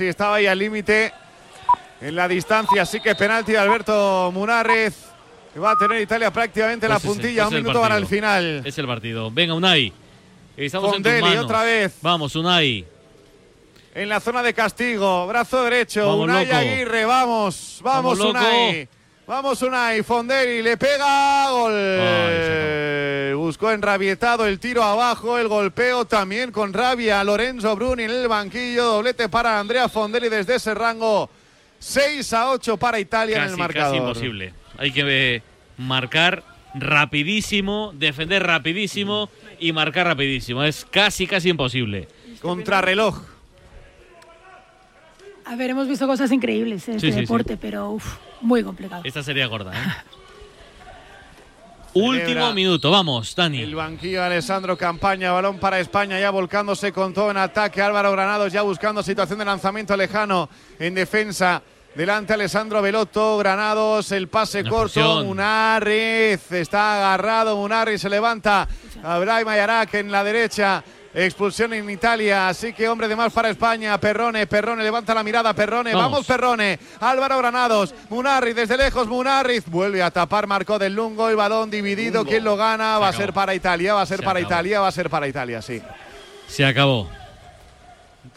Sí, 0.00 0.08
estaba 0.08 0.36
ahí 0.36 0.46
al 0.46 0.58
límite 0.58 1.12
en 2.00 2.16
la 2.16 2.26
distancia, 2.26 2.80
así 2.80 3.00
que 3.00 3.14
penalti 3.14 3.52
de 3.52 3.58
Alberto 3.58 4.30
Munárez. 4.32 4.94
Que 5.52 5.60
va 5.60 5.72
a 5.72 5.76
tener 5.76 6.00
Italia 6.00 6.30
prácticamente 6.30 6.88
la 6.88 6.98
Pues 6.98 7.04
puntilla, 7.04 7.46
un 7.46 7.52
minuto 7.52 7.82
para 7.82 7.98
el 7.98 8.06
final. 8.06 8.62
Es 8.64 8.78
el 8.78 8.86
partido. 8.86 9.30
Venga, 9.30 9.52
Unai. 9.52 9.92
Estamos 10.56 10.92
Fondelli 10.92 11.20
manos. 11.20 11.44
otra 11.44 11.64
vez. 11.64 11.98
Vamos, 12.00 12.34
Unai. 12.34 12.86
En 13.94 14.08
la 14.08 14.20
zona 14.20 14.42
de 14.42 14.54
castigo, 14.54 15.26
brazo 15.26 15.64
derecho, 15.64 16.06
Vamos, 16.06 16.24
Unai 16.24 16.46
loco. 16.46 16.56
Aguirre, 16.56 17.04
vamos, 17.04 17.80
vamos, 17.82 18.18
Vamos, 18.18 18.34
loco. 18.34 18.88
Vamos 19.30 19.62
Unai, 19.62 20.02
Fondelli 20.02 20.60
le 20.60 20.76
pega, 20.76 21.50
gol. 21.52 21.72
Ay, 21.72 23.32
Buscó 23.34 23.70
enrabietado 23.70 24.44
el 24.44 24.58
tiro 24.58 24.82
abajo, 24.82 25.38
el 25.38 25.46
golpeo 25.46 26.04
también 26.04 26.50
con 26.50 26.72
rabia. 26.72 27.22
Lorenzo 27.22 27.76
Bruni 27.76 28.02
en 28.02 28.10
el 28.10 28.26
banquillo, 28.26 28.84
doblete 28.86 29.28
para 29.28 29.60
Andrea 29.60 29.88
Fondelli 29.88 30.28
desde 30.28 30.56
ese 30.56 30.74
rango. 30.74 31.30
6 31.78 32.32
a 32.32 32.50
8 32.50 32.76
para 32.76 32.98
Italia 32.98 33.44
en 33.44 33.50
el 33.50 33.56
marcador. 33.56 33.92
casi 33.92 34.02
imposible. 34.02 34.52
Hay 34.76 34.90
que 34.90 35.04
eh, 35.36 35.42
marcar 35.78 36.42
rapidísimo, 36.74 37.92
defender 37.94 38.42
rapidísimo 38.42 39.30
y 39.60 39.72
marcar 39.72 40.08
rapidísimo. 40.08 40.64
Es 40.64 40.84
casi, 40.84 41.28
casi 41.28 41.50
imposible. 41.50 42.08
Contrarreloj. 42.42 43.22
A 45.44 45.54
ver, 45.54 45.70
hemos 45.70 45.86
visto 45.86 46.08
cosas 46.08 46.32
increíbles 46.32 46.88
en 46.88 46.96
este 46.96 47.06
Sí, 47.06 47.12
sí, 47.12 47.18
sí. 47.18 47.20
deporte, 47.26 47.56
pero 47.56 47.90
uf, 47.90 48.16
muy 48.40 48.62
complicado. 48.62 49.02
Esta 49.04 49.22
sería 49.22 49.46
gorda, 49.46 49.72
¿eh? 49.72 49.86
Último 51.92 52.24
Celebra 52.24 52.52
minuto, 52.52 52.90
vamos, 52.90 53.30
El 53.30 53.34
Dani. 53.36 53.74
banquillo 53.74 54.22
Alessandro 54.22 54.78
Campaña, 54.78 55.32
balón 55.32 55.58
para 55.58 55.80
España, 55.80 56.20
ya 56.20 56.30
volcándose 56.30 56.92
con 56.92 57.12
todo 57.12 57.32
en 57.32 57.36
ataque. 57.36 57.82
Álvaro 57.82 58.12
Granados 58.12 58.52
ya 58.52 58.62
buscando 58.62 59.02
situación 59.02 59.40
de 59.40 59.44
lanzamiento 59.44 59.96
lejano 59.96 60.48
en 60.78 60.94
defensa. 60.94 61.62
Delante 61.92 62.32
Alessandro 62.34 62.80
Veloto, 62.80 63.36
Granados, 63.38 64.12
el 64.12 64.28
pase 64.28 64.60
Una 64.60 64.70
corto. 64.70 65.24
Munarriz 65.24 66.52
está 66.52 66.98
agarrado, 66.98 67.56
Munarriz 67.56 68.00
se 68.00 68.08
levanta. 68.08 68.68
Abraham 69.02 69.48
Ayarak 69.48 69.94
en 69.94 70.12
la 70.12 70.22
derecha. 70.22 70.84
Expulsión 71.12 71.72
en 71.72 71.90
Italia, 71.90 72.48
así 72.48 72.72
que 72.72 72.88
hombre 72.88 73.08
de 73.08 73.16
más 73.16 73.32
para 73.32 73.50
España. 73.50 73.98
Perrone, 73.98 74.46
Perrone, 74.46 74.84
levanta 74.84 75.12
la 75.12 75.24
mirada, 75.24 75.52
Perrone. 75.54 75.92
Vamos. 75.92 76.10
Vamos, 76.12 76.26
Perrone. 76.26 76.78
Álvaro 77.00 77.38
Granados, 77.38 77.94
Munarriz 78.08 78.54
desde 78.54 78.76
lejos, 78.76 79.08
Munarriz 79.08 79.64
vuelve 79.66 80.02
a 80.02 80.10
tapar, 80.12 80.46
marcó 80.46 80.78
del 80.78 80.94
Lungo, 80.94 81.28
el 81.28 81.36
balón 81.36 81.68
dividido. 81.70 82.24
¿Quién 82.24 82.44
lo 82.44 82.56
gana? 82.56 82.94
Se 82.94 83.00
va 83.00 83.08
a 83.08 83.12
ser 83.12 83.32
para 83.32 83.54
Italia, 83.54 83.94
va 83.94 84.02
a 84.02 84.06
ser 84.06 84.18
Se 84.18 84.24
para 84.24 84.38
acabó. 84.38 84.52
Italia, 84.52 84.80
va 84.80 84.88
a 84.88 84.92
ser 84.92 85.10
para 85.10 85.26
Italia, 85.26 85.60
sí. 85.60 85.82
Se 86.46 86.64
acabó. 86.64 87.08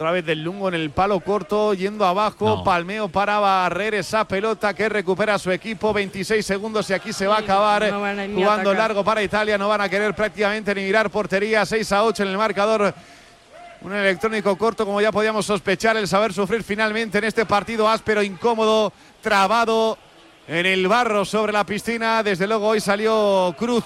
Otra 0.04 0.12
vez 0.12 0.26
del 0.26 0.44
Lungo 0.44 0.68
en 0.68 0.74
el 0.74 0.90
palo 0.90 1.22
corto, 1.22 1.74
yendo 1.74 2.06
abajo, 2.06 2.46
No. 2.46 2.64
palmeo 2.66 3.08
para 3.08 3.40
barrer 3.40 3.94
esa 3.96 4.26
pelota 4.28 4.74
que 4.74 4.90
recupera 4.90 5.40
su 5.40 5.50
equipo. 5.50 5.94
26 5.94 6.46
segundos 6.46 6.90
y 6.90 6.94
aquí 6.94 7.14
se 7.14 7.26
va 7.26 7.38
a 7.38 7.40
acabar 7.40 7.90
No 7.90 8.02
van 8.02 8.20
a 8.20 8.28
ni 8.28 8.34
jugando 8.44 8.72
atacar. 8.72 8.90
largo 8.90 9.04
para 9.06 9.24
Italia. 9.24 9.58
No 9.58 9.70
van 9.70 9.80
a 9.80 9.88
querer 9.88 10.14
prácticamente 10.14 10.76
ni 10.76 10.82
mirar 10.82 11.10
portería. 11.10 11.66
6 11.66 11.90
a 11.94 12.04
8 12.04 12.24
en 12.24 12.30
el 12.32 12.38
marcador. 12.38 12.94
Un 13.80 13.94
electrónico 13.94 14.58
corto, 14.58 14.86
como 14.86 15.00
ya 15.00 15.10
podíamos 15.14 15.46
sospechar, 15.46 15.96
el 15.96 16.06
saber 16.10 16.34
sufrir 16.34 16.64
finalmente 16.64 17.20
en 17.20 17.24
este 17.24 17.46
partido 17.46 17.88
áspero, 17.88 18.22
incómodo, 18.22 18.92
trabado 19.22 19.98
en 20.50 20.66
el 20.66 20.86
barro 20.90 21.24
sobre 21.24 21.54
la 21.54 21.66
piscina. 21.66 22.22
Desde 22.24 22.46
luego 22.46 22.68
hoy 22.68 22.82
salió 22.82 23.56
Cruz 23.58 23.86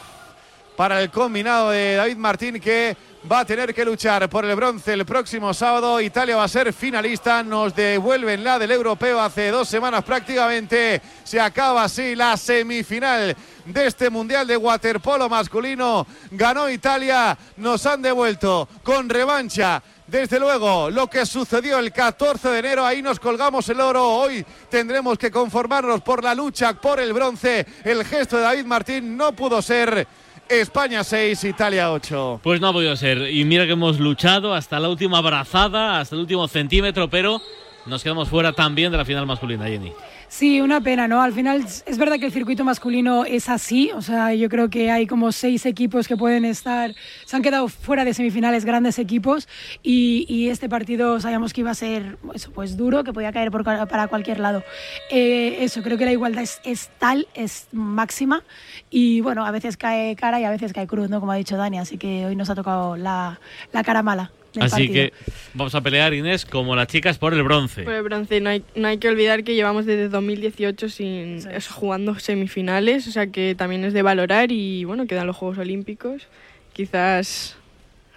para 0.76 1.00
el 1.00 1.12
combinado 1.12 1.70
de 1.70 1.94
David 1.94 2.18
Martín 2.18 2.60
que 2.60 2.98
va 3.30 3.40
a 3.40 3.46
tener 3.46 3.74
que 3.74 3.84
luchar 3.84 4.30
por 4.30 4.46
el 4.46 4.56
bronce 4.56 4.94
el 4.94 5.06
próximo 5.06 5.54
sábado. 5.54 6.00
Italia 6.00 6.38
va 6.38 6.46
a 6.46 6.48
ser 6.48 6.72
finalista, 6.72 7.44
nos 7.44 7.76
devuelven 7.76 8.44
la 8.44 8.58
del 8.58 8.72
europeo 8.72 9.20
hace 9.20 9.50
dos 9.50 9.68
semanas 9.68 10.04
prácticamente. 10.04 11.02
Se 11.24 11.40
acaba 11.40 11.84
así 11.84 12.16
la 12.16 12.38
semifinal 12.38 13.36
de 13.66 13.88
este 13.88 14.10
Mundial 14.10 14.48
de 14.48 14.56
Waterpolo 14.56 15.28
masculino. 15.28 16.08
Ganó 16.32 16.70
Italia, 16.70 17.38
nos 17.58 17.86
han 17.86 18.02
devuelto 18.02 18.70
con 18.84 19.10
revancha. 19.10 19.82
Desde 20.08 20.40
luego, 20.40 20.90
lo 20.90 21.08
que 21.08 21.26
sucedió 21.26 21.80
el 21.80 21.92
14 21.92 22.48
de 22.48 22.60
enero, 22.60 22.86
ahí 22.86 23.02
nos 23.02 23.20
colgamos 23.20 23.68
el 23.68 23.82
oro. 23.82 24.08
Hoy 24.08 24.46
tendremos 24.70 25.18
que 25.18 25.32
conformarnos 25.32 26.02
por 26.02 26.24
la 26.24 26.34
lucha 26.34 26.74
por 26.74 27.00
el 27.02 27.12
bronce. 27.12 27.66
El 27.84 28.06
gesto 28.06 28.38
de 28.38 28.44
David 28.44 28.66
Martín 28.66 29.18
no 29.18 29.34
pudo 29.34 29.62
ser. 29.62 30.08
España 30.50 31.04
6, 31.04 31.44
Italia 31.44 31.92
8. 31.92 32.40
Pues 32.42 32.62
no 32.62 32.70
ha 32.70 32.74
podido 32.74 32.96
ser. 32.96 33.30
Y 33.32 33.44
mira 33.44 33.66
que 33.66 33.74
hemos 33.74 34.00
luchado 34.00 34.54
hasta 34.54 34.80
la 34.80 34.90
última 34.90 35.22
brazada, 35.22 36.00
hasta 36.00 36.16
el 36.16 36.22
último 36.22 36.48
centímetro, 36.48 37.10
pero 37.10 37.42
nos 37.86 38.04
quedamos 38.04 38.30
fuera 38.30 38.54
también 38.54 38.92
de 38.92 38.98
la 38.98 39.06
final 39.06 39.26
masculina, 39.26 39.66
Jenny. 39.66 39.92
Sí, 40.30 40.60
una 40.60 40.82
pena, 40.82 41.08
¿no? 41.08 41.22
Al 41.22 41.32
final 41.32 41.64
es 41.64 41.98
verdad 41.98 42.20
que 42.20 42.26
el 42.26 42.34
circuito 42.34 42.66
masculino 42.66 43.24
es 43.24 43.48
así, 43.48 43.92
o 43.96 44.02
sea, 44.02 44.34
yo 44.34 44.50
creo 44.50 44.70
que 44.70 44.92
hay 44.92 45.08
como 45.08 45.32
seis 45.32 45.66
equipos 45.66 46.06
que 46.06 46.18
pueden 46.18 46.44
estar, 46.44 46.94
se 47.26 47.36
han 47.36 47.42
quedado 47.42 47.70
fuera 47.70 48.04
de 48.04 48.14
semifinales 48.14 48.66
grandes 48.66 49.00
equipos 49.00 49.48
y, 49.82 50.50
este 50.50 50.70
partido 50.70 51.20
sabíamos 51.20 51.54
que 51.54 51.62
iba 51.62 51.72
a 51.72 51.76
ser 51.76 52.18
eso, 52.34 52.52
pues 52.52 52.78
duro, 52.78 53.04
que 53.04 53.14
podía 53.14 53.32
caer 53.32 53.52
para 53.52 54.08
cualquier 54.08 54.40
lado. 54.40 54.64
Eh, 55.10 55.58
eso, 55.62 55.82
creo 55.82 55.98
que 55.98 56.06
la 56.06 56.12
igualdad 56.12 56.44
es, 56.44 56.60
es 56.64 56.90
tal, 57.00 57.28
es 57.34 57.68
máxima 57.72 58.44
y 58.90 59.22
bueno, 59.22 59.46
a 59.46 59.52
veces 59.52 59.78
cae 59.78 60.16
cara 60.16 60.40
y 60.42 60.44
a 60.44 60.50
veces 60.50 60.74
cae 60.74 60.88
cruz, 60.88 61.10
¿no? 61.10 61.20
Como 61.20 61.32
ha 61.32 61.36
dicho 61.36 61.56
Dani, 61.58 61.80
así 61.80 61.98
que 61.98 62.26
hoy 62.26 62.36
nos 62.36 62.50
ha 62.50 62.56
tocado 62.56 62.98
la, 62.98 63.40
la 63.72 63.84
cara 63.84 64.04
mala. 64.04 64.32
Así 64.62 64.88
partido. 64.88 64.94
que 64.94 65.14
vamos 65.54 65.76
a 65.76 65.82
pelear, 65.82 66.14
Inés, 66.14 66.46
como 66.46 66.76
las 66.76 66.88
chicas 66.88 67.18
por 67.18 67.34
el 67.34 67.44
bronce. 67.44 67.84
Por 67.84 67.94
el 67.94 68.04
bronce, 68.04 68.40
no 68.42 68.50
hay, 68.50 68.64
no 68.76 68.88
hay 68.88 68.98
que 68.98 69.08
olvidar 69.10 69.44
que 69.44 69.56
llevamos 69.56 69.86
desde 69.86 70.10
2018 70.10 70.90
sin, 70.90 71.42
Sí. 71.42 71.48
jugando 71.72 72.18
semifinales, 72.20 73.08
o 73.08 73.12
sea 73.12 73.28
que 73.28 73.56
también 73.56 73.84
es 73.86 73.94
de 73.94 74.02
valorar 74.02 74.52
y 74.52 74.84
bueno, 74.86 75.06
quedan 75.08 75.28
los 75.28 75.36
Juegos 75.36 75.58
Olímpicos. 75.58 76.28
Quizás 76.74 77.58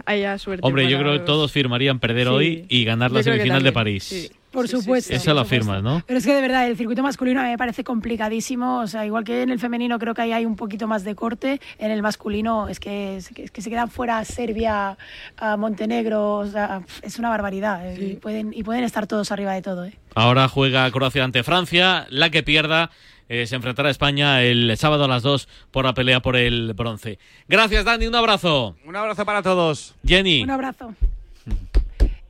haya 0.06 0.37
suerte. 0.39 0.67
Hombre, 0.67 0.89
yo 0.91 0.99
creo 0.99 1.12
que 1.12 1.21
todos 1.21 1.53
firmaría 1.53 1.95
perder 1.95 2.27
Sí. 2.27 2.33
hoy 2.33 2.65
y 2.69 2.84
ganar 2.84 3.11
la 3.12 3.23
semifinal 3.23 3.62
de 3.62 3.73
París. 3.73 4.05
sí. 4.05 4.31
Por 4.50 4.66
Sí, 4.66 4.77
supuesto. 4.77 5.12
lo 5.15 5.19
supuesto. 5.21 5.41
afirmas, 5.41 5.83
¿no? 5.83 6.03
Pero 6.06 6.19
es 6.19 6.27
que 6.27 6.34
de 6.34 6.41
verdad 6.41 6.66
el 6.66 6.77
circuito 6.77 7.03
masculino 7.03 7.41
a 7.41 7.44
mí 7.44 7.50
me 7.50 7.59
parece 7.59 7.84
complicadísimo. 7.84 8.81
O 8.81 8.87
sea, 8.87 9.06
igual 9.06 9.25
que 9.25 9.43
en 9.43 9.50
el 9.50 9.59
femenino 9.59 9.99
creo 9.99 10.12
que 10.15 10.22
ahí 10.22 10.33
hay 10.33 10.44
un 10.47 10.56
poquito 10.56 10.87
más 10.88 11.05
de 11.05 11.15
corte, 11.15 11.61
en 11.78 11.91
el 11.91 12.03
masculino 12.03 12.69
es 12.69 12.81
que, 12.81 13.16
es 13.19 13.28
que, 13.28 13.44
es 13.44 13.50
que 13.50 13.62
se 13.62 13.71
quedan 13.71 13.91
fuera 13.91 14.25
Serbia, 14.25 14.97
a 15.37 15.56
Montenegro, 15.56 16.38
o 16.38 16.47
sea, 16.47 16.83
es 17.03 17.19
una 17.19 17.28
barbaridad. 17.28 17.87
eh, 17.87 18.12
Y, 18.12 18.16
pueden, 18.16 18.53
y 18.53 18.62
pueden 18.62 18.84
estar 18.84 19.06
todos 19.06 19.31
arriba 19.33 19.53
de 19.53 19.62
todo. 19.62 19.84
¿eh? 19.84 19.93
Ahora 20.15 20.49
juega 20.49 20.91
Croacia 20.91 21.22
ante 21.25 21.43
Francia. 21.43 22.06
La 22.11 22.31
que 22.31 22.43
pierda 22.43 22.91
eh, 23.28 23.47
se 23.47 23.55
enfrentará 23.55 23.88
a 23.88 23.93
España 23.93 24.43
el 24.43 24.77
sábado 24.77 25.05
a 25.05 25.09
las 25.09 25.22
2 25.22 25.49
por 25.71 25.84
la 25.84 25.94
pelea 25.94 26.21
por 26.21 26.34
el 26.37 26.72
bronce. 26.75 27.19
Gracias, 27.49 27.84
Dani. 27.84 28.06
Un 28.09 28.15
abrazo. 28.17 28.75
Un 28.84 28.97
abrazo 28.97 29.25
para 29.25 29.43
todos. 29.43 29.94
Jenny, 30.05 30.43
Un 30.43 30.50
abrazo. 30.50 30.94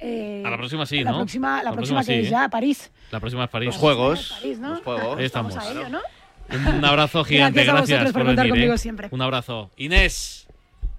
Eh, 0.01 0.43
A 0.47 0.51
la 0.51 0.57
próxima 0.57 0.87
sí, 0.87 1.03
la 1.05 1.11
¿no? 1.13 1.19
Próxima, 1.19 1.59
la, 1.59 1.65
La 1.65 1.73
próxima, 1.73 1.99
próxima 2.01 2.01
que 2.17 2.21
sí, 2.23 2.27
es 2.27 2.27
¿eh? 2.29 2.31
ya 2.31 2.49
París. 2.49 2.91
la 3.11 3.21
próxima 3.21 3.45
es 3.45 3.51
París. 3.51 3.67
Los 3.67 3.77
juegos. 3.77 4.35
París, 4.41 4.59
¿no? 4.59 4.71
Los 4.71 4.81
juegos. 4.81 5.19
Ahí 5.19 5.25
estamos. 5.25 5.55
Vamos 5.55 5.69
a 5.69 5.73
ello, 5.73 5.89
¿no? 5.91 6.01
Un 6.79 6.85
abrazo 6.85 7.25
gigante. 7.27 7.65
Gracias 7.65 7.69
a 7.69 7.77
Gracias, 7.77 7.99
vosotros 8.01 8.13
por 8.15 8.27
contar 8.27 8.45
venir, 8.47 8.53
conmigo 8.55 8.75
¿eh? 8.75 8.79
siempre. 8.79 9.09
Un 9.11 9.23
abrazo. 9.23 9.71
Inés, 9.77 10.47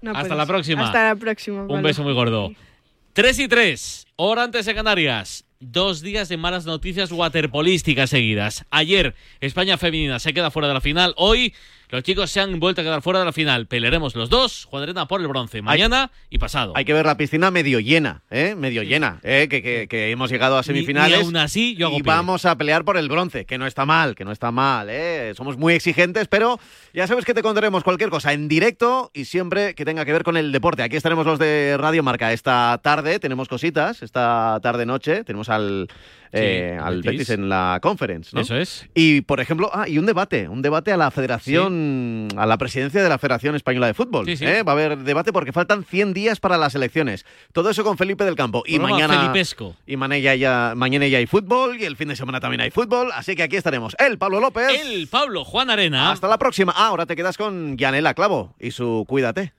No, 0.00 0.12
Hasta 0.12 0.28
pues, 0.28 0.38
la 0.38 0.46
próxima. 0.46 0.84
Hasta 0.86 1.04
la 1.08 1.16
próxima. 1.16 1.62
un 1.62 1.68
vale. 1.68 1.82
beso 1.82 2.02
muy 2.02 2.12
gordo. 2.14 2.52
3 3.14 3.38
y 3.40 3.48
3, 3.48 4.06
hora 4.16 4.44
antes 4.44 4.64
de 4.66 4.74
Canarias. 4.74 5.44
Dos 5.60 6.00
días 6.00 6.28
de 6.28 6.36
malas 6.36 6.64
noticias 6.66 7.12
waterpolísticas 7.12 8.10
seguidas. 8.10 8.64
Ayer, 8.70 9.14
España 9.40 9.76
femenina 9.78 10.18
se 10.18 10.32
queda 10.34 10.50
fuera 10.50 10.66
de 10.68 10.74
la 10.74 10.80
final. 10.80 11.14
Hoy, 11.16 11.54
los 11.92 12.02
chicos 12.02 12.30
se 12.30 12.40
han 12.40 12.58
vuelto 12.58 12.80
a 12.80 12.84
quedar 12.84 13.02
fuera 13.02 13.18
de 13.18 13.26
la 13.26 13.32
final. 13.32 13.66
Pelearemos 13.66 14.16
los 14.16 14.30
dos, 14.30 14.64
Juan 14.64 14.82
por 15.06 15.20
el 15.20 15.28
bronce, 15.28 15.60
mañana 15.60 16.10
y 16.30 16.38
pasado. 16.38 16.72
Hay 16.74 16.86
que 16.86 16.94
ver 16.94 17.04
la 17.04 17.18
piscina 17.18 17.50
medio 17.50 17.80
llena, 17.80 18.22
¿eh? 18.30 18.54
Medio 18.56 18.82
llena, 18.82 19.20
¿eh? 19.22 19.46
Que, 19.50 19.62
que- 19.62 19.86
que 19.88 20.10
hemos 20.10 20.30
llegado 20.30 20.56
a 20.56 20.62
semifinales. 20.62 21.20
y 21.20 21.22
aún 21.22 21.36
así, 21.36 21.76
yo 21.76 21.88
hago 21.88 21.98
y 21.98 22.02
pie. 22.02 22.10
vamos 22.12 22.46
a 22.46 22.56
pelear 22.56 22.84
por 22.84 22.96
el 22.96 23.08
bronce, 23.10 23.44
que 23.44 23.58
no 23.58 23.66
está 23.66 23.84
mal, 23.84 24.14
que 24.14 24.24
no 24.24 24.32
está 24.32 24.50
mal, 24.50 24.88
¿eh? 24.90 25.34
Somos 25.36 25.58
muy 25.58 25.74
exigentes, 25.74 26.28
pero 26.28 26.58
ya 26.94 27.06
sabes 27.06 27.26
que 27.26 27.34
te 27.34 27.42
contaremos 27.42 27.84
cualquier 27.84 28.08
cosa 28.08 28.32
en 28.32 28.48
directo 28.48 29.10
y 29.12 29.26
siempre 29.26 29.74
que 29.74 29.84
tenga 29.84 30.06
que 30.06 30.12
ver 30.12 30.24
con 30.24 30.38
el 30.38 30.50
deporte. 30.50 30.82
Aquí 30.82 30.96
estaremos 30.96 31.26
los 31.26 31.38
de 31.38 31.76
Radio 31.78 32.02
Marca 32.02 32.32
esta 32.32 32.80
tarde, 32.82 33.18
tenemos 33.18 33.48
cositas, 33.48 34.02
esta 34.02 34.58
tarde-noche, 34.62 35.24
tenemos 35.24 35.50
al, 35.50 35.88
eh, 36.32 36.76
Sí, 36.76 36.82
al 36.82 37.02
Betis. 37.02 37.18
Betis 37.20 37.30
en 37.30 37.48
la 37.48 37.78
conference, 37.82 38.30
¿no? 38.34 38.40
Eso 38.40 38.56
es. 38.56 38.88
Y, 38.94 39.22
por 39.22 39.40
ejemplo, 39.40 39.70
ah, 39.72 39.88
y 39.88 39.98
un 39.98 40.06
debate, 40.06 40.48
un 40.48 40.62
debate 40.62 40.92
a 40.92 40.96
la 40.96 41.10
Federación, 41.10 42.28
a 42.36 42.46
la 42.46 42.58
presidencia 42.58 43.02
de 43.02 43.08
la 43.08 43.18
Federación 43.18 43.54
Española 43.54 43.86
de 43.86 43.94
Fútbol. 43.94 44.26
Sí. 44.36 44.44
¿eh? 44.44 44.62
Va 44.62 44.72
a 44.72 44.74
haber 44.74 44.98
debate 44.98 45.32
porque 45.32 45.52
faltan 45.52 45.84
100 45.84 46.14
días 46.14 46.40
para 46.40 46.56
las 46.56 46.74
elecciones. 46.74 47.24
Todo 47.52 47.70
eso 47.70 47.84
con 47.84 47.98
Felipe 47.98 48.24
del 48.24 48.34
Campo. 48.34 48.62
Y 48.66 48.78
mañana, 48.78 49.20
felipesco. 49.20 49.76
y 49.86 49.96
mañana 49.96 50.34
ya, 50.34 50.72
mañana 50.76 51.06
ya 51.06 51.18
hay 51.18 51.26
fútbol 51.26 51.80
y 51.80 51.84
el 51.84 51.96
fin 51.96 52.08
de 52.08 52.16
semana 52.16 52.40
también 52.40 52.60
hay 52.60 52.70
fútbol. 52.70 53.10
Así 53.14 53.36
que 53.36 53.42
aquí 53.42 53.56
estaremos. 53.56 53.94
El 53.98 54.18
Pablo 54.18 54.40
López. 54.40 54.68
El 54.84 55.08
Pablo 55.08 55.44
Juan 55.44 55.70
Arena. 55.70 56.10
Hasta 56.10 56.28
la 56.28 56.38
próxima. 56.38 56.72
Ah, 56.76 56.88
ahora 56.88 57.06
te 57.06 57.16
quedas 57.16 57.36
con 57.36 57.76
Yanela 57.76 58.14
Clavo 58.14 58.54
y 58.58 58.70
su 58.70 59.04
Cuídate. 59.08 59.52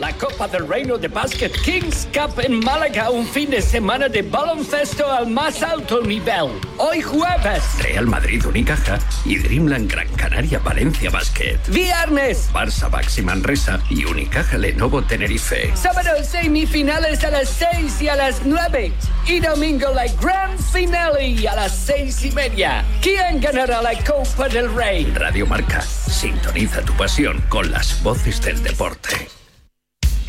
La 0.00 0.12
Copa 0.14 0.48
del 0.48 0.66
Reino 0.66 0.96
de 0.96 1.08
Basket 1.08 1.52
Kings 1.62 2.08
Cup 2.12 2.40
en 2.40 2.58
Málaga, 2.60 3.10
un 3.10 3.26
fin 3.26 3.50
de 3.50 3.60
semana 3.60 4.08
de 4.08 4.22
baloncesto 4.22 5.06
al 5.06 5.26
más 5.26 5.62
alto 5.62 6.00
nivel. 6.00 6.48
Hoy 6.78 7.02
jueves, 7.02 7.62
Real 7.78 8.06
Madrid 8.06 8.44
Unicaja 8.46 8.98
y 9.26 9.36
Dreamland 9.36 9.90
Gran 9.92 10.08
Canaria 10.14 10.58
Valencia 10.58 11.10
Basket. 11.10 11.58
Viernes, 11.68 12.50
Barça 12.52 12.90
Baxi 12.90 13.20
Manresa 13.20 13.78
y 13.90 14.06
Unicaja 14.06 14.56
Lenovo 14.56 15.02
Tenerife. 15.02 15.70
sábado 15.76 16.24
semifinales 16.24 17.22
a 17.22 17.30
las 17.30 17.50
6 17.50 18.00
y 18.00 18.08
a 18.08 18.16
las 18.16 18.46
9. 18.46 18.92
Y 19.26 19.40
domingo 19.40 19.92
la 19.94 20.06
gran 20.20 20.58
finale 20.58 21.46
a 21.46 21.56
las 21.56 21.76
6 21.76 22.24
y 22.24 22.30
media. 22.32 22.84
¿Quién 23.02 23.40
ganará 23.40 23.82
la 23.82 23.92
Copa 24.02 24.48
del 24.48 24.74
Rey? 24.74 25.12
Radio 25.14 25.46
Marca, 25.46 25.82
sintoniza 25.82 26.80
tu 26.82 26.94
pasión 26.94 27.42
con 27.50 27.70
las 27.70 28.02
voces 28.02 28.40
del 28.40 28.62
deporte. 28.62 29.39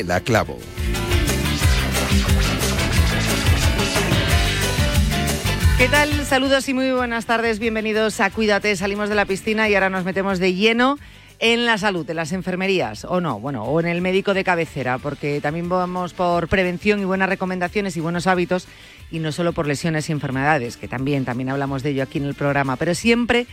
Yanela 0.00 0.20
Clavo. 0.20 0.58
¿Qué 5.78 5.88
tal? 5.88 6.24
Saludos 6.24 6.68
y 6.68 6.74
muy 6.74 6.90
buenas 6.92 7.26
tardes. 7.26 7.58
Bienvenidos 7.58 8.20
a 8.20 8.30
Cuídate. 8.30 8.76
Salimos 8.76 9.08
de 9.08 9.14
la 9.14 9.24
piscina 9.24 9.68
y 9.68 9.74
ahora 9.74 9.90
nos 9.90 10.04
metemos 10.04 10.38
de 10.38 10.54
lleno 10.54 10.98
en 11.38 11.64
la 11.64 11.78
salud, 11.78 12.08
en 12.08 12.16
las 12.16 12.32
enfermerías, 12.32 13.06
o 13.06 13.20
no, 13.22 13.40
bueno, 13.40 13.64
o 13.64 13.80
en 13.80 13.86
el 13.86 14.02
médico 14.02 14.34
de 14.34 14.44
cabecera, 14.44 14.98
porque 14.98 15.40
también 15.40 15.70
vamos 15.70 16.12
por 16.12 16.48
prevención 16.48 17.00
y 17.00 17.06
buenas 17.06 17.30
recomendaciones 17.30 17.96
y 17.96 18.00
buenos 18.00 18.26
hábitos, 18.26 18.68
y 19.10 19.20
no 19.20 19.32
solo 19.32 19.54
por 19.54 19.66
lesiones 19.66 20.10
y 20.10 20.12
enfermedades, 20.12 20.76
que 20.76 20.86
también, 20.86 21.24
también 21.24 21.48
hablamos 21.48 21.82
de 21.82 21.90
ello 21.90 22.02
aquí 22.02 22.18
en 22.18 22.26
el 22.26 22.34
programa, 22.34 22.76
pero 22.76 22.94
siempre 22.94 23.46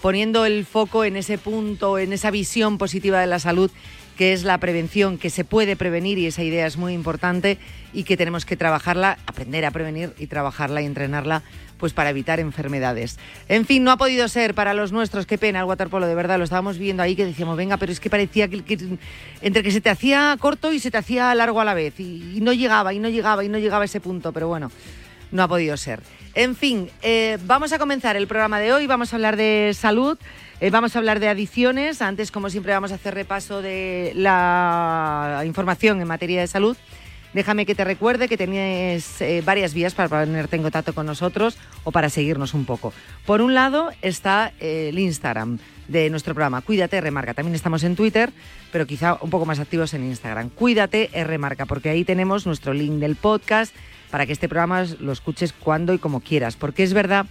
poniendo 0.00 0.44
el 0.44 0.66
foco 0.66 1.04
en 1.04 1.16
ese 1.16 1.36
punto, 1.38 1.98
en 1.98 2.12
esa 2.12 2.30
visión 2.30 2.78
positiva 2.78 3.20
de 3.20 3.26
la 3.26 3.38
salud 3.38 3.70
que 4.16 4.32
es 4.32 4.44
la 4.44 4.58
prevención, 4.58 5.18
que 5.18 5.30
se 5.30 5.44
puede 5.44 5.76
prevenir 5.76 6.18
y 6.18 6.26
esa 6.26 6.42
idea 6.42 6.66
es 6.66 6.76
muy 6.76 6.92
importante 6.92 7.58
y 7.92 8.04
que 8.04 8.16
tenemos 8.16 8.44
que 8.44 8.56
trabajarla, 8.56 9.18
aprender 9.26 9.64
a 9.64 9.70
prevenir 9.70 10.12
y 10.18 10.26
trabajarla 10.26 10.82
y 10.82 10.86
entrenarla 10.86 11.42
pues 11.78 11.92
para 11.92 12.10
evitar 12.10 12.38
enfermedades. 12.38 13.18
En 13.48 13.66
fin, 13.66 13.82
no 13.82 13.90
ha 13.90 13.96
podido 13.96 14.28
ser 14.28 14.54
para 14.54 14.72
los 14.72 14.92
nuestros, 14.92 15.26
qué 15.26 15.36
pena 15.36 15.58
el 15.58 15.64
waterpolo, 15.64 16.06
de 16.06 16.14
verdad, 16.14 16.38
lo 16.38 16.44
estábamos 16.44 16.78
viendo 16.78 17.02
ahí 17.02 17.16
que 17.16 17.26
decíamos, 17.26 17.56
venga, 17.56 17.76
pero 17.76 17.90
es 17.90 17.98
que 17.98 18.08
parecía 18.08 18.46
que, 18.46 18.62
entre 19.40 19.62
que 19.64 19.70
se 19.72 19.80
te 19.80 19.90
hacía 19.90 20.36
corto 20.38 20.72
y 20.72 20.78
se 20.78 20.92
te 20.92 20.98
hacía 20.98 21.34
largo 21.34 21.60
a 21.60 21.64
la 21.64 21.74
vez 21.74 21.98
y, 21.98 22.36
y 22.36 22.40
no 22.40 22.52
llegaba 22.52 22.94
y 22.94 23.00
no 23.00 23.08
llegaba 23.08 23.42
y 23.42 23.48
no 23.48 23.58
llegaba 23.58 23.82
a 23.82 23.86
ese 23.86 24.00
punto, 24.00 24.32
pero 24.32 24.46
bueno, 24.46 24.70
no 25.32 25.42
ha 25.42 25.48
podido 25.48 25.76
ser. 25.76 26.00
En 26.34 26.54
fin, 26.54 26.88
eh, 27.02 27.38
vamos 27.44 27.72
a 27.72 27.78
comenzar 27.78 28.16
el 28.16 28.26
programa 28.26 28.60
de 28.60 28.72
hoy, 28.72 28.86
vamos 28.86 29.12
a 29.12 29.16
hablar 29.16 29.36
de 29.36 29.72
salud. 29.74 30.18
Eh, 30.62 30.70
vamos 30.70 30.94
a 30.94 31.00
hablar 31.00 31.18
de 31.18 31.26
adicciones. 31.26 32.00
Antes, 32.02 32.30
como 32.30 32.48
siempre, 32.48 32.72
vamos 32.72 32.92
a 32.92 32.94
hacer 32.94 33.14
repaso 33.14 33.62
de 33.62 34.12
la 34.14 35.42
información 35.44 36.00
en 36.00 36.06
materia 36.06 36.40
de 36.40 36.46
salud. 36.46 36.76
Déjame 37.34 37.66
que 37.66 37.74
te 37.74 37.82
recuerde 37.82 38.28
que 38.28 38.36
tienes 38.36 39.20
eh, 39.22 39.42
varias 39.44 39.74
vías 39.74 39.92
para 39.92 40.08
ponerte 40.08 40.54
en 40.54 40.62
contacto 40.62 40.94
con 40.94 41.04
nosotros 41.04 41.56
o 41.82 41.90
para 41.90 42.08
seguirnos 42.10 42.54
un 42.54 42.64
poco. 42.64 42.92
Por 43.26 43.40
un 43.40 43.54
lado 43.54 43.90
está 44.02 44.52
eh, 44.60 44.90
el 44.90 45.00
Instagram 45.00 45.58
de 45.88 46.08
nuestro 46.10 46.32
programa, 46.32 46.60
Cuídate 46.60 47.00
Remarca. 47.00 47.34
También 47.34 47.56
estamos 47.56 47.82
en 47.82 47.96
Twitter, 47.96 48.32
pero 48.70 48.86
quizá 48.86 49.18
un 49.20 49.30
poco 49.30 49.44
más 49.44 49.58
activos 49.58 49.94
en 49.94 50.04
Instagram. 50.04 50.48
Cuídate 50.50 51.10
Remarca, 51.24 51.66
porque 51.66 51.90
ahí 51.90 52.04
tenemos 52.04 52.46
nuestro 52.46 52.72
link 52.72 53.00
del 53.00 53.16
podcast 53.16 53.74
para 54.12 54.26
que 54.26 54.32
este 54.32 54.48
programa 54.48 54.84
lo 55.00 55.10
escuches 55.10 55.52
cuando 55.52 55.92
y 55.92 55.98
como 55.98 56.20
quieras. 56.20 56.54
Porque 56.54 56.84
es 56.84 56.92
verdad 56.92 57.26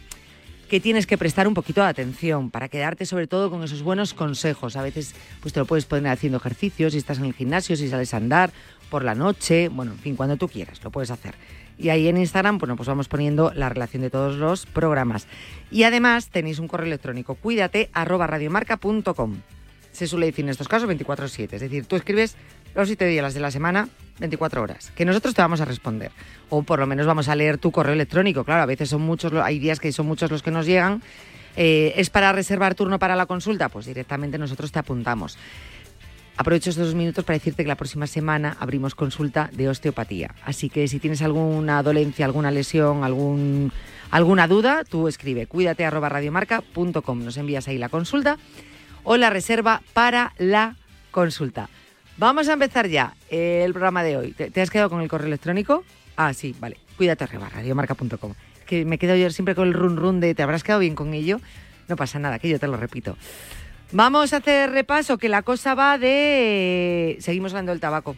que 0.72 0.80
tienes 0.80 1.06
que 1.06 1.18
prestar 1.18 1.50
un 1.50 1.54
poquito 1.54 1.82
de 1.82 1.88
atención 1.88 2.50
para 2.50 2.70
quedarte 2.70 3.06
sobre 3.06 3.28
todo 3.28 3.52
con 3.52 3.62
esos 3.62 3.84
buenos 3.84 4.14
consejos. 4.14 4.78
A 4.78 4.82
veces 4.82 5.14
pues 5.42 5.54
te 5.54 5.60
lo 5.60 5.66
puedes 5.66 5.84
poner 5.84 6.10
haciendo 6.10 6.38
ejercicios, 6.38 6.94
si 6.94 6.98
estás 6.98 7.18
en 7.18 7.26
el 7.26 7.34
gimnasio, 7.34 7.76
si 7.76 7.90
sales 7.90 8.14
a 8.14 8.18
andar 8.18 8.54
por 8.90 9.04
la 9.04 9.14
noche, 9.14 9.68
bueno, 9.68 9.92
en 9.92 10.00
fin, 10.00 10.16
cuando 10.16 10.38
tú 10.38 10.48
quieras, 10.48 10.82
lo 10.82 10.90
puedes 10.90 11.12
hacer. 11.12 11.36
Y 11.78 11.90
ahí 11.90 12.08
en 12.08 12.16
Instagram, 12.16 12.58
bueno, 12.58 12.78
pues 12.78 12.88
vamos 12.88 13.10
poniendo 13.10 13.52
la 13.54 13.68
relación 13.68 14.02
de 14.02 14.10
todos 14.10 14.38
los 14.38 14.66
programas. 14.66 15.28
Y 15.72 15.84
además 15.84 16.30
tenéis 16.30 16.58
un 16.58 16.70
correo 16.70 16.88
electrónico, 16.88 17.36
cuídate, 17.36 17.90
arroba 17.92 18.28
radiomarca.com. 18.28 19.42
Se 19.92 20.08
suele 20.08 20.28
decir 20.28 20.46
en 20.46 20.50
estos 20.50 20.68
casos 20.68 20.90
24-7, 20.90 21.54
es 21.54 21.62
decir, 21.62 21.86
tú 21.86 21.96
escribes 21.96 22.36
los 22.76 22.88
7 22.88 23.06
días 23.06 23.34
de 23.34 23.40
la 23.40 23.52
semana, 23.52 23.90
24 24.20 24.62
horas, 24.62 24.92
que 24.96 25.06
nosotros 25.06 25.34
te 25.34 25.42
vamos 25.42 25.62
a 25.62 25.66
responder. 25.66 26.12
O 26.50 26.64
por 26.64 26.80
lo 26.80 26.88
menos 26.88 27.06
vamos 27.06 27.28
a 27.28 27.36
leer 27.36 27.58
tu 27.58 27.72
correo 27.72 27.94
electrónico. 27.94 28.44
Claro, 28.44 28.64
a 28.64 28.66
veces 28.66 28.90
son 28.90 29.02
muchos, 29.02 29.34
hay 29.34 29.60
días 29.60 29.80
que 29.80 29.92
son 29.92 30.06
muchos 30.06 30.32
los 30.32 30.42
que 30.42 30.52
nos 30.52 30.66
llegan. 30.66 31.02
Eh, 31.58 31.94
¿Es 31.98 32.10
para 32.10 32.32
reservar 32.32 32.76
turno 32.76 32.98
para 32.98 33.16
la 33.16 33.26
consulta? 33.26 33.68
Pues 33.70 33.86
directamente 33.86 34.38
nosotros 34.38 34.72
te 34.72 34.80
apuntamos. 34.80 35.38
Aprovecho 36.38 36.70
estos 36.70 36.88
dos 36.88 36.96
minutos 36.96 37.26
para 37.26 37.38
decirte 37.38 37.64
que 37.64 37.68
la 37.68 37.76
próxima 37.76 38.08
semana 38.08 38.56
abrimos 38.60 38.96
consulta 38.96 39.50
de 39.52 39.68
osteopatía. 39.68 40.34
Así 40.46 40.70
que 40.70 40.88
si 40.88 41.00
tienes 41.00 41.22
alguna 41.22 41.84
dolencia, 41.84 42.26
alguna 42.26 42.52
lesión, 42.52 43.04
algún, 43.04 43.72
alguna 44.12 44.48
duda, 44.48 44.84
tú 44.90 45.10
escribe 45.10 45.46
cuídate. 45.46 45.88
Nos 45.92 47.38
envías 47.38 47.68
ahí 47.68 47.78
la 47.78 47.90
consulta 47.90 48.38
o 49.04 49.18
la 49.18 49.30
reserva 49.30 49.82
para 49.94 50.34
la 50.38 50.76
consulta. 51.12 51.70
Vamos 52.18 52.50
a 52.50 52.54
empezar 52.54 52.88
ya 52.88 53.16
el 53.30 53.74
programa 53.74 54.04
de 54.04 54.18
hoy. 54.18 54.32
¿Te, 54.34 54.62
has 54.62 54.70
quedado 54.70 54.90
con 54.90 55.02
el 55.02 55.10
correo 55.10 55.28
electrónico? 55.28 55.84
Ah, 56.16 56.34
sí, 56.34 56.56
vale. 56.60 56.78
Cuídate 56.98 57.24
arroba 57.24 57.50
radiomarca.com. 57.50 58.34
Que 58.66 58.86
me 58.86 58.98
quedo 58.98 59.16
yo 59.16 59.30
siempre 59.32 59.56
con 59.56 59.68
el 59.68 59.74
run 59.74 59.98
run 59.98 60.20
de 60.20 60.36
¿te 60.36 60.44
habrás 60.44 60.64
quedado 60.64 60.82
bien 60.82 60.96
con 60.96 61.14
ello? 61.14 61.42
No 61.88 61.96
pasa 61.96 62.20
nada, 62.20 62.40
que 62.40 62.48
yo 62.48 62.60
te 62.60 62.68
lo 62.68 62.78
repito. 62.78 63.18
Vamos 63.92 64.34
a 64.34 64.38
hacer 64.38 64.72
repaso, 64.72 65.18
que 65.18 65.28
la 65.28 65.42
cosa 65.42 65.76
va 65.76 65.98
de... 65.98 67.18
Seguimos 67.20 67.52
hablando 67.52 67.72
del 67.72 67.82
tabaco, 67.82 68.16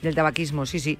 del 0.00 0.14
tabaquismo, 0.14 0.66
sí, 0.66 0.78
sí. 0.78 0.98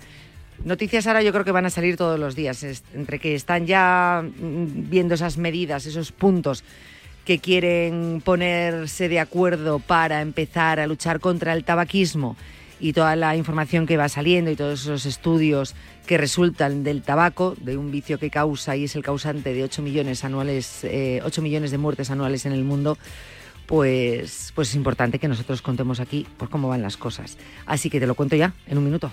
Noticias 0.64 1.06
ahora 1.06 1.22
yo 1.22 1.32
creo 1.32 1.44
que 1.44 1.52
van 1.52 1.66
a 1.66 1.70
salir 1.70 1.96
todos 1.96 2.18
los 2.18 2.34
días, 2.34 2.64
entre 2.94 3.18
que 3.18 3.34
están 3.34 3.66
ya 3.66 4.24
mm, 4.24 4.90
viendo 4.90 5.14
esas 5.14 5.36
medidas, 5.36 5.86
esos 5.86 6.12
puntos 6.12 6.64
que 7.24 7.38
quieren 7.38 8.22
ponerse 8.24 9.08
de 9.08 9.20
acuerdo 9.20 9.78
para 9.78 10.20
empezar 10.20 10.80
a 10.80 10.86
luchar 10.86 11.20
contra 11.20 11.52
el 11.52 11.64
tabaquismo 11.64 12.36
y 12.80 12.92
toda 12.92 13.14
la 13.14 13.36
información 13.36 13.86
que 13.86 13.96
va 13.96 14.08
saliendo 14.08 14.50
y 14.50 14.56
todos 14.56 14.82
esos 14.82 15.06
estudios 15.06 15.74
que 16.06 16.18
resultan 16.18 16.82
del 16.82 17.02
tabaco, 17.02 17.54
de 17.60 17.76
un 17.76 17.92
vicio 17.92 18.18
que 18.18 18.28
causa 18.28 18.76
y 18.76 18.84
es 18.84 18.96
el 18.96 19.04
causante 19.04 19.54
de 19.54 19.62
8 19.62 19.82
millones 19.82 20.24
anuales, 20.24 20.82
eh, 20.82 21.20
8 21.24 21.42
millones 21.42 21.70
de 21.70 21.78
muertes 21.78 22.10
anuales 22.10 22.44
en 22.44 22.52
el 22.52 22.64
mundo, 22.64 22.98
pues, 23.66 24.52
pues 24.56 24.70
es 24.70 24.74
importante 24.74 25.20
que 25.20 25.28
nosotros 25.28 25.62
contemos 25.62 26.00
aquí 26.00 26.26
por 26.36 26.50
cómo 26.50 26.68
van 26.68 26.82
las 26.82 26.96
cosas. 26.96 27.38
Así 27.66 27.88
que 27.88 28.00
te 28.00 28.06
lo 28.08 28.16
cuento 28.16 28.34
ya, 28.34 28.52
en 28.66 28.78
un 28.78 28.84
minuto. 28.84 29.12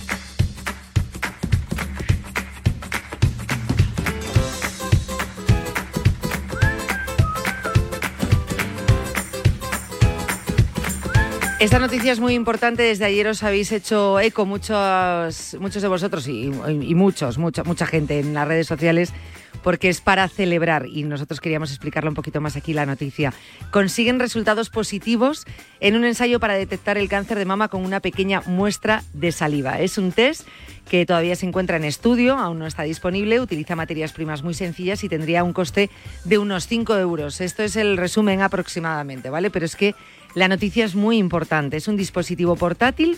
Esta 11.61 11.77
noticia 11.77 12.11
es 12.11 12.19
muy 12.19 12.33
importante. 12.33 12.81
Desde 12.81 13.05
ayer 13.05 13.27
os 13.27 13.43
habéis 13.43 13.71
hecho 13.71 14.19
eco 14.19 14.47
muchos, 14.47 15.55
muchos 15.59 15.83
de 15.83 15.87
vosotros 15.87 16.27
y, 16.27 16.49
muchos, 16.49 17.37
mucha, 17.37 17.63
mucha 17.63 17.85
gente 17.85 18.19
en 18.19 18.33
las 18.33 18.47
redes 18.47 18.65
sociales 18.65 19.13
porque 19.61 19.89
es 19.89 20.01
para 20.01 20.27
celebrar 20.27 20.87
y 20.87 21.03
nosotros 21.03 21.39
queríamos 21.39 21.69
explicarlo 21.69 22.09
un 22.09 22.15
poquito 22.15 22.41
más 22.41 22.55
aquí 22.55 22.73
la 22.73 22.87
noticia. 22.87 23.31
Consiguen 23.69 24.19
resultados 24.19 24.71
positivos 24.71 25.45
en 25.79 25.95
un 25.95 26.05
ensayo 26.05 26.39
para 26.39 26.55
detectar 26.55 26.97
el 26.97 27.07
cáncer 27.07 27.37
de 27.37 27.45
mama 27.45 27.67
con 27.67 27.85
una 27.85 27.99
pequeña 27.99 28.41
muestra 28.47 29.03
de 29.13 29.31
saliva. 29.31 29.79
Es 29.79 29.99
un 29.99 30.11
test 30.11 30.47
que 30.89 31.05
todavía 31.05 31.35
se 31.35 31.45
encuentra 31.45 31.77
en 31.77 31.83
estudio, 31.83 32.37
aún 32.37 32.59
no 32.59 32.65
está 32.65 32.83
disponible, 32.83 33.39
utiliza 33.39 33.75
materias 33.75 34.13
primas 34.13 34.43
muy 34.43 34.53
sencillas 34.53 35.03
y 35.03 35.09
tendría 35.09 35.43
un 35.43 35.53
coste 35.53 35.89
de 36.25 36.37
unos 36.37 36.67
5 36.67 36.97
euros. 36.97 37.39
Esto 37.39 37.63
es 37.63 37.75
el 37.75 37.97
resumen 37.97 38.41
aproximadamente, 38.41 39.29
¿vale? 39.29 39.51
Pero 39.51 39.65
es 39.65 39.75
que 39.75 39.95
la 40.33 40.47
noticia 40.47 40.85
es 40.85 40.95
muy 40.95 41.17
importante. 41.17 41.77
Es 41.77 41.87
un 41.87 41.97
dispositivo 41.97 42.55
portátil 42.55 43.17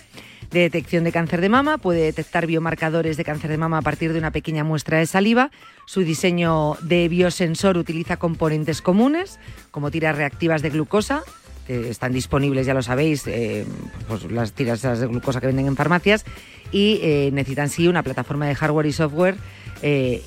de 0.52 0.62
detección 0.62 1.04
de 1.04 1.12
cáncer 1.12 1.42
de 1.42 1.50
mama. 1.50 1.78
Puede 1.78 2.02
detectar 2.02 2.46
biomarcadores 2.48 3.18
de 3.18 3.24
cáncer 3.24 3.50
de 3.50 3.58
mama 3.58 3.80
a 3.80 3.82
partir 3.82 4.14
de 4.14 4.20
una 4.20 4.32
pequeña 4.32 4.64
muestra 4.64 5.00
de 5.00 5.06
saliva. 5.06 5.52
Su 5.86 6.02
diseño 6.02 6.76
de 6.82 7.08
biosensor 7.10 7.78
utiliza 7.78 8.18
componentes 8.18 8.82
comunes, 8.82 9.40
como 9.72 9.92
tiras 9.92 10.16
reactivas 10.16 10.62
de 10.62 10.70
glucosa. 10.70 11.24
que 11.66 11.90
están 11.90 12.12
disponibles, 12.12 12.66
ya 12.66 12.74
lo 12.74 12.82
sabéis, 12.82 13.26
eh, 13.26 13.66
pues 14.10 14.30
las 14.30 14.52
tiras 14.52 14.82
de 14.82 15.08
glucosa 15.08 15.40
que 15.40 15.48
venden 15.48 15.68
en 15.68 15.78
farmacias. 15.78 16.26
Y 16.74 17.00
eh, 17.02 17.30
necesitan 17.32 17.70
sí 17.70 17.88
una 17.88 18.04
plataforma 18.04 18.46
de 18.48 18.56
hardware 18.56 18.88
y 18.88 18.92
software. 18.92 19.38
eh, 19.82 20.22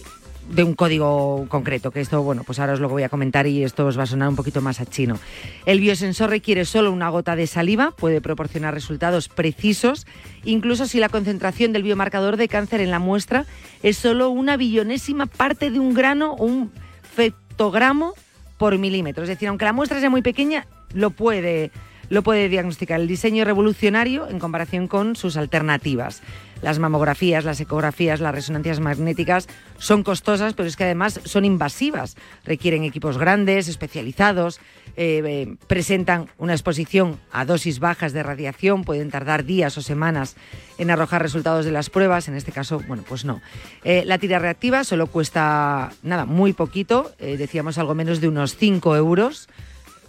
de 0.49 0.63
un 0.63 0.75
código 0.75 1.47
concreto, 1.49 1.91
que 1.91 2.01
esto, 2.01 2.23
bueno, 2.23 2.45
pues 2.45 2.59
ahora 2.59 2.75
os 2.75 2.81
lo 2.81 2.89
voy 2.89 3.03
a 3.03 3.09
comentar 3.09 3.47
y 3.47 3.65
esto 3.65 3.87
os 3.87 3.99
va 3.99 4.05
a 4.05 4.07
sonar 4.07 4.29
un 4.29 4.37
poquito 4.37 4.61
más 4.61 4.81
a 4.81 4.87
chino. 4.87 5.19
El 5.65 5.81
biosensor 5.81 6.31
requiere 6.31 6.65
solo 6.65 6.93
una 6.93 7.09
gota 7.09 7.37
de 7.37 7.47
saliva, 7.47 7.91
puede 7.91 8.21
proporcionar 8.21 8.73
resultados 8.75 9.29
precisos, 9.29 10.07
incluso 10.45 10.87
si 10.87 11.01
la 11.01 11.09
concentración 11.09 11.73
del 11.73 11.83
biomarcador 11.83 12.37
de 12.37 12.49
cáncer 12.49 12.81
en 12.81 12.91
la 12.91 12.99
muestra 12.99 13.47
es 13.83 13.97
solo 13.97 14.31
una 14.31 14.57
billonésima 14.57 15.27
parte 15.27 15.71
de 15.71 15.81
un 15.81 15.95
grano 15.95 16.33
o 16.33 16.45
un 16.45 16.71
fectogramo 17.15 18.15
por 18.59 18.79
milímetro. 18.79 19.25
Es 19.25 19.29
decir, 19.29 19.49
aunque 19.49 19.65
la 19.65 19.73
muestra 19.73 20.01
sea 20.01 20.11
muy 20.11 20.23
pequeña, 20.23 20.67
lo 20.95 21.11
puede, 21.11 21.71
lo 22.09 22.23
puede 22.23 22.49
diagnosticar. 22.49 23.01
El 23.01 23.09
diseño 23.09 23.43
es 23.43 23.47
revolucionario 23.47 24.29
en 24.29 24.39
comparación 24.39 24.87
con 24.87 25.17
sus 25.17 25.37
alternativas. 25.37 26.23
Las 26.63 26.79
mamografías, 26.79 27.45
las 27.45 27.61
ecografías, 27.61 28.21
las 28.21 28.35
resonancias 28.35 28.81
magnéticas 28.81 29.47
son 29.79 30.03
costosas, 30.03 30.55
pero 30.55 30.69
es 30.69 30.77
que 30.77 30.85
además 30.85 31.21
son 31.25 31.45
invasivas. 31.45 32.17
Requieren 32.45 32.83
equipos 32.83 33.19
grandes, 33.19 33.69
especializados, 33.69 34.59
eh, 34.97 35.23
eh, 35.25 35.57
presentan 35.67 36.29
una 36.39 36.55
exposición 36.55 37.21
a 37.31 37.45
dosis 37.45 37.79
bajas 37.79 38.15
de 38.15 38.23
radiación, 38.23 38.85
pueden 38.85 39.11
tardar 39.11 39.45
días 39.45 39.77
o 39.77 39.83
semanas 39.83 40.37
en 40.79 40.91
arrojar 40.91 41.21
resultados 41.21 41.67
de 41.67 41.73
las 41.73 41.91
pruebas. 41.91 42.29
En 42.29 42.35
este 42.35 42.53
caso, 42.53 42.81
bueno, 42.89 43.05
pues 43.07 43.27
no. 43.27 43.43
Eh, 43.85 44.05
la 44.07 44.17
tira 44.19 44.39
reactiva 44.39 44.85
solo 44.85 45.09
cuesta, 45.09 45.93
nada, 46.03 46.25
muy 46.25 46.55
poquito, 46.55 47.13
decíamos 47.19 47.77
algo 47.77 47.95
menos 47.95 48.21
de 48.21 48.29
unos 48.29 48.57
5 48.57 48.97
euros 48.97 49.49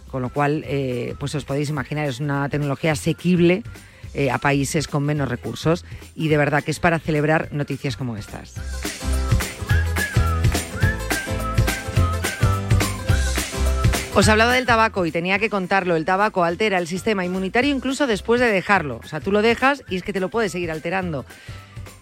con 0.08 0.22
lo 0.22 0.30
cual, 0.30 0.64
pues 1.18 1.34
os 1.34 1.44
podéis 1.44 1.68
imaginar, 1.68 2.08
es 2.08 2.18
una 2.18 2.48
tecnología 2.48 2.92
asequible 2.92 3.62
eh, 4.14 4.30
a 4.30 4.38
países 4.38 4.88
con 4.88 5.04
menos 5.04 5.28
recursos 5.28 5.84
y 6.14 6.28
de 6.28 6.36
verdad 6.36 6.64
que 6.64 6.70
es 6.70 6.80
para 6.80 6.98
celebrar 6.98 7.48
noticias 7.52 7.96
como 7.96 8.16
estas. 8.16 8.54
Os 14.18 14.28
hablaba 14.28 14.52
del 14.52 14.66
tabaco 14.66 15.06
y 15.06 15.12
tenía 15.12 15.38
que 15.38 15.48
contarlo. 15.48 15.94
El 15.94 16.04
tabaco 16.04 16.42
altera 16.42 16.78
el 16.78 16.88
sistema 16.88 17.24
inmunitario 17.24 17.72
incluso 17.72 18.08
después 18.08 18.40
de 18.40 18.50
dejarlo. 18.50 19.00
O 19.04 19.06
sea, 19.06 19.20
tú 19.20 19.30
lo 19.30 19.42
dejas 19.42 19.84
y 19.88 19.94
es 19.94 20.02
que 20.02 20.12
te 20.12 20.18
lo 20.18 20.28
puedes 20.28 20.50
seguir 20.50 20.72
alterando. 20.72 21.24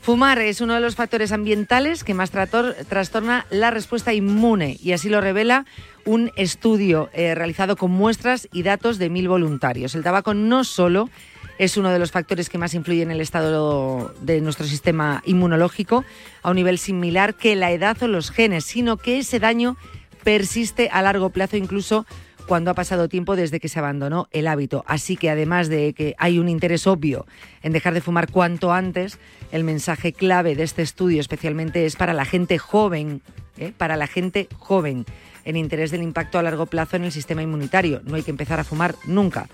Fumar 0.01 0.39
es 0.39 0.61
uno 0.61 0.73
de 0.73 0.81
los 0.81 0.95
factores 0.95 1.31
ambientales 1.33 2.05
que 2.05 2.15
más 2.15 2.31
trastorna 2.31 3.45
la 3.51 3.71
respuesta 3.71 4.15
inmune 4.15 4.79
y 4.81 4.93
así 4.93 5.11
lo 5.11 5.21
revela 5.21 5.67
un 6.07 6.31
estudio 6.37 7.11
eh, 7.13 7.35
realizado 7.35 7.77
con 7.77 7.91
muestras 7.91 8.49
y 8.51 8.63
datos 8.63 8.99
de 8.99 9.11
mil 9.11 9.29
voluntarios. 9.29 9.95
El 9.95 10.05
tabaco 10.05 10.33
no 10.33 10.65
solo 10.65 11.11
es 11.59 11.77
uno 11.77 11.91
de 11.91 11.99
los 11.99 12.11
factores 12.11 12.49
que 12.49 12.59
más 12.59 12.75
influye 12.75 13.03
en 13.03 13.11
el 13.11 13.21
estado 13.21 14.15
de 14.21 14.41
nuestro 14.41 14.67
sistema 14.67 15.23
inmunológico 15.25 16.05
a 16.43 16.51
un 16.51 16.57
nivel 16.57 16.79
similar 16.79 17.35
que 17.35 17.57
la 17.57 17.73
edad 17.73 18.03
o 18.03 18.09
los 18.09 18.31
genes, 18.31 18.65
sino 18.65 18.97
que 18.97 19.19
ese 19.19 19.41
daño 19.41 19.77
persiste 20.23 20.89
a 20.93 21.03
largo 21.03 21.31
plazo 21.31 21.57
incluso 21.57 22.07
cuando 22.47 22.71
ha 22.71 22.75
pasado 22.75 23.09
tiempo 23.09 23.37
desde 23.37 23.61
que 23.61 23.69
se 23.69 23.79
abandonó 23.79 24.29
el 24.31 24.47
hábito. 24.47 24.85
Así 24.87 25.17
que 25.17 25.31
además 25.31 25.69
de 25.69 25.93
que 25.95 26.15
hay 26.19 26.39
un 26.39 26.49
interés 26.49 26.87
obvio 26.87 27.27
en 27.63 27.73
dejar 27.73 27.95
de 27.95 28.01
fumar 28.01 28.31
cuanto 28.31 28.73
antes, 28.73 29.19
el 29.53 29.65
mensaje 29.65 30.13
clave 30.13 30.55
de 30.55 30.63
este 30.63 30.83
estudio 30.83 31.21
especialmente 31.21 31.87
es 31.87 31.97
para 31.97 32.13
la 32.13 32.25
gente 32.25 32.59
joven, 32.59 33.23
¿eh? 33.59 33.73
para 33.77 33.97
la 33.97 34.07
gente 34.07 34.49
joven, 34.59 35.05
en 35.45 35.57
interés 35.57 35.91
del 35.91 36.03
impacto 36.03 36.39
a 36.39 36.43
largo 36.43 36.67
plazo 36.67 36.97
en 36.97 37.05
el 37.05 37.13
sistema 37.13 37.43
inmunitario. 37.43 38.01
No 38.05 38.17
hay 38.17 38.23
que 38.23 38.31
empezar 38.31 38.61
a 38.61 38.65
fumar 38.65 38.95
nunca. 39.07 39.49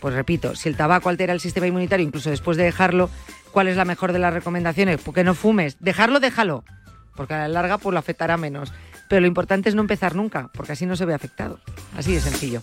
Pues 0.00 0.14
repito, 0.14 0.54
si 0.54 0.68
el 0.68 0.76
tabaco 0.76 1.08
altera 1.08 1.32
el 1.32 1.40
sistema 1.40 1.66
inmunitario 1.66 2.06
incluso 2.06 2.30
después 2.30 2.56
de 2.56 2.64
dejarlo, 2.64 3.10
¿cuál 3.52 3.68
es 3.68 3.76
la 3.76 3.84
mejor 3.84 4.12
de 4.12 4.18
las 4.18 4.32
recomendaciones? 4.32 5.00
Porque 5.00 5.24
no 5.24 5.34
fumes. 5.34 5.76
Dejarlo, 5.80 6.20
déjalo. 6.20 6.64
Porque 7.14 7.34
a 7.34 7.38
la 7.38 7.48
larga 7.48 7.78
pues 7.78 7.92
lo 7.92 7.98
afectará 7.98 8.36
menos. 8.36 8.72
Pero 9.08 9.20
lo 9.20 9.26
importante 9.26 9.68
es 9.68 9.74
no 9.74 9.82
empezar 9.82 10.14
nunca, 10.14 10.50
porque 10.52 10.72
así 10.72 10.86
no 10.86 10.96
se 10.96 11.04
ve 11.04 11.14
afectado. 11.14 11.60
Así 11.96 12.12
de 12.14 12.20
sencillo. 12.20 12.62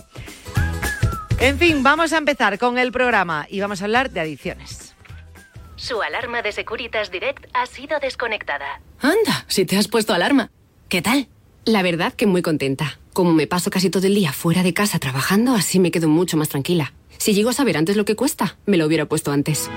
En 1.40 1.58
fin, 1.58 1.84
vamos 1.84 2.14
a 2.14 2.18
empezar 2.18 2.58
con 2.60 2.78
el 2.78 2.92
programa 2.92 3.48
y 3.50 3.60
vamos 3.60 3.82
a 3.82 3.86
hablar 3.86 4.12
de 4.12 4.20
adicciones. 4.20 4.94
Su 5.76 6.02
alarma 6.02 6.42
de 6.42 6.52
Securitas 6.52 7.12
Direct 7.12 7.46
ha 7.54 7.66
sido 7.66 8.00
desconectada. 8.00 8.80
Anda, 9.02 9.46
si 9.48 9.66
te 9.66 9.76
has 9.76 9.88
puesto 9.88 10.14
alarma. 10.14 10.52
¿Qué 10.88 11.02
tal? 11.02 11.28
La 11.66 11.82
verdad 11.82 12.14
que 12.14 12.28
muy 12.28 12.42
contenta. 12.42 13.00
Como 13.12 13.34
me 13.34 13.48
paso 13.48 13.70
casi 13.70 13.90
todo 13.90 14.08
el 14.08 14.16
día 14.16 14.32
fuera 14.32 14.64
de 14.64 14.74
casa 14.74 15.00
trabajando, 15.00 15.56
así 15.56 15.80
me 15.80 15.92
quedo 15.92 16.08
mucho 16.08 16.38
más 16.38 16.50
tranquila. 16.50 16.94
Si 17.24 17.34
llego 17.34 17.52
a 17.52 17.54
saber 17.54 17.78
antes 17.78 17.96
lo 17.96 18.04
que 18.04 18.18
cuesta, 18.18 18.58
me 18.66 18.76
lo 18.76 18.86
hubiera 18.86 19.06
puesto 19.06 19.32
antes. 19.32 19.70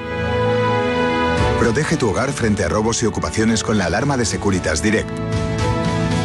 Protege 1.60 1.96
tu 1.96 2.10
hogar 2.10 2.32
frente 2.32 2.64
a 2.64 2.68
robos 2.68 3.04
y 3.04 3.06
ocupaciones 3.06 3.62
con 3.62 3.78
la 3.78 3.84
alarma 3.84 4.16
de 4.16 4.24
Securitas 4.24 4.82
Direct. 4.82 5.08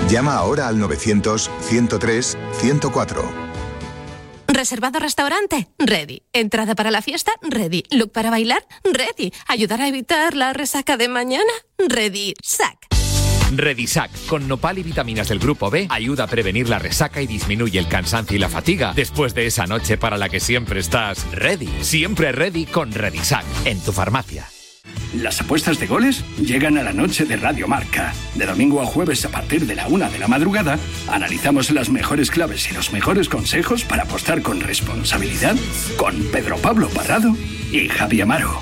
Llama 0.09 0.33
ahora 0.33 0.67
al 0.67 0.77
900-103-104. 0.77 3.23
¿Reservado 4.47 4.97
restaurante? 4.97 5.67
Ready. 5.77 6.23
¿Entrada 6.33 6.73
para 6.73 6.89
la 6.89 7.03
fiesta? 7.03 7.31
Ready. 7.43 7.83
¿Look 7.91 8.13
para 8.13 8.31
bailar? 8.31 8.65
Ready. 8.83 9.31
¿Ayudar 9.47 9.81
a 9.81 9.87
evitar 9.87 10.33
la 10.33 10.53
resaca 10.53 10.97
de 10.97 11.07
mañana? 11.07 11.53
Ready. 11.77 12.33
Sac. 12.41 12.79
Redisac, 13.57 14.11
con 14.27 14.47
nopal 14.47 14.77
y 14.77 14.83
vitaminas 14.83 15.29
del 15.29 15.39
grupo 15.39 15.69
B, 15.69 15.87
ayuda 15.89 16.25
a 16.25 16.27
prevenir 16.27 16.69
la 16.69 16.79
resaca 16.79 17.21
y 17.21 17.27
disminuye 17.27 17.79
el 17.79 17.87
cansancio 17.87 18.35
y 18.35 18.39
la 18.39 18.49
fatiga 18.49 18.93
después 18.95 19.33
de 19.33 19.47
esa 19.47 19.67
noche 19.67 19.97
para 19.97 20.17
la 20.17 20.29
que 20.29 20.39
siempre 20.39 20.79
estás 20.79 21.25
ready. 21.31 21.69
Siempre 21.81 22.31
ready 22.31 22.65
con 22.65 22.91
Redisac, 22.91 23.45
en 23.65 23.79
tu 23.81 23.91
farmacia. 23.91 24.47
Las 25.13 25.41
apuestas 25.41 25.79
de 25.79 25.87
goles 25.87 26.23
llegan 26.39 26.77
a 26.77 26.83
la 26.83 26.93
noche 26.93 27.25
de 27.25 27.35
Radio 27.35 27.67
Marca. 27.67 28.13
De 28.35 28.45
domingo 28.45 28.81
a 28.81 28.85
jueves 28.85 29.25
a 29.25 29.29
partir 29.29 29.65
de 29.67 29.75
la 29.75 29.87
una 29.87 30.09
de 30.09 30.19
la 30.19 30.27
madrugada, 30.27 30.79
analizamos 31.09 31.69
las 31.71 31.89
mejores 31.89 32.31
claves 32.31 32.71
y 32.71 32.73
los 32.73 32.93
mejores 32.93 33.27
consejos 33.27 33.83
para 33.83 34.03
apostar 34.03 34.41
con 34.41 34.61
responsabilidad 34.61 35.55
con 35.97 36.15
Pedro 36.31 36.57
Pablo 36.57 36.87
Parrado 36.89 37.35
y 37.71 37.89
Javi 37.89 38.21
Amaro. 38.21 38.61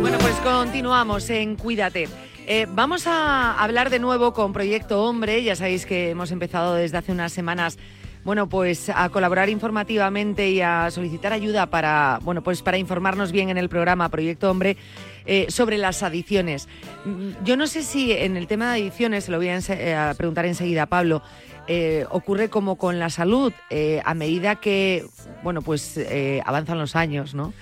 Bueno, 0.00 0.18
pues 0.18 0.34
continuamos 0.36 1.28
en 1.30 1.56
Cuídate. 1.56 2.08
Eh, 2.46 2.66
vamos 2.70 3.06
a 3.06 3.60
hablar 3.60 3.90
de 3.90 3.98
nuevo 3.98 4.32
con 4.32 4.52
Proyecto 4.52 5.02
Hombre. 5.04 5.42
Ya 5.42 5.56
sabéis 5.56 5.86
que 5.86 6.10
hemos 6.10 6.30
empezado 6.30 6.74
desde 6.74 6.98
hace 6.98 7.12
unas 7.12 7.32
semanas 7.32 7.78
bueno, 8.24 8.48
pues 8.48 8.88
a 8.88 9.10
colaborar 9.10 9.50
informativamente 9.50 10.50
y 10.50 10.62
a 10.62 10.90
solicitar 10.90 11.32
ayuda 11.34 11.66
para, 11.66 12.18
bueno, 12.22 12.42
pues 12.42 12.62
para 12.62 12.78
informarnos 12.78 13.32
bien 13.32 13.50
en 13.50 13.58
el 13.58 13.68
programa 13.68 14.08
Proyecto 14.08 14.50
Hombre 14.50 14.78
eh, 15.26 15.46
sobre 15.50 15.76
las 15.76 16.02
adicciones. 16.02 16.66
Mm, 17.04 17.44
Yo 17.44 17.56
no 17.56 17.66
sé 17.66 17.82
si 17.82 18.12
en 18.12 18.36
el 18.36 18.46
tema 18.46 18.72
de 18.72 18.80
adicciones, 18.80 19.24
se 19.24 19.30
lo 19.30 19.36
voy 19.36 19.48
a, 19.48 19.58
eh, 19.58 19.94
a 19.94 20.14
preguntar 20.16 20.46
enseguida 20.46 20.84
a 20.84 20.86
Pablo, 20.86 21.22
eh, 21.66 22.04
ocurre 22.10 22.50
como 22.50 22.76
con 22.76 22.98
la 22.98 23.08
salud, 23.08 23.52
eh, 23.70 24.02
a 24.04 24.14
medida 24.14 24.56
que, 24.56 25.06
bueno, 25.42 25.62
pues 25.62 25.96
eh, 25.96 26.42
avanzan 26.44 26.78
los 26.78 26.96
años, 26.96 27.34
¿no? 27.34 27.52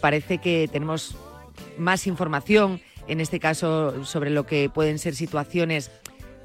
Parece 0.00 0.38
que 0.38 0.70
tenemos 0.72 1.16
más 1.76 2.06
información, 2.06 2.80
en 3.08 3.20
este 3.20 3.38
caso 3.38 4.06
sobre 4.06 4.30
lo 4.30 4.46
que 4.46 4.70
pueden 4.70 4.98
ser 4.98 5.14
situaciones 5.14 5.90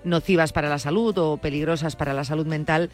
nocivas 0.03 0.51
para 0.51 0.67
la 0.67 0.79
salud 0.79 1.17
o 1.17 1.37
peligrosas 1.37 1.95
para 1.95 2.13
la 2.13 2.25
salud 2.25 2.45
mental, 2.45 2.89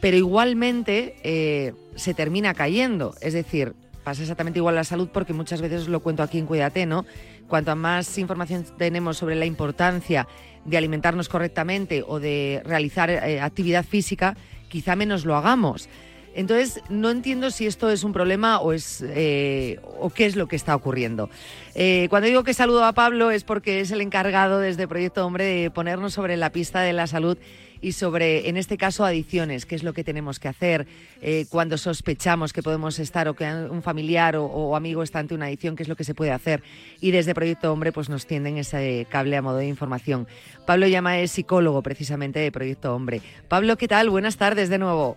pero 0.00 0.16
igualmente 0.16 1.74
se 1.96 2.14
termina 2.14 2.54
cayendo. 2.54 3.16
Es 3.20 3.32
decir, 3.32 3.74
pasa 4.06 4.22
exactamente 4.22 4.60
igual 4.60 4.76
a 4.76 4.82
la 4.82 4.84
salud 4.84 5.08
porque 5.12 5.32
muchas 5.32 5.60
veces 5.60 5.88
lo 5.88 5.98
cuento 5.98 6.22
aquí 6.22 6.38
en 6.38 6.46
Cuídate, 6.46 6.86
¿no? 6.86 7.04
Cuanto 7.48 7.74
más 7.74 8.18
información 8.18 8.64
tenemos 8.78 9.16
sobre 9.16 9.34
la 9.34 9.46
importancia 9.46 10.28
de 10.64 10.76
alimentarnos 10.76 11.28
correctamente 11.28 12.04
o 12.06 12.20
de 12.20 12.62
realizar 12.64 13.10
eh, 13.10 13.40
actividad 13.40 13.84
física, 13.84 14.36
quizá 14.68 14.94
menos 14.94 15.24
lo 15.24 15.34
hagamos. 15.34 15.88
Entonces, 16.36 16.80
no 16.88 17.10
entiendo 17.10 17.50
si 17.50 17.66
esto 17.66 17.90
es 17.90 18.04
un 18.04 18.12
problema 18.12 18.60
o, 18.60 18.72
es, 18.72 19.02
eh, 19.08 19.80
o 19.98 20.08
qué 20.10 20.26
es 20.26 20.36
lo 20.36 20.46
que 20.46 20.54
está 20.54 20.76
ocurriendo. 20.76 21.28
Eh, 21.74 22.06
cuando 22.08 22.28
digo 22.28 22.44
que 22.44 22.54
saludo 22.54 22.84
a 22.84 22.92
Pablo 22.92 23.32
es 23.32 23.42
porque 23.42 23.80
es 23.80 23.90
el 23.90 24.00
encargado 24.00 24.60
desde 24.60 24.86
Proyecto 24.86 25.26
Hombre 25.26 25.46
de 25.46 25.70
ponernos 25.72 26.14
sobre 26.14 26.36
la 26.36 26.50
pista 26.50 26.82
de 26.82 26.92
la 26.92 27.08
salud 27.08 27.38
y 27.80 27.92
sobre, 27.92 28.48
en 28.48 28.56
este 28.56 28.76
caso, 28.76 29.04
adicciones, 29.04 29.66
qué 29.66 29.74
es 29.74 29.82
lo 29.82 29.92
que 29.92 30.04
tenemos 30.04 30.38
que 30.38 30.48
hacer 30.48 30.86
eh, 31.20 31.46
cuando 31.50 31.78
sospechamos 31.78 32.52
que 32.52 32.62
podemos 32.62 32.98
estar 32.98 33.28
o 33.28 33.34
que 33.34 33.44
un 33.44 33.82
familiar 33.82 34.36
o, 34.36 34.44
o 34.44 34.76
amigo 34.76 35.02
está 35.02 35.18
ante 35.18 35.34
una 35.34 35.46
adicción, 35.46 35.76
qué 35.76 35.82
es 35.82 35.88
lo 35.88 35.96
que 35.96 36.04
se 36.04 36.14
puede 36.14 36.32
hacer. 36.32 36.62
Y 37.00 37.10
desde 37.10 37.34
Proyecto 37.34 37.72
Hombre 37.72 37.92
pues 37.92 38.08
nos 38.08 38.26
tienden 38.26 38.58
ese 38.58 39.06
cable 39.10 39.36
a 39.36 39.42
modo 39.42 39.58
de 39.58 39.66
información. 39.66 40.26
Pablo 40.66 40.86
Llama 40.86 41.18
es 41.18 41.32
psicólogo 41.32 41.82
precisamente 41.82 42.40
de 42.40 42.52
Proyecto 42.52 42.94
Hombre. 42.94 43.22
Pablo, 43.48 43.76
¿qué 43.76 43.88
tal? 43.88 44.10
Buenas 44.10 44.36
tardes 44.36 44.68
de 44.68 44.78
nuevo. 44.78 45.16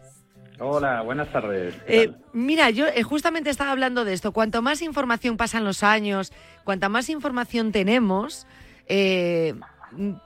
Hola, 0.59 1.01
buenas 1.01 1.31
tardes. 1.31 1.73
¿Qué 1.87 2.03
Eh, 2.03 2.11
mira, 2.33 2.69
yo 2.69 2.85
eh, 2.87 3.01
justamente 3.03 3.49
estaba 3.49 3.71
hablando 3.71 4.03
de 4.03 4.13
esto. 4.13 4.33
Cuanto 4.33 4.61
más 4.61 4.81
información 4.81 5.37
pasan 5.37 5.63
los 5.63 5.83
años, 5.83 6.33
cuanta 6.65 6.89
más 6.89 7.09
información 7.09 7.71
tenemos, 7.71 8.45
eh, 8.87 9.55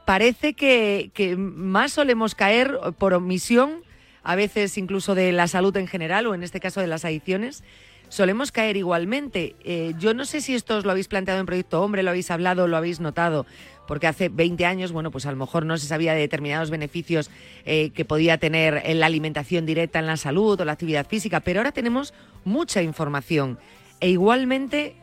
parece 0.05 0.53
que, 0.53 1.35
más 1.37 1.93
solemos 1.93 2.35
caer 2.35 2.77
por 2.97 3.13
omisión, 3.13 3.83
a 4.23 4.35
veces 4.35 4.77
incluso 4.77 5.15
de 5.15 5.31
la 5.31 5.47
salud 5.47 5.75
en 5.77 5.87
general 5.87 6.27
o 6.27 6.35
en 6.35 6.43
este 6.43 6.59
caso 6.59 6.79
de 6.81 6.87
las 6.87 7.05
adicciones. 7.05 7.63
Solemos 8.09 8.51
caer 8.51 8.77
igualmente. 8.77 9.55
Eh, 9.63 9.95
yo 9.97 10.13
no 10.13 10.25
sé 10.25 10.39
si 10.41 10.53
esto 10.53 10.77
os 10.77 10.85
lo 10.85 10.91
habéis 10.91 11.07
planteado 11.07 11.39
en 11.39 11.47
Proyecto 11.47 11.81
Hombre, 11.81 12.03
lo 12.03 12.11
habéis 12.11 12.29
hablado, 12.29 12.67
lo 12.67 12.77
habéis 12.77 12.99
notado, 12.99 13.47
porque 13.87 14.05
hace 14.05 14.29
20 14.29 14.65
años, 14.65 14.91
bueno, 14.91 15.09
pues 15.09 15.25
a 15.25 15.31
lo 15.31 15.37
mejor 15.37 15.65
no 15.65 15.77
se 15.77 15.87
sabía 15.87 16.13
de 16.13 16.19
determinados 16.19 16.69
beneficios 16.69 17.31
eh, 17.65 17.89
que 17.89 18.05
podía 18.05 18.37
tener 18.37 18.83
en 18.85 18.99
la 18.99 19.07
alimentación 19.07 19.65
directa 19.65 19.97
en 19.97 20.05
la 20.05 20.17
salud 20.17 20.59
o 20.61 20.65
la 20.65 20.73
actividad 20.73 21.07
física, 21.07 21.39
pero 21.39 21.59
ahora 21.59 21.71
tenemos 21.71 22.13
mucha 22.45 22.83
información 22.83 23.57
e 23.99 24.09
igualmente 24.09 24.95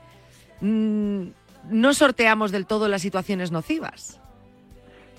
mm, 0.61 1.23
no 1.71 1.95
sorteamos 1.95 2.53
del 2.53 2.67
todo 2.67 2.87
las 2.89 3.03
situaciones 3.03 3.51
nocivas. 3.51 4.21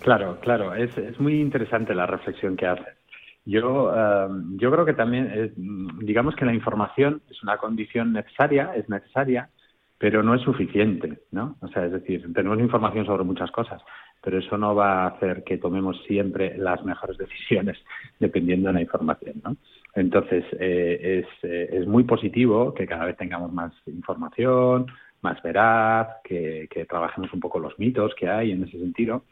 Claro, 0.02 0.40
claro, 0.40 0.74
es, 0.74 0.98
es 0.98 1.20
muy 1.20 1.40
interesante 1.40 1.94
la 1.94 2.08
reflexión 2.08 2.56
que 2.58 2.66
haces. 2.66 2.98
Yo, 3.46 3.92
eh, 3.96 4.28
yo 4.58 4.72
creo 4.72 4.86
que 4.86 4.94
también, 4.94 5.54
mm, 5.56 6.00
digamos 6.06 6.36
que 6.36 6.46
la 6.46 6.54
información 6.54 7.22
es 7.30 7.42
una 7.44 7.58
condición 7.58 8.14
necesaria, 8.14 8.72
es 8.76 8.90
necesaria, 8.90 9.50
pero 9.98 10.24
no 10.24 10.34
es 10.34 10.42
suficiente, 10.42 11.20
¿no? 11.32 11.58
O 11.62 11.68
sea, 11.68 11.86
es 11.86 11.92
decir, 11.92 12.28
tenemos 12.34 12.60
información 12.60 13.06
sobre 13.06 13.24
muchas 13.24 13.52
cosas, 13.52 13.82
pero 14.24 14.40
eso 14.40 14.58
no 14.58 14.74
va 14.74 15.04
a 15.04 15.08
hacer 15.08 15.44
que 15.44 15.60
tomemos 15.60 16.04
siempre 16.08 16.58
las 16.58 16.84
mejores 16.84 17.18
decisiones 17.20 17.78
dependiendo 18.20 18.70
de 18.70 18.74
la 18.74 18.82
información, 18.82 19.36
¿no? 19.44 19.58
Entonces, 19.94 20.46
eh, 20.60 21.24
es, 21.24 21.44
eh, 21.44 21.70
es 21.74 21.86
muy 21.86 22.04
positivo 22.06 22.74
que 22.74 22.88
cada 22.88 23.06
vez 23.06 23.18
tengamos 23.18 23.54
más 23.54 23.74
información, 23.86 24.88
más 25.22 25.42
veraz, 25.44 26.08
que 26.24 26.68
trabajemos 26.90 27.32
un 27.34 27.40
poco 27.40 27.60
los 27.60 27.78
mitos 27.78 28.16
que 28.16 28.28
hay 28.28 28.52
en 28.52 28.64
ese 28.64 28.80
sentido, 28.80 29.26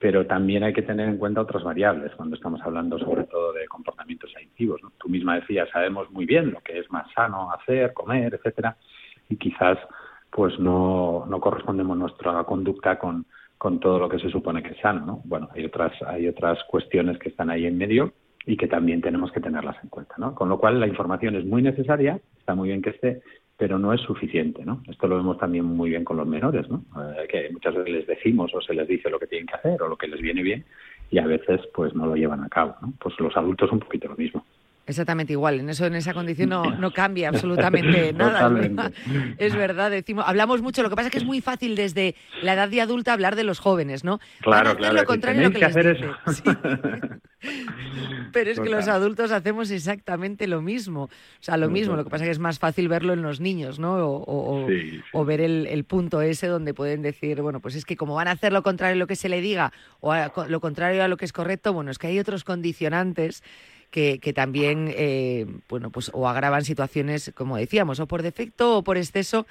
pero 0.00 0.26
también 0.26 0.64
hay 0.64 0.72
que 0.72 0.80
tener 0.80 1.10
en 1.10 1.18
cuenta 1.18 1.42
otras 1.42 1.62
variables 1.62 2.10
cuando 2.16 2.34
estamos 2.34 2.58
hablando 2.62 2.98
sobre 2.98 3.24
todo 3.24 3.52
de 3.52 3.68
comportamientos 3.68 4.32
adictivos. 4.34 4.82
¿no? 4.82 4.92
Tú 4.98 5.10
misma 5.10 5.38
decías, 5.38 5.68
sabemos 5.70 6.10
muy 6.10 6.24
bien 6.24 6.52
lo 6.52 6.60
que 6.60 6.78
es 6.78 6.90
más 6.90 7.06
sano 7.12 7.52
hacer, 7.52 7.92
comer, 7.92 8.34
etcétera, 8.34 8.78
y 9.28 9.36
quizás 9.36 9.78
pues 10.30 10.58
no, 10.58 11.26
no 11.28 11.38
correspondemos 11.38 11.98
nuestra 11.98 12.42
conducta 12.44 12.98
con, 12.98 13.26
con 13.58 13.78
todo 13.78 13.98
lo 13.98 14.08
que 14.08 14.18
se 14.18 14.30
supone 14.30 14.62
que 14.62 14.70
es 14.70 14.80
sano. 14.80 15.04
¿no? 15.04 15.20
Bueno, 15.26 15.50
hay 15.54 15.66
otras, 15.66 15.92
hay 16.06 16.26
otras 16.28 16.58
cuestiones 16.64 17.18
que 17.18 17.28
están 17.28 17.50
ahí 17.50 17.66
en 17.66 17.76
medio 17.76 18.14
y 18.46 18.56
que 18.56 18.68
también 18.68 19.02
tenemos 19.02 19.30
que 19.32 19.40
tenerlas 19.40 19.76
en 19.82 19.90
cuenta. 19.90 20.14
¿no? 20.16 20.34
Con 20.34 20.48
lo 20.48 20.58
cual 20.58 20.80
la 20.80 20.86
información 20.86 21.36
es 21.36 21.44
muy 21.44 21.60
necesaria, 21.60 22.18
está 22.38 22.54
muy 22.54 22.68
bien 22.68 22.80
que 22.80 22.90
esté, 22.90 23.20
pero 23.60 23.78
no 23.78 23.92
es 23.92 24.00
suficiente, 24.00 24.64
¿no? 24.64 24.82
Esto 24.88 25.06
lo 25.06 25.18
vemos 25.18 25.36
también 25.36 25.66
muy 25.66 25.90
bien 25.90 26.02
con 26.02 26.16
los 26.16 26.26
menores, 26.26 26.66
¿no? 26.70 26.82
Eh, 26.96 27.28
que 27.28 27.50
muchas 27.50 27.74
veces 27.74 27.92
les 27.92 28.06
decimos 28.06 28.50
o 28.54 28.62
se 28.62 28.72
les 28.72 28.88
dice 28.88 29.10
lo 29.10 29.18
que 29.18 29.26
tienen 29.26 29.46
que 29.46 29.54
hacer 29.54 29.82
o 29.82 29.86
lo 29.86 29.98
que 29.98 30.08
les 30.08 30.18
viene 30.18 30.42
bien 30.42 30.64
y 31.10 31.18
a 31.18 31.26
veces 31.26 31.60
pues 31.74 31.94
no 31.94 32.06
lo 32.06 32.16
llevan 32.16 32.42
a 32.42 32.48
cabo, 32.48 32.74
¿no? 32.80 32.94
Pues 32.98 33.20
los 33.20 33.36
adultos 33.36 33.70
un 33.70 33.80
poquito 33.80 34.08
lo 34.08 34.16
mismo. 34.16 34.46
Exactamente 34.90 35.32
igual. 35.32 35.60
En 35.60 35.70
eso, 35.70 35.86
en 35.86 35.94
esa 35.94 36.12
condición 36.12 36.50
no, 36.50 36.76
no 36.76 36.90
cambia 36.92 37.28
absolutamente 37.28 38.12
nada. 38.14 38.46
es 38.48 38.52
verdad. 38.68 38.92
Es 39.38 39.54
verdad, 39.56 39.90
decimos, 39.90 40.24
hablamos 40.26 40.60
mucho. 40.62 40.82
Lo 40.82 40.90
que 40.90 40.96
pasa 40.96 41.06
es 41.08 41.12
que 41.12 41.18
es 41.18 41.24
muy 41.24 41.40
fácil 41.40 41.76
desde 41.76 42.14
la 42.42 42.54
edad 42.54 42.68
de 42.68 42.80
adulta 42.80 43.12
hablar 43.12 43.36
de 43.36 43.44
los 43.44 43.58
jóvenes, 43.60 44.04
¿no? 44.04 44.18
Van 44.18 44.20
a 44.20 44.40
Claro, 44.42 44.68
hacer 44.70 44.78
claro. 44.78 44.94
lo 44.96 45.04
contrario 45.06 45.42
lo 45.42 45.50
que, 45.50 45.58
tenéis 45.60 45.74
que 45.74 45.80
les 45.80 45.96
hacer 45.96 45.96
dice. 45.96 46.50
eso. 46.50 47.20
Pero 48.32 48.50
es 48.50 48.60
que 48.60 48.68
los 48.68 48.86
adultos 48.86 49.32
hacemos 49.32 49.70
exactamente 49.70 50.46
lo 50.46 50.60
mismo. 50.62 51.04
O 51.04 51.10
sea, 51.40 51.56
lo 51.56 51.68
mismo. 51.70 51.96
Lo 51.96 52.04
que 52.04 52.10
pasa 52.10 52.24
es 52.24 52.28
que 52.28 52.32
es 52.32 52.38
más 52.38 52.58
fácil 52.58 52.88
verlo 52.88 53.12
en 53.12 53.22
los 53.22 53.40
niños, 53.40 53.78
¿no? 53.78 53.94
O, 53.96 54.22
o- 54.24 54.64
o- 54.64 54.68
Sí, 54.68 55.00
o 55.12 55.24
ver 55.24 55.40
el, 55.40 55.66
el 55.66 55.84
punto 55.84 56.20
ese 56.20 56.46
donde 56.46 56.74
pueden 56.74 57.02
decir, 57.02 57.40
bueno, 57.40 57.60
pues 57.60 57.74
es 57.74 57.84
que 57.84 57.96
como 57.96 58.14
van 58.14 58.28
a 58.28 58.32
hacer 58.32 58.52
lo 58.52 58.62
contrario 58.62 58.94
a 58.94 58.98
lo 58.98 59.06
que 59.06 59.16
se 59.16 59.28
le 59.28 59.40
diga 59.40 59.72
o 60.00 60.12
a- 60.12 60.30
lo 60.48 60.60
contrario 60.60 61.02
a 61.02 61.08
lo 61.08 61.16
que 61.16 61.24
es 61.24 61.32
correcto, 61.32 61.72
bueno, 61.72 61.90
es 61.90 61.98
que 61.98 62.06
hay 62.08 62.18
otros 62.18 62.44
condicionantes 62.44 63.42
que, 63.90 64.32
también, 64.34 64.92
eh, 64.96 65.46
bueno, 65.68 65.90
pues 65.90 66.10
o 66.14 66.28
agravan 66.28 66.64
situaciones, 66.64 67.32
como 67.34 67.56
decíamos, 67.56 68.00
o 68.00 68.06
por 68.06 68.22
defecto 68.22 68.78
o 68.78 68.84
por 68.84 68.96
exceso, 68.96 69.46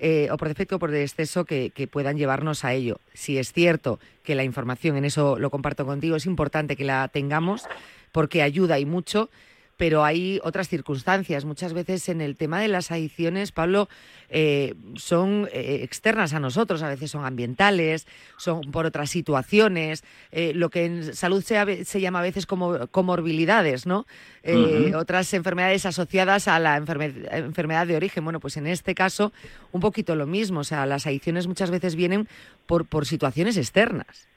eh, 0.00 0.28
o 0.30 0.36
por 0.36 0.48
defecto 0.48 0.76
o 0.76 0.78
por 0.78 0.94
exceso 0.94 1.44
que, 1.44 1.70
que 1.70 1.86
puedan 1.86 2.16
llevarnos 2.16 2.64
a 2.64 2.74
ello. 2.74 3.00
Si 3.14 3.38
es 3.38 3.52
cierto 3.52 3.98
que 4.22 4.34
la 4.34 4.44
información, 4.44 4.96
en 4.96 5.04
eso 5.04 5.38
lo 5.38 5.50
comparto 5.50 5.86
contigo, 5.86 6.16
es 6.16 6.26
importante 6.26 6.76
que 6.76 6.84
la 6.84 7.08
tengamos 7.08 7.64
porque 8.12 8.42
ayuda 8.42 8.78
y 8.78 8.84
mucho, 8.84 9.30
pero 9.78 10.04
hay 10.04 10.40
otras 10.42 10.68
circunstancias. 10.68 11.46
Muchas 11.46 11.72
veces 11.72 12.10
en 12.10 12.20
el 12.20 12.36
tema 12.36 12.60
de 12.60 12.68
las 12.68 12.90
adicciones, 12.90 13.52
Pablo, 13.52 13.88
eh, 14.28 14.74
son 14.96 15.48
eh, 15.52 15.80
externas 15.82 16.34
a 16.34 16.40
nosotros, 16.40 16.82
a 16.82 16.88
veces 16.88 17.10
son 17.10 17.24
ambientales, 17.24 18.06
son 18.36 18.60
por 18.70 18.84
otras 18.84 19.08
situaciones, 19.08 20.04
eh, 20.32 20.52
lo 20.54 20.68
que 20.68 20.84
en 20.84 21.14
salud 21.14 21.42
se, 21.42 21.86
se 21.86 22.00
llama 22.00 22.18
a 22.18 22.22
veces 22.22 22.44
como 22.44 22.88
comorbilidades, 22.88 23.86
¿no? 23.86 24.04
Eh. 24.42 24.92
Otras 24.94 25.32
enfermedades 25.32 25.86
asociadas 25.86 26.48
a 26.48 26.58
la 26.58 26.78
enferme- 26.78 27.28
enfermedad 27.32 27.86
de 27.86 27.96
origen. 27.96 28.24
Bueno, 28.24 28.40
pues 28.40 28.56
en 28.56 28.66
este 28.66 28.94
caso, 28.94 29.32
un 29.72 29.80
poquito 29.80 30.14
lo 30.16 30.26
mismo. 30.26 30.60
O 30.60 30.64
sea, 30.64 30.84
las 30.86 31.06
adicciones 31.06 31.46
muchas 31.46 31.70
veces 31.70 31.94
vienen 31.94 32.28
por, 32.66 32.84
por 32.86 33.06
situaciones 33.06 33.56
externas. 33.56 34.28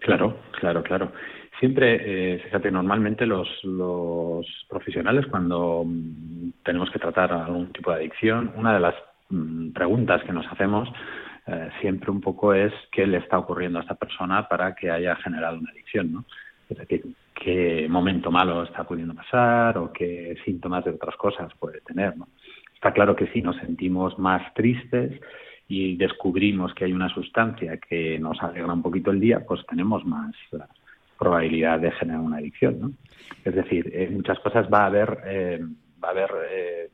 Claro, 0.00 0.40
claro, 0.58 0.82
claro. 0.82 1.12
Siempre, 1.58 2.34
eh, 2.34 2.38
fíjate, 2.38 2.70
normalmente 2.70 3.26
los, 3.26 3.48
profesionales 4.68 5.26
cuando 5.26 5.84
mm, 5.84 6.50
tenemos 6.62 6.90
que 6.90 7.00
tratar 7.00 7.32
algún 7.32 7.72
tipo 7.72 7.90
de 7.90 7.96
adicción, 7.96 8.52
una 8.56 8.74
de 8.74 8.80
las 8.80 8.94
mm, 9.30 9.70
preguntas 9.70 10.22
que 10.22 10.32
nos 10.32 10.46
hacemos 10.46 10.88
eh, 11.46 11.70
siempre 11.80 12.10
un 12.10 12.20
poco 12.20 12.54
es 12.54 12.72
qué 12.92 13.06
le 13.06 13.18
está 13.18 13.38
ocurriendo 13.38 13.78
a 13.78 13.82
esta 13.82 13.96
persona 13.96 14.46
para 14.46 14.74
que 14.74 14.90
haya 14.90 15.16
generado 15.16 15.58
una 15.58 15.70
adicción, 15.70 16.12
¿no? 16.12 16.24
Es 16.68 16.76
decir, 16.76 17.02
qué 17.34 17.86
momento 17.88 18.30
malo 18.30 18.62
está 18.62 18.84
pudiendo 18.84 19.14
pasar 19.14 19.78
o 19.78 19.92
qué 19.92 20.36
síntomas 20.44 20.84
de 20.84 20.90
otras 20.90 21.16
cosas 21.16 21.50
puede 21.58 21.80
tener, 21.80 22.16
¿no? 22.16 22.28
Está 22.74 22.92
claro 22.92 23.16
que 23.16 23.26
si 23.28 23.42
nos 23.42 23.56
sentimos 23.56 24.18
más 24.18 24.52
tristes 24.54 25.18
y 25.66 25.96
descubrimos 25.96 26.72
que 26.74 26.84
hay 26.84 26.92
una 26.92 27.08
sustancia 27.08 27.78
que 27.78 28.18
nos 28.18 28.40
alegra 28.42 28.72
un 28.72 28.82
poquito 28.82 29.10
el 29.10 29.18
día, 29.18 29.44
pues 29.44 29.66
tenemos 29.66 30.04
más 30.04 30.34
probabilidad 31.18 31.80
de 31.80 31.90
generar 31.92 32.20
una 32.20 32.38
adicción, 32.38 32.80
¿no? 32.80 32.92
Es 33.44 33.54
decir, 33.54 33.90
en 33.94 34.14
muchas 34.14 34.38
cosas 34.40 34.66
va 34.72 34.84
a 34.84 34.86
haber, 34.86 35.18
eh, 35.26 35.60
va 36.02 36.08
a 36.08 36.10
haber, 36.12 36.30
eh, 36.50 36.90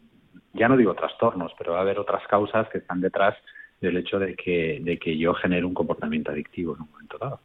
ya 0.52 0.68
no 0.68 0.76
digo 0.76 0.94
trastornos, 0.94 1.52
pero 1.58 1.72
va 1.72 1.78
a 1.78 1.82
haber 1.82 1.98
otras 1.98 2.26
causas 2.26 2.68
que 2.70 2.78
están 2.78 3.00
detrás 3.00 3.36
del 3.80 3.96
hecho 3.96 4.18
de 4.18 4.34
que, 4.34 4.80
de 4.82 4.98
que 4.98 5.16
yo 5.18 5.34
genere 5.34 5.64
un 5.64 5.74
comportamiento 5.74 6.30
adictivo 6.30 6.74
en 6.74 6.82
un 6.82 6.90
momento 6.90 7.18
dado. 7.18 7.40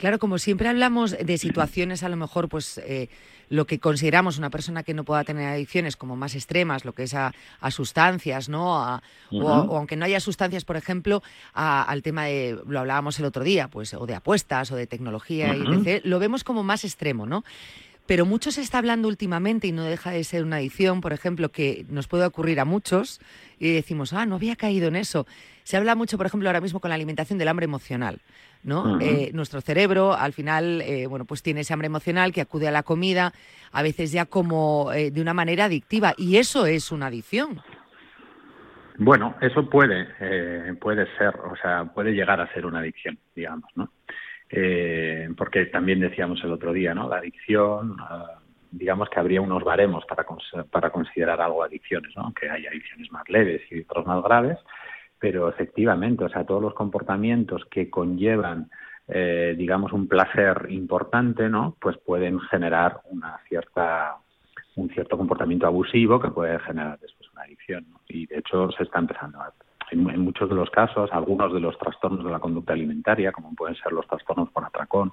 Claro, 0.00 0.18
como 0.18 0.38
siempre 0.38 0.66
hablamos 0.66 1.10
de 1.10 1.36
situaciones, 1.36 2.02
a 2.02 2.08
lo 2.08 2.16
mejor, 2.16 2.48
pues 2.48 2.78
eh, 2.78 3.10
lo 3.50 3.66
que 3.66 3.78
consideramos 3.78 4.38
una 4.38 4.48
persona 4.48 4.82
que 4.82 4.94
no 4.94 5.04
pueda 5.04 5.24
tener 5.24 5.46
adicciones 5.46 5.94
como 5.94 6.16
más 6.16 6.34
extremas, 6.34 6.86
lo 6.86 6.94
que 6.94 7.02
es 7.02 7.12
a, 7.12 7.34
a 7.60 7.70
sustancias, 7.70 8.48
¿no? 8.48 8.82
A- 8.82 9.02
o, 9.30 9.76
aunque 9.76 9.96
no 9.96 10.06
haya 10.06 10.18
sustancias, 10.18 10.64
por 10.64 10.76
ejemplo, 10.78 11.22
a- 11.52 11.82
al 11.82 12.00
tema 12.02 12.24
de, 12.24 12.58
lo 12.66 12.80
hablábamos 12.80 13.18
el 13.18 13.26
otro 13.26 13.44
día, 13.44 13.68
pues, 13.68 13.92
o 13.92 14.06
de 14.06 14.14
apuestas 14.14 14.72
o 14.72 14.76
de 14.76 14.86
tecnología, 14.86 15.54
y 15.54 15.64
Ujú. 15.64 15.74
etc., 15.74 16.00
lo 16.06 16.18
vemos 16.18 16.44
como 16.44 16.62
más 16.62 16.82
extremo, 16.84 17.26
¿no? 17.26 17.44
Pero 18.06 18.24
mucho 18.24 18.50
se 18.50 18.62
está 18.62 18.78
hablando 18.78 19.06
últimamente 19.06 19.66
y 19.66 19.72
no 19.72 19.84
deja 19.84 20.10
de 20.12 20.24
ser 20.24 20.44
una 20.44 20.56
adicción, 20.56 21.02
por 21.02 21.12
ejemplo, 21.12 21.50
que 21.50 21.84
nos 21.90 22.08
puede 22.08 22.24
ocurrir 22.24 22.58
a 22.58 22.64
muchos 22.64 23.20
y 23.58 23.70
decimos, 23.72 24.14
ah, 24.14 24.24
no 24.24 24.36
había 24.36 24.56
caído 24.56 24.88
en 24.88 24.96
eso. 24.96 25.26
Se 25.62 25.76
habla 25.76 25.94
mucho, 25.94 26.16
por 26.16 26.26
ejemplo, 26.26 26.48
ahora 26.48 26.62
mismo 26.62 26.80
con 26.80 26.88
la 26.88 26.96
alimentación 26.96 27.38
del 27.38 27.46
hambre 27.48 27.64
emocional, 27.64 28.18
¿no? 28.62 29.00
Eh, 29.00 29.30
nuestro 29.32 29.60
cerebro, 29.60 30.14
al 30.14 30.32
final, 30.32 30.82
eh, 30.82 31.06
bueno, 31.06 31.24
pues 31.24 31.42
tiene 31.42 31.60
ese 31.60 31.72
hambre 31.72 31.86
emocional 31.86 32.32
que 32.32 32.40
acude 32.40 32.68
a 32.68 32.70
la 32.70 32.82
comida, 32.82 33.32
a 33.72 33.82
veces 33.82 34.12
ya 34.12 34.26
como 34.26 34.92
eh, 34.92 35.10
de 35.10 35.20
una 35.20 35.34
manera 35.34 35.64
adictiva, 35.66 36.14
y 36.16 36.36
eso 36.36 36.66
es 36.66 36.92
una 36.92 37.06
adicción. 37.06 37.60
Bueno, 39.02 39.34
eso 39.40 39.68
puede, 39.68 40.08
eh, 40.20 40.74
puede 40.78 41.06
ser, 41.16 41.34
o 41.36 41.56
sea, 41.56 41.86
puede 41.86 42.12
llegar 42.12 42.38
a 42.38 42.52
ser 42.52 42.66
una 42.66 42.80
adicción, 42.80 43.18
digamos, 43.34 43.70
¿no? 43.74 43.90
Eh, 44.50 45.30
porque 45.38 45.66
también 45.66 46.00
decíamos 46.00 46.38
el 46.44 46.52
otro 46.52 46.72
día, 46.74 46.92
¿no? 46.92 47.08
La 47.08 47.16
adicción, 47.16 47.96
ah, 47.98 48.40
digamos 48.70 49.08
que 49.08 49.18
habría 49.18 49.40
unos 49.40 49.64
baremos 49.64 50.04
para, 50.04 50.26
para 50.70 50.90
considerar 50.90 51.40
algo 51.40 51.62
adicciones, 51.62 52.14
¿no? 52.14 52.34
Que 52.34 52.50
hay 52.50 52.66
adicciones 52.66 53.10
más 53.10 53.26
leves 53.30 53.62
y 53.70 53.80
otras 53.80 54.04
más 54.04 54.22
graves, 54.22 54.58
pero 55.20 55.48
efectivamente, 55.48 56.24
o 56.24 56.28
sea, 56.28 56.44
todos 56.44 56.62
los 56.62 56.74
comportamientos 56.74 57.64
que 57.66 57.90
conllevan, 57.90 58.70
eh, 59.06 59.54
digamos, 59.56 59.92
un 59.92 60.08
placer 60.08 60.66
importante, 60.70 61.48
¿no? 61.48 61.76
Pues 61.80 61.96
pueden 61.98 62.40
generar 62.40 63.00
una 63.10 63.38
cierta 63.48 64.16
un 64.76 64.88
cierto 64.90 65.18
comportamiento 65.18 65.66
abusivo 65.66 66.20
que 66.20 66.30
puede 66.30 66.58
generar 66.60 66.98
después 66.98 67.28
una 67.32 67.42
adicción. 67.42 67.84
Y 68.08 68.26
de 68.26 68.38
hecho 68.38 68.70
se 68.70 68.84
está 68.84 68.98
empezando 68.98 69.40
a 69.40 69.52
en, 69.90 70.08
en 70.08 70.20
muchos 70.20 70.48
de 70.48 70.54
los 70.54 70.70
casos, 70.70 71.10
algunos 71.12 71.52
de 71.52 71.60
los 71.60 71.76
trastornos 71.78 72.24
de 72.24 72.30
la 72.30 72.38
conducta 72.38 72.72
alimentaria, 72.72 73.32
como 73.32 73.54
pueden 73.54 73.76
ser 73.76 73.92
los 73.92 74.06
trastornos 74.06 74.50
por 74.50 74.64
atracón 74.64 75.12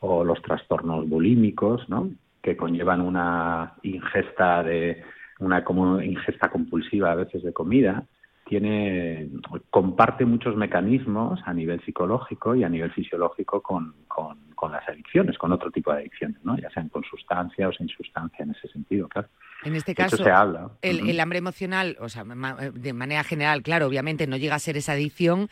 o 0.00 0.24
los 0.24 0.40
trastornos 0.42 1.08
bulímicos, 1.08 1.88
¿no? 1.88 2.10
que 2.42 2.56
conllevan 2.56 3.00
una 3.00 3.74
ingesta 3.82 4.62
de 4.62 5.02
una 5.40 5.64
como 5.64 6.00
ingesta 6.00 6.48
compulsiva 6.48 7.12
a 7.12 7.16
veces 7.16 7.42
de 7.42 7.52
comida, 7.52 8.04
tiene 8.48 9.28
comparte 9.70 10.24
muchos 10.24 10.56
mecanismos 10.56 11.40
a 11.44 11.52
nivel 11.52 11.84
psicológico 11.84 12.54
y 12.54 12.64
a 12.64 12.68
nivel 12.68 12.90
fisiológico 12.92 13.62
con, 13.62 13.94
con, 14.08 14.38
con 14.54 14.72
las 14.72 14.88
adicciones, 14.88 15.36
con 15.36 15.52
otro 15.52 15.70
tipo 15.70 15.92
de 15.92 16.00
adicciones, 16.00 16.38
¿no? 16.42 16.58
ya 16.58 16.70
sean 16.70 16.88
con 16.88 17.04
sustancia 17.04 17.68
o 17.68 17.72
sin 17.72 17.88
sustancia 17.88 18.42
en 18.42 18.52
ese 18.52 18.68
sentido, 18.68 19.08
claro. 19.08 19.28
En 19.64 19.74
este 19.74 19.94
caso, 19.94 20.16
se 20.16 20.30
habla. 20.30 20.70
el, 20.82 21.20
hambre 21.20 21.38
emocional, 21.38 21.96
o 22.00 22.08
sea, 22.08 22.22
eh, 22.22 22.70
de 22.72 22.92
manera 22.92 23.24
general, 23.24 23.62
claro, 23.62 23.86
obviamente 23.86 24.26
no 24.26 24.36
llega 24.36 24.54
a 24.54 24.60
ser 24.60 24.76
esa 24.76 24.92
adicción, 24.92 25.48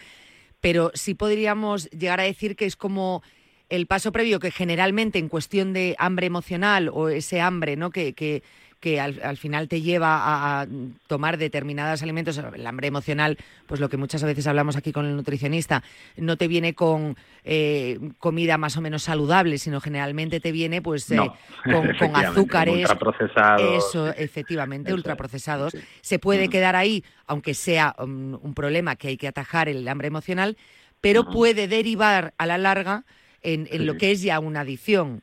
pero 0.60 0.90
sí 0.94 1.14
podríamos 1.14 1.90
llegar 1.90 2.20
a 2.20 2.24
decir 2.24 2.56
que 2.56 2.66
es 2.66 2.76
como 2.76 3.22
el 3.68 3.86
paso 3.86 4.12
previo 4.12 4.38
que 4.38 4.50
generalmente 4.50 5.18
en 5.18 5.28
cuestión 5.28 5.72
de 5.72 5.96
hambre 5.98 6.26
emocional 6.26 6.88
o 6.92 7.08
ese 7.08 7.40
hambre, 7.40 7.76
¿no? 7.76 7.90
Que, 7.90 8.14
que, 8.14 8.42
que 8.80 9.00
al, 9.00 9.20
al 9.22 9.36
final 9.36 9.68
te 9.68 9.80
lleva 9.80 10.16
a, 10.16 10.60
a 10.62 10.66
tomar 11.06 11.38
determinados 11.38 12.02
alimentos, 12.02 12.38
el 12.38 12.66
hambre 12.66 12.88
emocional, 12.88 13.38
pues 13.66 13.80
lo 13.80 13.88
que 13.88 13.96
muchas 13.96 14.22
veces 14.22 14.46
hablamos 14.46 14.76
aquí 14.76 14.92
con 14.92 15.06
el 15.06 15.16
nutricionista, 15.16 15.82
no 16.16 16.36
te 16.36 16.46
viene 16.46 16.74
con 16.74 17.16
eh, 17.44 17.98
comida 18.18 18.58
más 18.58 18.76
o 18.76 18.80
menos 18.80 19.02
saludable, 19.04 19.58
sino 19.58 19.80
generalmente 19.80 20.40
te 20.40 20.52
viene 20.52 20.82
pues 20.82 21.10
eh, 21.10 21.16
con, 21.98 22.16
azúcares, 22.16 22.76
ultraprocesados, 22.76 23.84
eso, 23.86 24.08
efectivamente, 24.08 24.90
Eso 24.90 24.96
es, 24.96 24.98
ultraprocesados. 24.98 25.72
sí. 25.72 25.78
Se 26.00 26.18
puede 26.18 26.48
quedar 26.48 26.76
ahí, 26.76 27.04
aunque 27.26 27.54
sea 27.54 27.94
um, 27.98 28.34
un 28.34 28.54
problema 28.54 28.96
que 28.96 29.08
hay 29.08 29.16
que 29.16 29.28
atajar 29.28 29.68
el 29.68 29.86
hambre 29.88 30.08
emocional, 30.08 30.56
pero 31.00 31.30
puede 31.30 31.68
derivar 31.68 32.34
a 32.38 32.46
la 32.46 32.58
larga 32.58 33.04
en, 33.42 33.68
en 33.70 33.78
Sí, 33.78 33.84
lo 33.84 33.96
que 33.96 34.10
es 34.10 34.22
ya 34.22 34.40
una 34.40 34.60
adicción. 34.60 35.22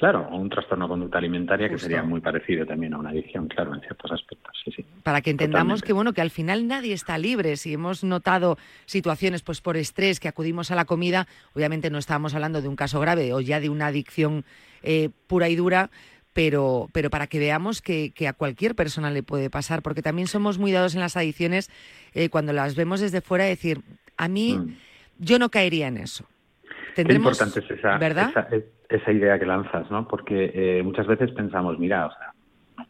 Claro, 0.00 0.26
o 0.30 0.36
un 0.38 0.48
trastorno 0.48 0.86
de 0.86 0.88
conducta 0.88 1.18
alimentaria 1.18 1.68
Justo. 1.68 1.76
que 1.76 1.92
sería 1.92 2.02
muy 2.02 2.22
parecido 2.22 2.64
también 2.64 2.94
a 2.94 2.98
una 2.98 3.10
adicción, 3.10 3.48
claro, 3.48 3.74
en 3.74 3.82
ciertos 3.82 4.10
aspectos, 4.10 4.56
sí, 4.64 4.72
sí. 4.74 4.82
Para 5.02 5.20
que 5.20 5.28
entendamos 5.28 5.80
Totalmente. 5.82 5.86
que 5.86 5.92
bueno, 5.92 6.12
que 6.14 6.22
al 6.22 6.30
final 6.30 6.66
nadie 6.66 6.94
está 6.94 7.18
libre. 7.18 7.58
Si 7.58 7.74
hemos 7.74 8.02
notado 8.02 8.56
situaciones 8.86 9.42
pues 9.42 9.60
por 9.60 9.76
estrés 9.76 10.18
que 10.18 10.28
acudimos 10.28 10.70
a 10.70 10.74
la 10.74 10.86
comida, 10.86 11.28
obviamente 11.52 11.90
no 11.90 11.98
estábamos 11.98 12.34
hablando 12.34 12.62
de 12.62 12.68
un 12.68 12.76
caso 12.76 12.98
grave 12.98 13.34
o 13.34 13.42
ya 13.42 13.60
de 13.60 13.68
una 13.68 13.88
adicción 13.88 14.46
eh, 14.82 15.10
pura 15.26 15.50
y 15.50 15.56
dura, 15.56 15.90
pero, 16.32 16.88
pero 16.94 17.10
para 17.10 17.26
que 17.26 17.38
veamos 17.38 17.82
que, 17.82 18.12
que 18.14 18.26
a 18.26 18.32
cualquier 18.32 18.74
persona 18.74 19.10
le 19.10 19.22
puede 19.22 19.50
pasar, 19.50 19.82
porque 19.82 20.00
también 20.00 20.28
somos 20.28 20.56
muy 20.56 20.72
dados 20.72 20.94
en 20.94 21.00
las 21.00 21.18
adicciones 21.18 21.68
eh, 22.14 22.30
cuando 22.30 22.54
las 22.54 22.74
vemos 22.74 23.00
desde 23.00 23.20
fuera, 23.20 23.44
decir, 23.44 23.82
a 24.16 24.28
mí 24.28 24.56
Mm. 24.56 24.76
yo 25.18 25.38
no 25.38 25.50
caería 25.50 25.88
en 25.88 25.98
eso. 25.98 26.24
Qué 26.62 26.94
Tendremos, 26.94 27.38
importante 27.38 27.60
es 27.74 27.78
esa, 27.78 27.98
¿verdad? 27.98 28.30
esa, 28.30 28.56
es- 28.56 28.64
esa 28.90 29.12
idea 29.12 29.38
que 29.38 29.46
lanzas, 29.46 29.90
¿no? 29.90 30.06
Porque 30.06 30.50
eh, 30.54 30.82
muchas 30.82 31.06
veces 31.06 31.30
pensamos, 31.32 31.78
mira, 31.78 32.06
o 32.06 32.10
sea, 32.12 32.32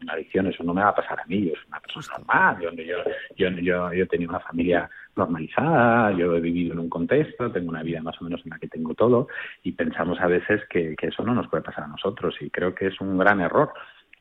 una 0.01 0.13
adicción, 0.13 0.47
eso 0.47 0.63
no 0.63 0.73
me 0.73 0.81
va 0.81 0.89
a 0.89 0.95
pasar 0.95 1.19
a 1.19 1.25
mí, 1.25 1.45
yo 1.49 1.53
soy 1.55 1.65
una 1.67 1.79
persona 1.79 2.17
normal, 2.17 2.57
yo, 2.61 2.71
yo, 2.71 2.95
yo, 3.35 3.49
yo, 3.49 3.93
yo 3.93 4.03
he 4.03 4.07
tenido 4.07 4.29
una 4.31 4.39
familia 4.39 4.89
normalizada, 5.15 6.11
yo 6.13 6.35
he 6.35 6.39
vivido 6.41 6.73
en 6.73 6.79
un 6.79 6.89
contexto, 6.89 7.51
tengo 7.51 7.69
una 7.69 7.83
vida 7.83 8.01
más 8.01 8.19
o 8.21 8.23
menos 8.23 8.41
en 8.45 8.51
la 8.51 8.59
que 8.59 8.67
tengo 8.67 8.93
todo, 8.93 9.27
y 9.63 9.73
pensamos 9.73 10.19
a 10.19 10.27
veces 10.27 10.61
que, 10.69 10.95
que 10.95 11.07
eso 11.07 11.23
no 11.23 11.33
nos 11.33 11.47
puede 11.49 11.63
pasar 11.63 11.83
a 11.83 11.87
nosotros, 11.87 12.35
y 12.41 12.49
creo 12.49 12.73
que 12.73 12.87
es 12.87 12.99
un 13.01 13.17
gran 13.17 13.41
error 13.41 13.71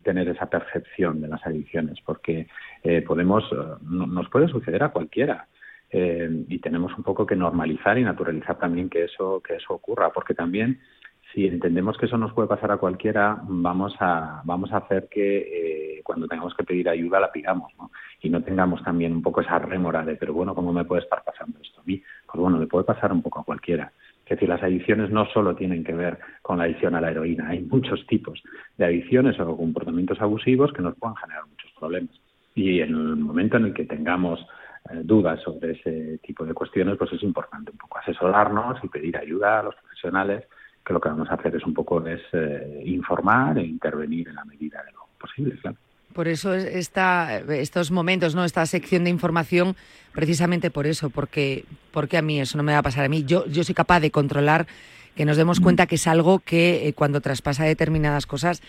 tener 0.03 0.29
esa 0.29 0.47
percepción 0.51 1.21
de 1.21 1.29
las 1.29 1.47
adicciones, 1.47 1.99
porque 2.05 2.49
eh, 2.83 3.03
podemos, 3.03 3.45
eh, 3.53 3.57
no- 3.83 4.07
nos 4.07 4.29
puede 4.29 4.49
suceder 4.49 4.83
a 4.83 4.89
cualquiera. 4.91 5.47
Eh, 5.93 6.45
y 6.49 6.59
tenemos 6.61 6.97
un 6.97 7.03
poco 7.03 7.27
que 7.27 7.35
normalizar 7.35 7.99
y 7.99 8.05
naturalizar 8.05 8.57
también 8.59 8.89
que 8.89 9.05
eso 9.07 9.43
que 9.45 9.57
eso 9.57 9.75
ocurra 9.75 10.11
porque 10.13 10.35
también 10.35 10.79
si 11.33 11.47
entendemos 11.47 11.97
que 11.97 12.07
eso 12.07 12.17
nos 12.17 12.33
puede 12.33 12.49
pasar 12.49 12.73
a 12.73 12.79
cualquiera 12.79 13.39
vamos 13.43 13.95
a 14.01 14.43
vamos 14.45 14.73
a 14.73 14.79
hacer 14.79 15.09
que 15.09 15.99
eh, 15.99 16.03
cuando 16.03 16.27
tengamos 16.27 16.55
que 16.55 16.65
pedir 16.65 16.89
ayuda 16.89 17.21
la 17.21 17.31
pidamos 17.31 17.73
¿no? 17.79 17.91
y 18.21 18.29
no 18.31 18.43
tengamos 18.43 18.83
también 18.83 19.13
un 19.13 19.23
poco 19.23 19.41
esa 19.41 19.59
rémora 19.59 20.05
de 20.05 20.17
pero 20.17 20.35
bueno 20.35 20.55
cómo 20.55 20.73
me 20.73 20.85
puede 20.85 21.03
estar 21.03 21.23
pasando 21.25 21.59
esto 21.61 21.81
a 21.81 21.85
mí 21.85 22.03
pues 22.27 22.41
bueno 22.41 22.59
le 22.59 22.67
puede 22.67 22.85
pasar 22.85 23.13
un 23.13 23.23
poco 23.23 23.41
a 23.41 23.45
cualquiera. 23.45 23.93
Es 24.25 24.37
decir 24.37 24.49
las 24.49 24.63
adicciones 24.63 25.11
no 25.11 25.27
solo 25.27 25.57
tienen 25.57 25.83
que 25.83 25.93
ver 25.93 26.19
con 26.41 26.59
la 26.59 26.65
adicción 26.65 26.95
a 26.95 27.01
la 27.01 27.11
heroína 27.11 27.49
hay 27.49 27.63
muchos 27.63 28.07
tipos 28.07 28.41
de 28.79 28.85
adicciones 28.85 29.39
o 29.41 29.57
comportamientos 29.57 30.21
abusivos 30.21 30.73
que 30.73 30.83
nos 30.83 30.97
pueden 30.97 31.17
generar 31.17 31.47
muchos 31.47 31.71
problemas. 31.79 32.21
Y 32.55 32.81
en 32.81 32.91
el 32.91 33.17
momento 33.17 33.57
en 33.57 33.67
el 33.67 33.75
que 33.75 33.87
tengamos 33.87 34.41
eh, 34.91 35.01
dudas 35.03 35.41
sobre 35.43 35.73
ese 35.73 36.19
tipo 36.19 36.45
de 36.45 36.55
cuestiones, 36.55 36.97
pues 36.97 37.13
es 37.13 37.23
importante 37.25 37.73
un 37.73 37.79
poco 37.79 37.99
asesorarnos 37.99 38.79
y 38.85 38.89
pedir 38.89 39.17
ayuda 39.17 39.61
a 39.61 39.63
los 39.65 39.75
profesionales 39.75 40.45
que 40.85 40.93
lo 40.93 41.01
que 41.01 41.09
vamos 41.09 41.31
a 41.31 41.35
hacer 41.35 41.55
es 41.55 41.65
un 41.65 41.75
poco 41.75 42.05
es 42.07 42.21
eh, 42.33 42.83
informar 42.87 43.59
e 43.59 43.65
intervenir 43.65 44.29
en 44.29 44.35
la 44.35 44.45
medida 44.45 44.83
de 44.83 44.93
lo 44.93 45.09
posible, 45.19 45.57
claro. 45.61 45.77
Por 46.13 46.27
eso 46.27 46.55
es 46.55 46.65
esta, 46.65 47.39
estos 47.39 47.93
momentos, 47.93 48.35
¿no? 48.35 48.45
Esta 48.45 48.67
sección 48.67 49.05
de 49.05 49.11
información, 49.11 49.77
precisamente 50.13 50.71
por 50.71 50.89
eso, 50.89 51.09
porque, 51.09 51.65
porque 51.93 52.19
a 52.19 52.23
mí 52.23 52.41
eso 52.41 52.57
no 52.59 52.65
me 52.65 52.73
va 52.73 52.79
a 52.79 52.83
pasar 52.83 53.05
a 53.05 53.09
mí. 53.09 53.25
Yo, 53.25 53.47
yo 53.47 53.63
soy 53.63 53.77
capaz 53.77 54.01
de 54.01 54.11
controlar 54.11 54.67
que 55.15 55.25
nos 55.25 55.37
demos 55.37 55.61
cuenta 55.61 55.87
que 55.87 55.95
es 55.95 56.07
algo 56.07 56.41
que 56.41 56.89
eh, 56.89 56.95
cuando 56.95 57.21
traspasa 57.21 57.65
determinadas 57.65 58.27
cosas 58.27 58.61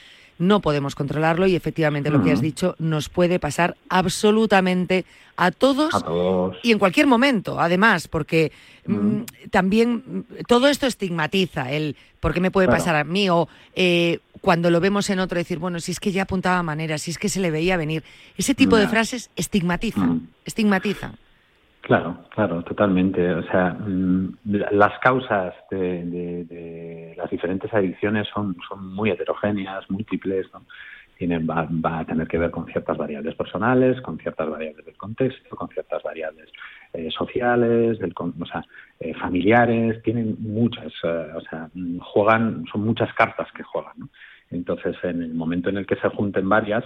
no 0.42 0.60
podemos 0.60 0.96
controlarlo 0.96 1.46
y 1.48 1.56
efectivamente 1.56 2.10
lo 2.10 2.24
que 2.24 2.32
has 2.32 2.42
dicho 2.42 2.76
nos 2.80 3.10
puede 3.10 3.40
pasar 3.40 3.78
absolutamente 3.90 5.06
a 5.38 5.52
todos, 5.52 5.94
A 5.94 6.02
todos. 6.02 6.58
y 6.64 6.72
en 6.72 6.80
cualquier 6.80 7.08
momento, 7.08 7.60
además, 7.60 8.08
porque 8.08 8.52
mm, 8.86 9.22
también 9.52 10.04
mm, 10.06 10.22
todo 10.48 10.68
esto 10.68 10.88
estigmatiza 10.88 11.72
el 11.72 11.96
por 12.20 12.34
qué 12.34 12.40
me 12.42 12.52
puede 12.52 12.68
Claro. 12.68 12.80
pasar 12.80 12.96
a 12.96 13.04
mí 13.04 13.30
o 13.30 13.48
eh, 13.76 14.20
cuando 14.42 14.70
lo 14.72 14.80
vemos 14.80 15.10
en 15.10 15.20
otro 15.20 15.38
decir, 15.38 15.60
bueno, 15.60 15.80
si 15.80 15.92
es 15.92 16.00
que 16.00 16.12
ya 16.12 16.24
apuntaba 16.24 16.62
manera, 16.64 16.98
si 16.98 17.12
es 17.12 17.18
que 17.20 17.30
se 17.30 17.40
le 17.40 17.52
veía 17.52 17.78
venir. 17.78 18.04
Ese 18.38 18.56
tipo 18.56 18.76
de 18.78 18.88
frases 18.88 19.30
estigmatizan, 19.36 20.30
estigmatizan. 20.46 21.18
Claro, 21.82 22.20
claro, 22.30 22.64
totalmente. 22.64 23.34
O 23.34 23.44
sea, 23.44 23.74
mm, 23.74 24.38
la- 24.46 24.72
las 24.72 25.00
causas 25.00 25.54
de, 25.72 26.06
de- 26.06 26.46
de 26.46 27.14
las 27.18 27.30
diferentes 27.30 27.74
adicciones 27.74 28.28
son, 28.34 28.56
son 28.68 28.94
muy 28.94 29.10
heterogéneas, 29.10 29.90
múltiples. 29.90 30.48
Tienen, 31.18 31.48
va, 31.48 31.68
va 31.72 32.00
a 32.00 32.06
tener 32.06 32.28
que 32.28 32.38
ver 32.40 32.50
con 32.52 32.66
ciertas 32.68 32.98
variables 32.98 33.36
personales, 33.36 34.00
con 34.02 34.18
ciertas 34.18 34.50
variables 34.50 34.86
del 34.86 34.98
contexto, 34.98 35.56
con 35.56 35.70
ciertas 35.70 36.02
variables 36.04 36.50
eh, 36.94 37.10
sociales, 37.12 38.00
del, 38.00 38.14
o 38.18 38.46
sea, 38.46 38.64
eh, 39.00 39.14
familiares, 39.16 40.02
tienen 40.04 40.36
muchas, 40.40 40.92
eh, 41.04 41.28
o 41.36 41.42
sea, 41.42 41.70
juegan, 42.02 42.64
son 42.72 42.84
muchas 42.86 43.14
cartas 43.14 43.48
que 43.56 43.64
juegan, 43.64 43.94
¿no? 43.98 44.10
Entonces, 44.50 44.96
en 45.04 45.22
el 45.22 45.34
momento 45.34 45.70
en 45.70 45.78
el 45.78 45.86
que 45.86 45.96
se 45.96 46.10
junten 46.10 46.48
varias, 46.50 46.84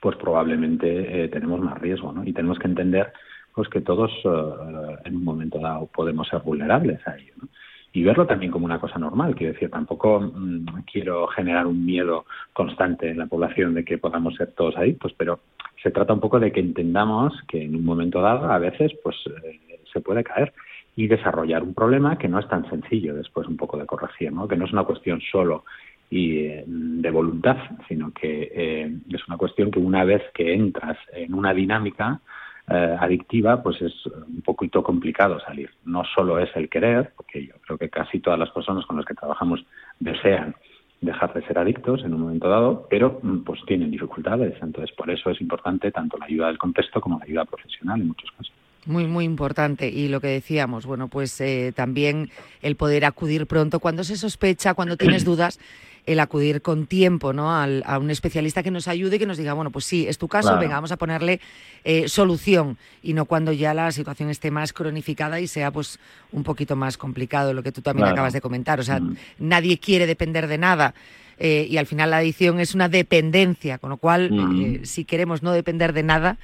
pues 0.00 0.16
probablemente 0.16 1.24
eh, 1.24 1.28
tenemos 1.28 1.60
más 1.60 1.80
riesgo, 1.80 2.12
¿no? 2.12 2.24
Y 2.24 2.32
tenemos 2.32 2.58
que 2.58 2.66
entender 2.66 3.12
pues 3.54 3.68
que 3.68 3.80
todos 3.80 4.10
eh, 4.24 4.96
en 5.04 5.16
un 5.16 5.24
momento 5.24 5.58
dado 5.58 5.86
podemos 5.86 6.28
ser 6.28 6.40
vulnerables 6.40 7.06
a 7.06 7.16
ello, 7.16 7.32
¿no? 7.40 7.48
Y 7.94 8.02
verlo 8.04 8.26
también 8.26 8.50
como 8.50 8.64
una 8.64 8.80
cosa 8.80 8.98
normal, 8.98 9.34
quiero 9.34 9.52
decir, 9.52 9.70
tampoco 9.70 10.20
mm, 10.20 10.84
quiero 10.90 11.26
generar 11.26 11.66
un 11.66 11.84
miedo 11.84 12.24
constante 12.54 13.10
en 13.10 13.18
la 13.18 13.26
población 13.26 13.74
de 13.74 13.84
que 13.84 13.98
podamos 13.98 14.34
ser 14.36 14.52
todos 14.52 14.76
adictos, 14.78 15.12
pero 15.16 15.40
se 15.82 15.90
trata 15.90 16.14
un 16.14 16.20
poco 16.20 16.40
de 16.40 16.52
que 16.52 16.60
entendamos 16.60 17.34
que 17.48 17.62
en 17.62 17.74
un 17.74 17.84
momento 17.84 18.22
dado 18.22 18.50
a 18.50 18.58
veces 18.58 18.92
pues 19.02 19.16
eh, 19.26 19.80
se 19.92 20.00
puede 20.00 20.24
caer 20.24 20.54
y 20.96 21.06
desarrollar 21.06 21.62
un 21.62 21.74
problema 21.74 22.16
que 22.16 22.28
no 22.28 22.38
es 22.38 22.48
tan 22.48 22.68
sencillo 22.70 23.14
después 23.14 23.46
un 23.46 23.56
poco 23.56 23.76
de 23.76 23.86
corregir, 23.86 24.32
¿no? 24.32 24.48
Que 24.48 24.56
no 24.56 24.66
es 24.66 24.72
una 24.72 24.84
cuestión 24.84 25.20
solo 25.20 25.64
y 26.10 26.38
eh, 26.38 26.64
de 26.66 27.10
voluntad, 27.10 27.56
sino 27.88 28.12
que 28.12 28.50
eh, 28.54 28.94
es 29.10 29.28
una 29.28 29.36
cuestión 29.36 29.70
que 29.70 29.78
una 29.78 30.04
vez 30.04 30.22
que 30.34 30.54
entras 30.54 30.98
en 31.12 31.34
una 31.34 31.52
dinámica 31.52 32.20
eh, 32.68 32.96
adictiva, 33.00 33.62
pues 33.62 33.82
es 33.82 33.92
un 34.06 34.42
poquito 34.42 34.82
complicado 34.82 35.40
salir. 35.40 35.70
No 35.84 36.04
solo 36.14 36.38
es 36.38 36.50
el 36.54 36.68
querer, 36.68 37.12
porque 37.16 37.46
yo 37.46 37.54
creo 37.66 37.78
que 37.78 37.88
casi 37.88 38.20
todas 38.20 38.38
las 38.38 38.50
personas 38.50 38.86
con 38.86 38.96
las 38.96 39.06
que 39.06 39.14
trabajamos 39.14 39.64
desean 39.98 40.54
dejar 41.00 41.34
de 41.34 41.44
ser 41.46 41.58
adictos 41.58 42.04
en 42.04 42.14
un 42.14 42.20
momento 42.20 42.48
dado, 42.48 42.86
pero 42.88 43.18
mm, 43.22 43.38
pues 43.38 43.60
tienen 43.66 43.90
dificultades. 43.90 44.54
Entonces, 44.62 44.94
por 44.96 45.10
eso 45.10 45.30
es 45.30 45.40
importante 45.40 45.90
tanto 45.90 46.16
la 46.16 46.26
ayuda 46.26 46.46
del 46.46 46.58
contexto 46.58 47.00
como 47.00 47.18
la 47.18 47.24
ayuda 47.24 47.44
profesional 47.44 48.00
en 48.00 48.08
muchos 48.08 48.30
casos. 48.30 48.52
Muy, 48.86 49.06
muy 49.06 49.24
importante. 49.24 49.88
Y 49.88 50.08
lo 50.08 50.20
que 50.20 50.28
decíamos, 50.28 50.86
bueno, 50.86 51.08
pues 51.08 51.40
eh, 51.40 51.72
también 51.74 52.30
el 52.62 52.76
poder 52.76 53.04
acudir 53.04 53.46
pronto 53.46 53.80
cuando 53.80 54.02
se 54.02 54.16
sospecha, 54.16 54.74
cuando 54.74 54.96
tienes 54.96 55.24
dudas, 55.26 55.60
el 56.04 56.18
acudir 56.20 56.62
con 56.62 56.86
tiempo, 56.86 57.32
¿no? 57.32 57.54
Al- 57.54 57.84
a 57.86 57.98
un 57.98 58.10
especialista 58.10 58.62
que 58.62 58.70
nos 58.72 58.88
ayude 58.88 59.16
y 59.16 59.18
que 59.20 59.26
nos 59.26 59.38
diga, 59.38 59.52
bueno, 59.52 59.70
pues 59.70 59.84
sí, 59.84 60.06
es 60.08 60.18
tu 60.18 60.26
caso, 60.26 60.48
Claro. 60.48 60.60
venga, 60.60 60.74
vamos 60.74 60.90
a 60.92 60.96
ponerle 60.96 61.40
eh, 61.84 62.08
solución. 62.08 62.76
Y 63.02 63.12
no 63.12 63.24
cuando 63.24 63.52
ya 63.52 63.72
la 63.74 63.90
situación 63.92 64.28
esté 64.30 64.50
más 64.50 64.72
cronificada 64.72 65.38
y 65.40 65.46
sea, 65.46 65.70
pues, 65.70 65.98
un 66.32 66.42
poquito 66.42 66.74
más 66.76 66.96
complicado, 66.96 67.52
lo 67.54 67.62
que 67.62 67.70
tú 67.72 67.82
también 67.82 68.04
Claro. 68.06 68.14
acabas 68.14 68.32
de 68.32 68.40
comentar. 68.40 68.80
O 68.80 68.82
sea, 68.82 69.00
nadie 69.38 69.78
quiere 69.78 70.06
depender 70.06 70.46
de 70.48 70.58
nada. 70.58 70.94
eh, 71.38 71.66
y 71.68 71.76
al 71.78 71.86
final 71.86 72.10
la 72.10 72.18
adicción 72.18 72.60
es 72.60 72.72
una 72.74 72.88
dependencia, 72.88 73.78
con 73.78 73.90
lo 73.90 73.96
cual, 73.96 74.30
Mm. 74.30 74.60
eh, 74.62 74.80
si 74.84 75.04
queremos 75.04 75.42
no 75.42 75.50
depender 75.50 75.92
de 75.92 76.02
nada, 76.04 76.36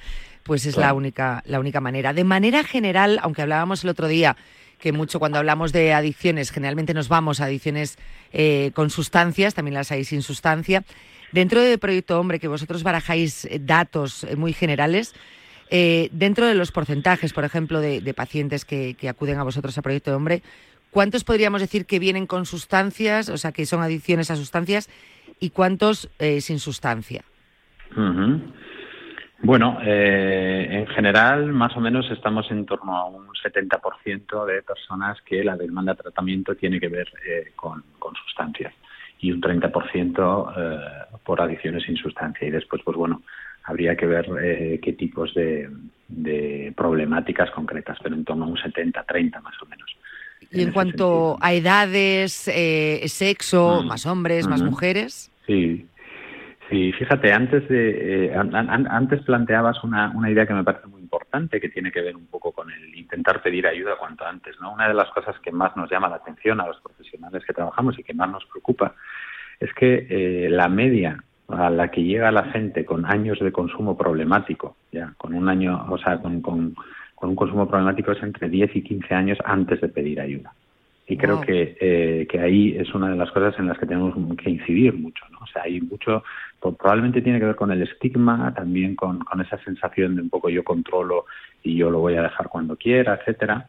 pues 0.43 0.65
es 0.65 0.75
la 0.75 0.93
única, 0.93 1.41
la 1.45 1.59
única 1.59 1.79
manera. 1.79 2.11
De 2.11 2.23
manera 2.25 2.63
general, 2.65 3.17
aunque 3.21 3.41
hablábamos 3.43 3.83
el 3.83 3.91
otro 3.91 4.07
día 4.07 4.35
que 4.79 4.91
mucho 4.91 5.19
cuando 5.19 5.37
hablamos 5.37 5.71
de 5.71 5.93
adicciones, 5.93 6.51
generalmente 6.51 6.93
nos 6.93 7.09
vamos 7.09 7.41
a 7.41 7.45
adicciones 7.45 7.97
eh, 8.31 8.71
con 8.73 8.89
sustancias, 8.89 9.53
también 9.53 9.75
las 9.75 9.91
hay 9.91 10.05
sin 10.05 10.23
sustancia. 10.23 10.83
Dentro 11.31 11.61
de 11.61 11.77
Proyecto 11.77 12.19
Hombre, 12.19 12.39
que 12.39 12.47
vosotros 12.47 12.81
barajáis 12.81 13.45
eh, 13.45 13.59
datos 13.61 14.23
eh, 14.23 14.35
muy 14.35 14.53
generales, 14.53 15.13
dentro 15.69 16.47
de 16.47 16.55
los 16.55 16.71
porcentajes, 16.71 17.31
por 17.31 17.43
ejemplo, 17.43 17.79
de, 17.79 18.13
pacientes 18.15 18.65
que, 18.65 18.95
acuden 19.07 19.37
a 19.37 19.43
vosotros 19.43 19.77
a 19.77 19.83
Proyecto 19.83 20.15
Hombre, 20.15 20.41
¿cuántos 20.89 21.23
podríamos 21.23 21.61
decir 21.61 21.85
que 21.85 21.99
vienen 21.99 22.25
con 22.25 22.47
sustancias, 22.47 23.29
o 23.29 23.37
sea, 23.37 23.51
que 23.51 23.67
son 23.67 23.83
adicciones 23.83 24.31
a 24.31 24.35
sustancias, 24.35 24.89
y 25.39 25.51
cuántos 25.51 26.09
sin 26.39 26.57
sustancia? 26.57 27.23
Bueno, 29.41 29.79
eh, 29.81 30.67
en 30.69 30.87
general, 30.87 31.47
más 31.53 31.75
o 31.77 31.79
menos 31.79 32.09
estamos 32.11 32.49
en 32.51 32.65
torno 32.65 32.95
a 32.97 33.05
un 33.05 33.27
70% 33.29 34.45
de 34.45 34.61
personas 34.63 35.17
que 35.21 35.43
la 35.43 35.55
demanda 35.55 35.93
de 35.93 36.03
tratamiento 36.03 36.55
tiene 36.55 36.79
que 36.79 36.89
ver 36.89 37.07
eh, 37.25 37.51
con, 37.55 37.83
con 37.99 38.13
sustancias 38.15 38.73
y 39.21 39.31
un 39.31 39.41
30% 39.41 40.53
eh, 40.57 40.79
por 41.23 41.41
adicciones 41.41 41.83
sin 41.83 41.95
sustancia. 41.95 42.47
Y 42.47 42.51
después, 42.51 42.81
pues 42.83 42.97
bueno, 42.97 43.21
habría 43.63 43.95
que 43.95 44.07
ver 44.07 44.29
eh, 44.41 44.79
qué 44.83 44.93
tipos 44.93 45.33
de, 45.33 45.69
de 46.07 46.73
problemáticas 46.75 47.49
concretas, 47.51 47.97
pero 48.03 48.15
en 48.15 48.25
torno 48.25 48.45
a 48.45 48.47
un 48.49 48.57
70-30 48.57 49.41
más 49.41 49.55
o 49.61 49.65
menos. 49.67 49.89
Y 50.51 50.63
en 50.63 50.71
cuanto 50.71 51.37
a 51.41 51.53
edades, 51.53 52.47
eh, 52.47 53.03
sexo, 53.07 53.83
Mm. 53.83 53.87
más 53.87 54.05
hombres, 54.05 54.47
más 54.47 54.63
mujeres. 54.63 55.31
Sí, 55.45 55.85
sí, 56.69 56.91
fíjate, 56.93 57.31
antes 57.33 57.67
de 57.67 58.25
eh, 58.27 58.35
an- 58.35 58.55
an- 58.55 58.87
antes 58.89 59.21
planteabas 59.23 59.83
una, 59.83 60.11
una 60.15 60.29
idea 60.29 60.45
que 60.45 60.53
me 60.53 60.63
parece 60.63 60.87
muy 60.87 61.01
importante, 61.01 61.59
que 61.59 61.69
tiene 61.69 61.91
que 61.91 62.01
ver 62.01 62.15
un 62.15 62.27
poco 62.27 62.51
con 62.51 62.71
el 62.71 62.95
intentar 62.95 63.41
pedir 63.41 63.67
ayuda 63.67 63.97
cuanto 63.97 64.25
antes, 64.25 64.59
¿no? 64.61 64.73
Una 64.73 64.87
de 64.87 64.93
las 64.93 65.09
cosas 65.09 65.37
que 65.39 65.51
más 65.51 65.75
nos 65.75 65.89
llama 65.89 66.09
la 66.09 66.17
atención 66.17 66.61
a 66.61 66.67
los 66.67 66.79
profesionales 66.81 67.43
que 67.45 67.53
trabajamos 67.53 67.97
y 67.99 68.03
que 68.03 68.13
más 68.13 68.29
nos 68.29 68.45
preocupa 68.45 68.93
es 69.59 69.73
que 69.73 70.07
eh, 70.09 70.49
la 70.49 70.69
media 70.69 71.23
a 71.49 71.69
la 71.69 71.89
que 71.89 72.03
llega 72.03 72.31
la 72.31 72.43
gente 72.45 72.85
con 72.85 73.05
años 73.05 73.39
de 73.39 73.51
consumo 73.51 73.97
problemático, 73.97 74.75
ya, 74.91 75.13
con 75.17 75.33
un 75.33 75.49
año, 75.49 75.85
o 75.89 75.97
sea, 75.97 76.19
con, 76.19 76.41
con, 76.41 76.75
con 77.15 77.29
un 77.29 77.35
consumo 77.35 77.67
problemático 77.67 78.11
es 78.11 78.21
entre 78.21 78.49
10 78.49 78.75
y 78.75 78.83
15 78.83 79.13
años 79.15 79.37
antes 79.43 79.81
de 79.81 79.89
pedir 79.89 80.21
ayuda. 80.21 80.53
Y 81.09 81.17
creo 81.17 81.37
Wow. 81.37 81.45
que, 81.45 81.75
eh, 81.81 82.27
que 82.27 82.39
ahí 82.39 82.75
es 82.77 82.93
una 82.93 83.09
de 83.09 83.15
las 83.15 83.31
cosas 83.31 83.57
en 83.57 83.67
las 83.67 83.79
que 83.79 83.87
tenemos 83.87 84.13
que 84.37 84.51
incidir 84.51 84.93
mucho, 84.93 85.25
¿no? 85.31 85.39
O 85.41 85.47
sea, 85.47 85.63
hay 85.63 85.81
mucho, 85.81 86.23
pues, 86.59 86.75
probablemente 86.75 87.23
tiene 87.23 87.39
que 87.39 87.45
ver 87.47 87.55
con 87.55 87.71
el 87.71 87.81
estigma, 87.81 88.53
también 88.53 88.95
con, 88.95 89.17
con 89.19 89.41
esa 89.41 89.57
sensación 89.63 90.15
de 90.15 90.21
un 90.21 90.29
poco 90.29 90.49
yo 90.49 90.63
controlo 90.63 91.25
y 91.63 91.75
yo 91.75 91.89
lo 91.89 91.99
voy 91.99 92.13
a 92.13 92.21
dejar 92.21 92.47
cuando 92.47 92.75
quiera, 92.77 93.15
etcétera. 93.15 93.67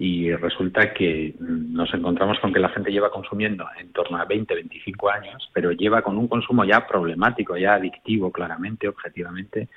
Y 0.00 0.32
resulta 0.34 0.92
que 0.92 1.34
mm, 1.38 1.72
nos 1.74 1.94
encontramos 1.94 2.40
con 2.40 2.52
que 2.52 2.58
la 2.58 2.70
gente 2.70 2.90
lleva 2.90 3.10
consumiendo 3.12 3.66
en 3.78 3.92
torno 3.92 4.16
a 4.18 4.24
20, 4.24 4.52
25 4.52 5.10
años, 5.10 5.48
pero 5.54 5.70
lleva 5.70 6.02
con 6.02 6.18
un 6.18 6.26
consumo 6.26 6.64
ya 6.64 6.88
problemático, 6.88 7.56
ya 7.56 7.74
adictivo, 7.74 8.32
claramente, 8.32 8.88
objetivamente, 8.88 9.68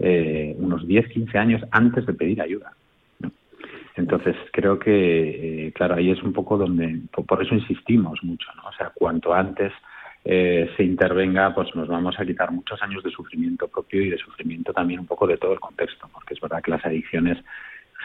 eh, 0.00 0.56
unos 0.58 0.84
10, 0.84 1.06
15 1.10 1.38
años 1.38 1.62
antes 1.70 2.04
de 2.06 2.12
pedir 2.14 2.42
ayuda. 2.42 2.72
Entonces, 3.96 4.36
creo 4.52 4.78
que, 4.78 5.66
eh, 5.68 5.72
claro, 5.72 5.94
ahí 5.94 6.10
es 6.10 6.22
un 6.22 6.32
poco 6.32 6.58
donde, 6.58 7.00
por, 7.10 7.42
eso 7.42 7.54
insistimos 7.54 8.22
mucho, 8.22 8.48
¿no? 8.56 8.68
O 8.68 8.72
sea, 8.72 8.92
cuanto 8.94 9.32
antes 9.32 9.72
eh, 10.24 10.70
se 10.76 10.84
intervenga, 10.84 11.54
pues 11.54 11.74
nos 11.74 11.88
vamos 11.88 12.18
a 12.20 12.26
quitar 12.26 12.52
muchos 12.52 12.80
años 12.82 13.02
de 13.02 13.10
sufrimiento 13.10 13.68
propio 13.68 14.02
y 14.02 14.10
de 14.10 14.18
sufrimiento 14.18 14.74
también 14.74 15.00
un 15.00 15.06
poco 15.06 15.26
de 15.26 15.38
todo 15.38 15.54
el 15.54 15.60
contexto, 15.60 16.08
porque 16.12 16.34
es 16.34 16.40
verdad 16.40 16.62
que 16.62 16.72
las 16.72 16.84
adicciones 16.84 17.38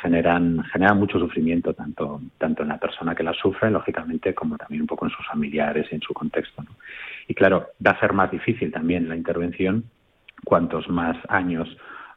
generan, 0.02 0.64
generan 0.64 0.98
mucho 0.98 1.20
sufrimiento, 1.20 1.74
tanto, 1.74 2.22
tanto 2.38 2.64
en 2.64 2.70
la 2.70 2.80
persona 2.80 3.14
que 3.14 3.24
las 3.24 3.36
sufre, 3.38 3.70
lógicamente, 3.70 4.34
como 4.34 4.58
también 4.58 4.82
un 4.82 4.88
poco 4.88 5.06
en 5.06 5.12
sus 5.12 5.28
familiares 5.28 5.88
y 5.92 5.96
en 5.96 6.02
su 6.02 6.14
contexto, 6.14 6.64
¿no? 6.64 6.72
Y 7.28 7.34
claro, 7.34 7.68
va 7.86 7.92
a 7.92 8.00
ser 8.00 8.14
más 8.14 8.32
difícil 8.32 8.72
también 8.72 9.10
la 9.10 9.16
intervención 9.16 9.84
cuantos 10.46 10.88
más 10.90 11.18
años 11.28 11.68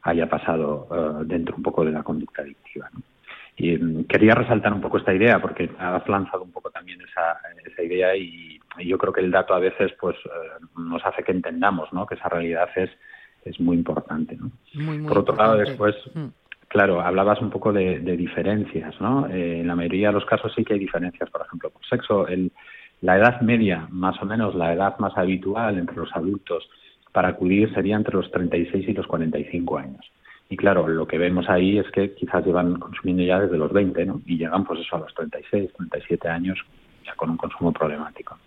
haya 0.03 0.29
pasado 0.29 0.87
eh, 0.93 1.25
dentro 1.27 1.57
un 1.57 1.63
poco 1.63 1.85
de 1.85 1.91
la 1.91 2.05
conducta 2.05 2.43
adictiva, 2.43 2.89
¿no? 2.93 3.01
Y 3.57 3.77
mm, 3.77 4.05
quería 4.05 4.35
resaltar 4.35 4.73
un 4.73 4.81
poco 4.81 4.99
esta 4.99 5.15
idea 5.15 5.41
porque 5.41 5.71
has 5.79 6.09
lanzado 6.09 6.43
un 6.43 6.53
poco 6.53 6.71
también 6.71 7.01
esa, 7.03 7.39
esa 7.65 7.83
idea 7.83 8.17
y, 8.17 8.59
y 8.79 8.89
yo 8.89 8.99
creo 8.99 9.13
que 9.13 9.21
el 9.21 9.31
dato 9.31 9.55
a 9.55 9.59
veces 9.61 9.93
pues 10.01 10.17
eh, 10.25 10.65
nos 10.77 11.05
hace 11.05 11.23
que 11.23 11.33
entendamos 11.33 11.93
¿no? 11.93 12.07
que 12.07 12.15
esa 12.17 12.29
realidad 12.29 12.69
es, 12.77 12.91
es 13.45 13.61
muy 13.61 13.77
importante. 13.77 14.37
¿no? 14.37 14.51
Muy, 14.75 14.99
muy 14.99 15.09
Por 15.09 15.19
otro 15.19 15.37
lado, 15.37 15.57
después, 15.57 15.95
Mm. 16.15 16.27
claro, 16.69 17.01
hablabas 17.01 17.41
un 17.41 17.51
poco 17.51 17.73
de, 17.73 18.01
de 18.01 18.17
diferencias. 18.17 19.01
¿no? 19.01 19.29
Eh, 19.29 19.61
en 19.61 19.67
la 19.69 19.77
mayoría 19.77 20.09
de 20.09 20.15
los 20.15 20.25
casos 20.27 20.53
sí 20.55 20.65
que 20.65 20.75
hay 20.75 20.81
diferencias, 20.81 21.31
por 21.31 21.43
ejemplo, 21.43 21.71
por 21.71 21.85
sexo. 21.87 22.27
El, 22.27 22.51
La 23.01 23.17
edad 23.19 23.41
media, 23.43 23.87
más 23.91 24.21
o 24.23 24.25
menos 24.25 24.55
la 24.55 24.73
edad 24.73 24.99
más 24.99 25.17
habitual 25.17 25.79
entre 25.79 25.97
los 25.97 26.11
adultos 26.15 26.69
para 27.13 27.29
acudir 27.29 27.73
sería 27.75 27.97
entre 27.97 28.15
los 28.17 28.31
36 28.31 28.89
y 28.89 28.93
los 28.95 29.07
45 29.07 29.79
años. 29.79 30.05
Y 30.49 30.57
claro, 30.57 30.87
lo 30.87 31.07
que 31.07 31.19
vemos 31.19 31.49
ahí 31.49 31.79
es 31.79 31.91
que 31.91 32.15
quizás 32.15 32.45
llevan 32.45 32.79
consumiendo 32.79 33.23
ya 33.23 33.41
desde 33.41 33.59
los 33.59 33.73
20, 33.73 34.05
¿no? 34.07 34.21
Y 34.27 34.37
llegan 34.37 34.65
pues 34.65 34.81
eso 34.81 34.97
a 34.97 35.01
los 35.01 35.15
36, 35.15 35.73
37 35.77 36.29
años 36.29 36.59
ya 37.05 37.15
con 37.15 37.31
un 37.31 37.37
consumo 37.37 37.73
problemático. 37.73 38.39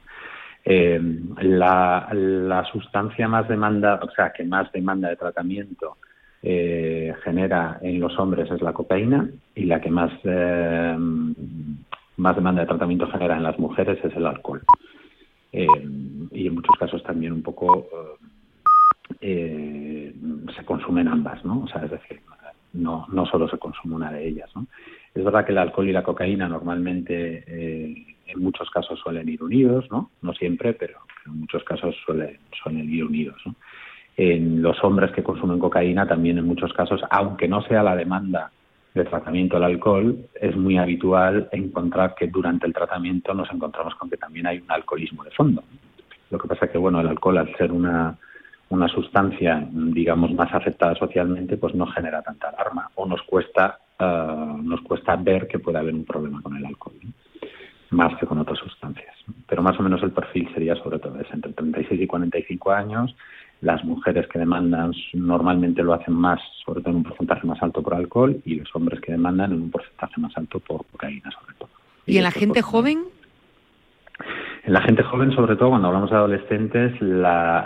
Eh, 0.63 0.99
la, 1.41 2.10
la, 2.12 2.65
sustancia 2.65 3.27
más 3.27 3.47
demanda, 3.47 3.99
o 4.03 4.12
sea, 4.12 4.31
que 4.31 4.43
más 4.43 4.71
demanda 4.71 5.10
de 5.10 5.15
tratamiento 5.15 5.97
eh, 6.43 7.13
genera 7.23 7.79
en 7.81 7.99
los 7.99 8.17
hombres 8.19 8.51
es 8.51 8.62
la 8.62 8.73
cocaína 8.73 9.29
y 9.55 9.63
la 9.63 9.81
que 9.81 9.89
más, 9.89 10.12
eh, 10.23 10.95
más 12.17 12.36
demanda 12.36 12.62
de 12.62 12.67
tratamiento 12.67 13.07
genera 13.07 13.38
en 13.38 13.43
las 13.43 13.57
mujeres 13.57 14.03
es 14.03 14.15
el 14.15 14.25
alcohol. 14.25 14.62
Eh, 15.51 15.67
y 16.31 16.47
en 16.47 16.55
muchos 16.55 16.75
casos 16.77 17.01
también 17.03 17.33
un 17.33 17.41
poco 17.41 17.88
eh, 19.22 20.13
se 20.56 20.65
consumen 20.65 21.08
ambas, 21.08 21.43
¿no? 21.46 21.62
O 21.62 21.67
sea, 21.67 21.84
es 21.84 21.91
decir, 21.91 22.22
no, 22.74 23.08
no 23.12 23.26
solo 23.26 23.48
se 23.48 23.58
consume 23.58 23.96
una 23.96 24.12
de 24.12 24.28
ellas, 24.28 24.50
¿no? 24.56 24.67
Es 25.13 25.24
verdad 25.24 25.46
que 25.46 25.52
el 25.52 25.58
alcohol 25.58 25.89
y 25.89 25.93
la 25.93 26.04
cocaína 26.04 26.48
normalmente 26.48 27.43
eh, 27.48 28.06
en 28.28 28.39
muchos 28.39 28.70
casos 28.70 29.00
suelen 29.00 29.28
ir 29.30 29.41
unidos, 29.41 29.88
¿no? 29.89 30.12
No 30.22 30.34
siempre, 30.34 30.74
pero, 30.74 31.00
en 31.26 31.39
muchos 31.39 31.63
casos 31.63 31.96
suelen, 32.06 32.38
suelen 32.62 32.89
ir 32.89 33.04
unidos, 33.04 33.41
¿no? 33.46 33.56
En 34.15 34.62
los 34.62 34.84
hombres 34.84 35.12
que 35.12 35.24
consumen 35.24 35.60
cocaína 35.60 36.08
también 36.08 36.38
en 36.38 36.46
muchos 36.46 36.74
casos, 36.74 37.02
aunque 37.10 37.48
no 37.48 37.62
sea 37.63 37.84
la 37.84 37.96
demanda 37.96 38.52
de 38.93 39.06
tratamiento 39.06 39.56
del 39.56 39.65
alcohol, 39.65 40.17
es 40.39 40.56
muy 40.56 40.78
habitual 40.78 41.48
encontrar 41.52 42.15
que 42.15 42.28
durante 42.28 42.65
el 42.65 42.74
tratamiento 42.74 43.34
nos 43.34 43.52
encontramos 43.52 43.93
con 43.96 44.10
que 44.10 44.17
también 44.17 44.48
hay 44.48 44.58
un 44.58 44.72
alcoholismo 44.72 45.24
de 45.24 45.32
fondo. 45.32 45.63
Lo 46.32 46.39
que 46.39 46.48
pasa 46.48 46.65
es 46.65 46.72
que, 46.72 46.78
bueno, 46.78 47.00
el 47.00 47.08
alcohol 47.08 47.38
al 47.38 47.56
ser 47.56 47.72
una 47.72 48.17
una 48.69 48.88
sustancia, 48.89 49.65
digamos, 49.71 50.34
más 50.34 50.53
aceptada 50.53 50.95
socialmente, 50.95 51.58
pues 51.58 51.73
no 51.73 51.86
genera 51.88 52.21
tanta 52.21 52.49
alarma 52.49 52.89
o 52.95 53.06
nos 53.06 53.21
cuesta, 53.23 53.80
eh, 53.97 54.53
nos 54.62 54.82
cuesta 54.82 55.15
ver 55.15 55.47
que 55.47 55.60
puede 55.60 55.77
haber 55.77 55.93
un 55.93 56.06
problema 56.06 56.41
con 56.41 56.56
el 56.58 56.65
alcohol, 56.65 56.95
más 57.91 58.17
que 58.19 58.25
con 58.25 58.39
otras 58.39 58.60
sustancias. 58.60 59.15
Pero 59.47 59.62
más 59.62 59.80
o 59.80 59.84
menos 59.84 60.03
el 60.03 60.12
perfil 60.12 60.49
sería 60.53 60.75
sobre 60.75 60.99
todo 60.99 61.19
ese, 61.19 61.34
entre 61.34 61.53
36 61.53 62.01
y 62.01 62.08
45 62.08 62.71
años. 62.71 63.15
Las 63.62 63.84
mujeres 63.86 64.27
que 64.27 64.38
demandan 64.38 64.91
normalmente 65.13 65.82
lo 65.82 65.93
hacen 65.93 66.13
más, 66.13 66.39
sobre 66.65 66.82
todo 66.82 66.91
en 66.91 66.97
un 66.97 67.03
porcentaje 67.03 67.47
más 67.47 67.62
alto 67.63 67.82
por 67.82 67.95
alcohol, 67.95 68.39
y 68.45 68.56
los 68.56 68.69
hombres 68.75 68.99
que 68.99 69.13
demandan 69.13 69.53
en 69.53 69.62
un 69.63 69.71
porcentaje 69.71 70.19
más 70.19 70.38
alto 70.38 70.60
por 70.60 70.86
cocaína, 70.88 71.32
sobre 71.32 71.56
todo. 71.58 71.69
¿Y, 72.06 72.17
en 72.17 72.23
la 72.23 72.32
gente 72.32 72.62
joven? 72.62 73.06
En 74.63 74.73
la 74.73 74.82
gente 74.82 75.01
joven, 75.03 75.32
sobre 75.32 75.56
todo 75.56 75.69
cuando 75.69 75.88
hablamos 75.88 76.12
de 76.12 76.17
adolescentes, 76.17 77.01
la 77.01 77.65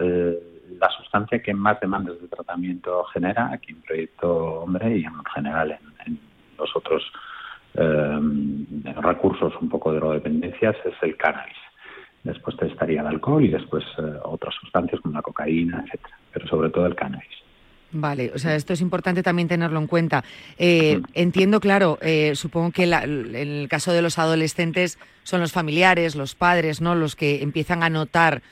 la 0.82 0.90
sustancia 0.90 1.42
que 1.42 1.54
más 1.54 1.80
demandas 1.80 2.20
de 2.20 2.28
tratamiento 2.28 3.04
genera 3.14 3.52
aquí 3.54 3.72
en 3.72 3.82
Proyecto 3.82 4.62
Hombre 4.62 4.98
y 4.98 5.04
en 5.04 5.24
general 5.34 5.78
en, 6.06 6.20
los 6.58 6.76
otros 6.76 7.04
eh, 7.76 8.20
recursos 9.02 9.54
un 9.62 9.70
poco 9.70 9.92
de 9.92 9.98
drogodependencias 9.98 10.76
es 10.86 10.94
el 11.02 11.16
cannabis. 11.18 11.58
Después 12.24 12.58
te 12.58 12.68
estaría 12.68 13.02
el 13.02 13.08
alcohol 13.08 13.44
y 13.44 13.50
después 13.50 13.84
eh, 13.98 14.02
otras 14.24 14.54
sustancias 14.56 15.00
como 15.02 15.16
la 15.16 15.22
cocaína, 15.22 15.84
etcétera, 15.86 16.18
pero 16.34 16.48
sobre 16.48 16.70
todo 16.70 16.86
el 16.88 16.96
cannabis. 16.96 17.30
Vale, 17.94 18.32
o 18.34 18.40
sea, 18.40 18.56
esto 18.56 18.74
es 18.74 18.82
importante 18.82 19.22
también 19.22 19.48
tenerlo 19.48 19.80
en 19.80 19.88
cuenta. 19.88 20.24
Eh. 20.58 21.02
Entiendo, 21.14 21.60
claro, 21.60 22.00
supongo 22.36 22.72
que 22.72 22.84
en 22.84 23.36
el 23.36 23.68
caso 23.70 23.92
de 23.92 24.02
los 24.02 24.18
adolescentes 24.18 24.98
son 25.24 25.42
los 25.42 25.52
familiares, 25.52 26.16
los 26.16 26.34
padres, 26.34 26.80
¿no? 26.80 26.96
Los 26.96 27.18
que 27.18 27.44
empiezan 27.44 27.84
a 27.84 27.90
notar 27.90 28.44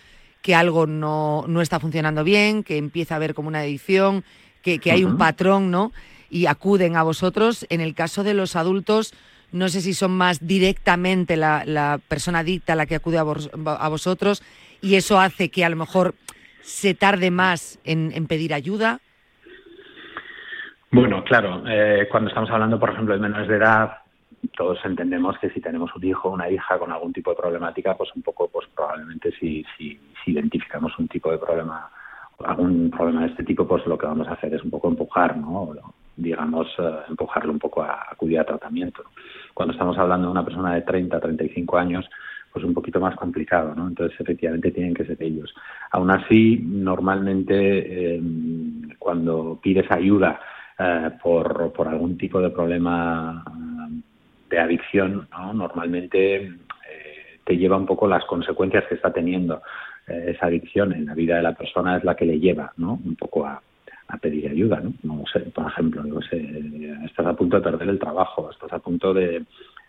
que 0.41 0.55
algo 0.55 0.87
no, 0.87 1.45
no 1.47 1.61
está 1.61 1.79
funcionando 1.79 2.23
bien, 2.23 2.63
que 2.63 2.77
empieza 2.77 3.15
a 3.15 3.17
haber 3.17 3.33
como 3.33 3.47
una 3.47 3.59
adicción, 3.59 4.23
que, 4.61 4.79
que 4.79 4.91
hay 4.91 5.03
un 5.03 5.17
patrón, 5.17 5.71
¿no? 5.71 5.91
Y 6.29 6.45
acuden 6.45 6.95
a 6.95 7.03
vosotros. 7.03 7.65
En 7.69 7.81
el 7.81 7.93
caso 7.95 8.23
de 8.23 8.33
los 8.33 8.55
adultos, 8.55 9.13
no 9.51 9.69
sé 9.69 9.81
si 9.81 9.93
son 9.93 10.11
más 10.11 10.45
directamente 10.45 11.35
la, 11.35 11.63
la 11.65 11.99
persona 12.07 12.39
adicta 12.39 12.75
la 12.75 12.85
que 12.85 12.95
acude 12.95 13.17
a, 13.17 13.21
a, 13.21 13.89
vosotros 13.89 14.43
y 14.81 14.95
eso 14.95 15.19
hace 15.19 15.49
que 15.49 15.65
a 15.65 15.69
lo 15.69 15.75
mejor 15.75 16.13
se 16.61 16.93
tarde 16.93 17.31
más 17.31 17.79
en, 17.83 18.11
en 18.13 18.27
pedir 18.27 18.53
ayuda. 18.53 18.99
Bueno, 20.91 21.23
claro, 21.23 21.63
eh, 21.67 22.07
cuando 22.09 22.29
estamos 22.29 22.49
hablando, 22.49 22.79
por 22.79 22.91
ejemplo, 22.91 23.13
de 23.13 23.19
menores 23.19 23.47
de 23.47 23.57
edad, 23.57 23.99
todos 24.55 24.79
entendemos 24.85 25.37
que 25.39 25.49
si 25.51 25.61
tenemos 25.61 25.95
un 25.95 26.03
hijo 26.03 26.29
o 26.29 26.33
una 26.33 26.49
hija 26.49 26.79
con 26.79 26.91
algún 26.91 27.13
tipo 27.13 27.31
de 27.31 27.37
problemática, 27.37 27.95
pues 27.95 28.09
un 28.15 28.21
poco, 28.21 28.47
pues 28.47 28.67
probablemente 28.75 29.31
si, 29.39 29.65
si, 29.77 29.99
identificamos 30.31 30.97
un 30.99 31.07
tipo 31.07 31.31
de 31.31 31.37
problema, 31.37 31.89
algún 32.45 32.89
problema 32.89 33.21
de 33.21 33.27
este 33.27 33.43
tipo, 33.43 33.67
pues 33.67 33.85
lo 33.85 33.97
que 33.97 34.05
vamos 34.05 34.27
a 34.27 34.33
hacer 34.33 34.53
es 34.53 34.63
un 34.63 34.71
poco 34.71 34.87
empujar, 34.87 35.37
¿no? 35.37 35.73
digamos, 36.15 36.67
eh, 36.79 36.95
empujarlo 37.09 37.51
un 37.51 37.59
poco 37.59 37.81
a 37.81 38.07
acudir 38.11 38.39
a 38.39 38.45
tratamiento. 38.45 39.03
Cuando 39.53 39.73
estamos 39.73 39.97
hablando 39.97 40.27
de 40.27 40.31
una 40.31 40.43
persona 40.43 40.75
de 40.75 40.81
30, 40.81 41.19
35 41.19 41.77
años, 41.77 42.09
pues 42.51 42.65
un 42.65 42.73
poquito 42.73 42.99
más 42.99 43.15
complicado, 43.15 43.73
¿no? 43.75 43.87
Entonces, 43.87 44.19
efectivamente, 44.19 44.71
tienen 44.71 44.93
que 44.93 45.05
ser 45.05 45.21
ellos. 45.21 45.53
Aún 45.91 46.11
así, 46.11 46.59
normalmente, 46.61 48.15
eh, 48.15 48.21
cuando 48.97 49.59
pides 49.61 49.89
ayuda 49.91 50.39
eh, 50.77 51.11
por, 51.21 51.71
por 51.71 51.87
algún 51.87 52.17
tipo 52.17 52.41
de 52.41 52.49
problema 52.49 53.43
de 54.49 54.59
adicción, 54.59 55.27
¿no? 55.31 55.53
normalmente 55.53 56.35
eh, 56.37 57.39
te 57.45 57.57
lleva 57.57 57.77
un 57.77 57.85
poco 57.85 58.07
las 58.07 58.25
consecuencias 58.25 58.85
que 58.87 58.95
está 58.95 59.13
teniendo 59.13 59.61
esa 60.09 60.47
adicción 60.47 60.93
en 60.93 61.05
la 61.05 61.13
vida 61.13 61.37
de 61.37 61.43
la 61.43 61.53
persona 61.53 61.97
es 61.97 62.03
la 62.03 62.15
que 62.15 62.25
le 62.25 62.39
lleva 62.39 62.73
¿no? 62.77 62.99
un 63.03 63.15
poco 63.15 63.45
a, 63.45 63.61
pedir 64.21 64.49
ayuda. 64.49 64.81
¿no? 64.81 64.93
no 65.03 65.23
sé, 65.31 65.39
por 65.39 65.67
ejemplo, 65.67 66.03
no 66.03 66.21
sé, 66.21 66.43
estás 67.05 67.27
a 67.27 67.33
punto 67.33 67.57
de 67.57 67.63
perder 67.63 67.89
el 67.89 67.99
trabajo, 67.99 68.49
estás 68.49 68.73
a 68.73 68.79
punto 68.79 69.13
de, 69.13 69.43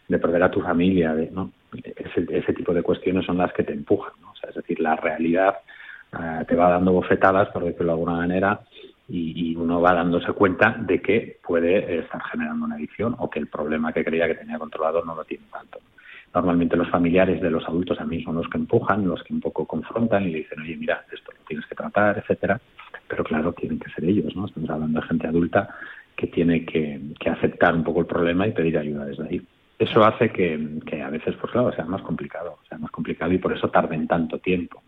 perder 0.09 0.43
a 0.43 0.51
tu 0.51 0.61
familia. 0.61 1.15
¿no? 1.33 1.51
ese, 1.73 2.53
tipo 2.53 2.75
de 2.75 2.83
cuestiones 2.83 3.25
son 3.25 3.39
las 3.39 3.53
que 3.53 3.65
te 3.65 3.73
empujan. 3.73 4.13
O 4.31 4.37
sea, 4.37 4.51
es 4.51 4.57
decir, 4.57 4.79
la 4.81 4.97
realidad 4.97 5.57
eh, 6.13 6.45
te 6.47 6.55
va 6.55 6.71
dando 6.71 6.93
bofetadas, 6.93 7.49
por 7.49 7.65
decirlo 7.65 7.87
de 7.87 7.93
alguna 7.93 8.17
manera, 8.17 8.61
y, 9.13 9.57
uno 9.57 9.81
va 9.81 9.95
dándose 9.95 10.33
cuenta 10.33 10.77
de 10.79 11.01
que 11.03 11.39
puede 11.45 11.99
estar 11.99 12.23
generando 12.31 12.65
una 12.65 12.77
adicción 12.77 13.17
o 13.19 13.29
que 13.29 13.39
el 13.39 13.49
problema 13.49 13.93
que 13.93 14.05
creía 14.05 14.27
que 14.27 14.37
tenía 14.37 14.59
controlado 14.59 15.05
no 15.05 15.15
lo 15.15 15.25
tiene. 15.25 15.45
Normalmente 16.35 16.77
los 16.77 16.89
familiares 16.89 17.41
de 17.41 17.51
los 17.51 17.67
adultos 17.67 17.99
mí 18.07 18.23
son 18.23 18.37
los 18.37 18.49
que 18.49 18.59
empujan, 18.59 19.07
los 19.07 19.23
que 19.25 19.33
un 19.33 19.41
poco 19.41 19.67
confrontan 19.67 20.25
y 20.25 20.31
le 20.31 20.39
dicen, 20.39 20.61
oye, 20.61 20.77
mira, 20.77 21.05
esto 21.13 21.33
lo 21.33 21.45
tienes 21.45 21.67
que 21.67 21.75
tratar, 21.75 22.19
etcétera. 22.19 22.61
Pero 23.09 23.25
claro, 23.25 23.53
tienen 23.53 23.81
que 23.81 23.91
ser 23.91 24.05
ellos, 24.05 24.35
¿no? 24.37 24.47
Estamos 24.47 24.71
hablando 24.71 25.01
de 25.01 25.07
gente 25.09 25.27
adulta 25.27 25.75
que 26.15 26.29
tiene 26.29 26.65
que, 26.65 27.01
aceptar 27.29 27.75
un 27.75 27.83
poco 27.83 28.01
el 28.01 28.07
problema 28.07 28.47
y 28.47 28.53
pedir 28.53 28.79
ayuda 28.79 29.07
desde 29.07 29.27
ahí. 29.27 29.43
Eso 29.79 30.05
hace 30.05 30.31
que, 30.31 30.79
que 30.87 31.03
a 31.03 31.11
veces, 31.11 31.35
pues 31.41 31.51
claro, 31.51 31.73
sea 31.73 31.87
más 31.87 32.03
complicado, 32.03 32.59
sea 32.69 32.79
más 32.79 32.91
complicado 32.91 33.33
y 33.33 33.39
por 33.39 33.53
eso 33.53 33.69
tarden 33.71 34.07
tanto 34.07 34.39
tiempo. 34.39 34.83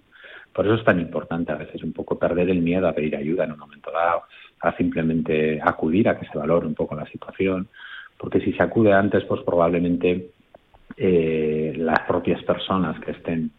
Por 0.52 0.66
eso 0.66 0.74
es 0.74 0.84
tan 0.84 1.00
importante 1.00 1.50
a 1.50 1.56
veces 1.56 1.82
un 1.82 1.92
poco 1.92 2.18
perder 2.18 2.50
el 2.50 2.60
miedo 2.60 2.86
a 2.86 2.92
pedir 2.92 3.16
ayuda 3.16 3.44
en 3.44 3.52
un 3.52 3.58
momento 3.58 3.90
dado, 3.90 4.24
a 4.60 4.76
simplemente 4.76 5.60
acudir 5.62 6.08
a 6.08 6.18
que 6.18 6.26
se 6.26 6.38
valore 6.38 6.66
un 6.66 6.74
poco 6.74 6.94
la 6.94 7.06
situación, 7.06 7.68
porque 8.18 8.40
si 8.40 8.52
se 8.52 8.62
acude 8.62 8.92
antes, 8.92 9.24
pues 9.24 9.40
probablemente 9.42 10.30
eh, 10.96 11.74
las 11.76 12.00
propias 12.00 12.42
personas 12.42 12.98
que 13.00 13.12
estén 13.12 13.50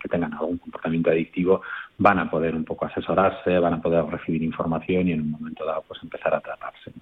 que 0.00 0.08
tengan 0.08 0.32
algún 0.32 0.58
comportamiento 0.58 1.10
adictivo 1.10 1.62
van 1.98 2.20
a 2.20 2.30
poder 2.30 2.54
un 2.54 2.64
poco 2.64 2.86
asesorarse, 2.86 3.58
van 3.58 3.74
a 3.74 3.82
poder 3.82 4.04
recibir 4.04 4.42
información 4.44 5.08
y 5.08 5.12
en 5.12 5.22
un 5.22 5.30
momento 5.32 5.64
dado 5.64 5.84
pues 5.88 6.00
empezar 6.02 6.34
a 6.34 6.40
tratarse. 6.40 6.92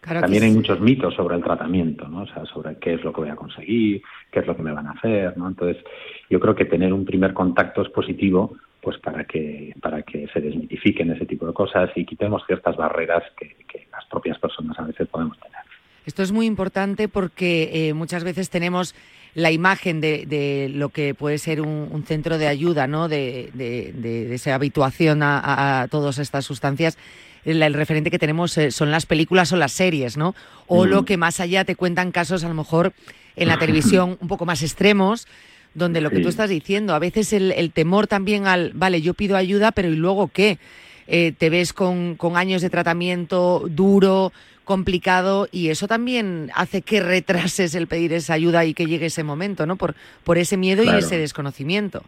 También 0.00 0.44
hay 0.44 0.52
muchos 0.52 0.80
mitos 0.80 1.14
sobre 1.14 1.36
el 1.36 1.42
tratamiento, 1.42 2.08
¿no? 2.08 2.22
O 2.22 2.26
sea, 2.26 2.46
sobre 2.46 2.76
qué 2.78 2.94
es 2.94 3.04
lo 3.04 3.12
que 3.12 3.20
voy 3.20 3.30
a 3.30 3.36
conseguir, 3.36 4.02
qué 4.32 4.40
es 4.40 4.46
lo 4.46 4.56
que 4.56 4.62
me 4.62 4.72
van 4.72 4.86
a 4.86 4.92
hacer, 4.92 5.36
¿no? 5.36 5.46
Entonces, 5.46 5.84
yo 6.30 6.40
creo 6.40 6.54
que 6.54 6.64
tener 6.64 6.92
un 6.94 7.04
primer 7.04 7.34
contacto 7.34 7.82
es 7.82 7.90
positivo 7.90 8.56
pues 8.80 8.96
para 8.96 9.24
que 9.24 9.74
para 9.82 10.02
que 10.02 10.26
se 10.28 10.40
desmitifiquen 10.40 11.10
ese 11.10 11.26
tipo 11.26 11.46
de 11.46 11.52
cosas 11.52 11.90
y 11.96 12.06
quitemos 12.06 12.42
ciertas 12.46 12.76
barreras 12.76 13.24
que, 13.36 13.54
las 13.92 14.06
propias 14.06 14.38
personas 14.38 14.78
a 14.78 14.84
veces 14.84 15.06
podemos 15.08 15.38
tener. 15.38 15.60
Esto 16.06 16.22
es 16.22 16.32
muy 16.32 16.46
importante 16.46 17.08
porque 17.08 17.70
eh, 17.72 17.94
muchas 17.94 18.24
veces 18.24 18.50
tenemos 18.50 18.94
la 19.34 19.50
imagen 19.50 20.00
de, 20.00 20.70
lo 20.74 20.88
que 20.88 21.14
puede 21.14 21.38
ser 21.38 21.60
un, 21.60 22.04
centro 22.06 22.38
de 22.38 22.48
ayuda, 22.48 22.86
¿no? 22.86 23.08
de, 23.08 23.50
de, 23.54 24.34
esa 24.34 24.54
habituación 24.54 25.20
a, 25.22 25.86
todas 25.90 26.18
estas 26.18 26.44
sustancias. 26.44 26.98
El, 27.44 27.72
referente 27.74 28.10
que 28.10 28.18
tenemos 28.18 28.56
eh, 28.58 28.70
son 28.70 28.90
las 28.90 29.06
películas 29.06 29.52
o 29.52 29.56
las 29.56 29.72
series, 29.72 30.16
¿no? 30.16 30.34
O 30.66 30.84
lo 30.84 31.04
que 31.04 31.16
más 31.16 31.40
allá 31.40 31.64
te 31.64 31.74
cuentan 31.74 32.12
casos, 32.12 32.44
a 32.44 32.48
lo 32.48 32.54
mejor 32.54 32.92
en 33.36 33.48
la 33.48 33.58
televisión 33.58 34.18
un 34.20 34.28
poco 34.28 34.44
más 34.44 34.62
extremos, 34.62 35.26
donde 35.74 36.00
lo 36.00 36.10
que 36.10 36.20
tú 36.20 36.28
estás 36.28 36.50
diciendo, 36.50 36.94
a 36.94 36.98
veces 36.98 37.32
el, 37.32 37.70
temor 37.72 38.06
también 38.06 38.46
al, 38.46 38.72
vale, 38.74 39.00
yo 39.00 39.14
pido 39.14 39.36
ayuda, 39.36 39.72
pero 39.72 39.88
¿y 39.88 39.96
luego 39.96 40.28
qué? 40.28 40.58
Eh, 41.06 41.32
te 41.36 41.50
ves 41.50 41.72
con, 41.72 42.16
años 42.34 42.62
de 42.62 42.70
tratamiento 42.70 43.64
duro, 43.68 44.32
complicado 44.64 45.48
y 45.50 45.68
eso 45.68 45.86
también 45.88 46.50
hace 46.54 46.82
que 46.82 47.00
retrases 47.00 47.74
el 47.74 47.86
pedir 47.86 48.12
esa 48.12 48.34
ayuda 48.34 48.64
y 48.64 48.74
que 48.74 48.86
llegue 48.86 49.06
ese 49.06 49.24
momento, 49.24 49.66
¿no? 49.66 49.76
Por, 49.76 49.94
por 50.24 50.38
ese 50.38 50.56
miedo 50.56 50.82
y 50.84 50.88
ese 50.88 51.18
desconocimiento. 51.18 52.02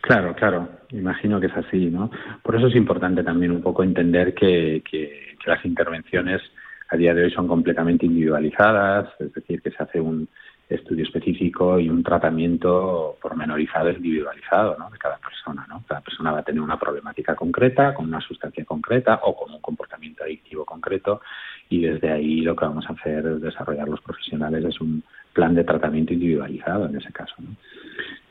Claro, 0.00 0.34
claro, 0.34 0.68
imagino 0.90 1.40
que 1.40 1.46
es 1.46 1.56
así, 1.56 1.86
¿no? 1.86 2.10
Por 2.42 2.56
eso 2.56 2.66
es 2.66 2.76
importante 2.76 3.22
también 3.24 3.52
un 3.52 3.62
poco 3.62 3.82
entender 3.82 4.34
que, 4.34 4.82
que- 4.88 5.34
que 5.42 5.50
las 5.50 5.64
intervenciones 5.64 6.40
a 6.88 6.96
día 6.96 7.12
de 7.14 7.24
hoy 7.24 7.30
son 7.30 7.46
completamente 7.48 8.06
individualizadas, 8.06 9.08
es 9.18 9.32
decir, 9.32 9.60
que 9.60 9.70
se 9.70 9.82
hace 9.82 10.00
un 10.00 10.26
estudio 10.68 11.04
específico 11.04 11.78
y 11.78 11.90
un 11.90 12.02
tratamiento 12.02 13.18
pormenorizado 13.20 13.90
individualizado 13.90 14.76
¿no? 14.78 14.88
de 14.90 14.96
cada 14.98 15.18
persona. 15.18 15.66
¿no? 15.68 15.84
Cada 15.86 16.00
persona 16.00 16.32
va 16.32 16.38
a 16.38 16.42
tener 16.42 16.62
una 16.62 16.78
problemática 16.78 17.34
concreta, 17.34 17.92
con 17.94 18.06
una 18.06 18.20
sustancia 18.20 18.64
concreta 18.64 19.20
o 19.24 19.36
con 19.36 19.52
un 19.52 19.60
comportamiento 19.60 20.24
adictivo 20.24 20.64
concreto 20.64 21.20
y 21.68 21.82
desde 21.82 22.10
ahí 22.10 22.40
lo 22.40 22.54
que 22.54 22.64
vamos 22.64 22.84
a 22.88 22.92
hacer, 22.92 23.40
desarrollar 23.40 23.88
los 23.88 24.00
profesionales, 24.00 24.64
es 24.64 24.80
un 24.80 25.02
plan 25.32 25.54
de 25.54 25.64
tratamiento 25.64 26.12
individualizado 26.12 26.86
en 26.86 26.96
ese 26.96 27.12
caso. 27.12 27.34
¿no? 27.38 27.56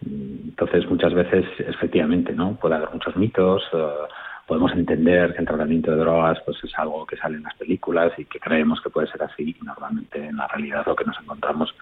Entonces, 0.06 0.90
muchas 0.90 1.14
veces, 1.14 1.46
efectivamente, 1.60 2.34
¿no? 2.34 2.56
Puede 2.56 2.76
haber 2.76 2.90
muchos 2.92 3.16
mitos. 3.16 3.64
eh, 3.74 3.88
podemos 4.48 4.72
entender 4.74 5.34
que 5.34 5.40
el 5.40 5.48
tratamiento 5.48 5.92
de 5.92 5.98
drogas 5.98 6.38
pues 6.46 6.58
es 6.64 6.72
algo 6.78 7.06
que 7.06 7.16
sale 7.18 7.38
en 7.38 7.44
las 7.44 7.56
películas 7.56 8.12
y 8.18 8.26
que 8.26 8.40
creemos 8.40 8.82
que 8.82 8.90
puede 8.90 9.08
ser 9.08 9.24
así. 9.24 9.56
Y 9.60 9.66
normalmente, 9.66 10.26
en 10.26 10.38
la 10.38 10.48
realidad, 10.48 10.84
lo 10.86 10.96
que 10.96 11.06
nos 11.06 11.18
encontramos 11.22 11.74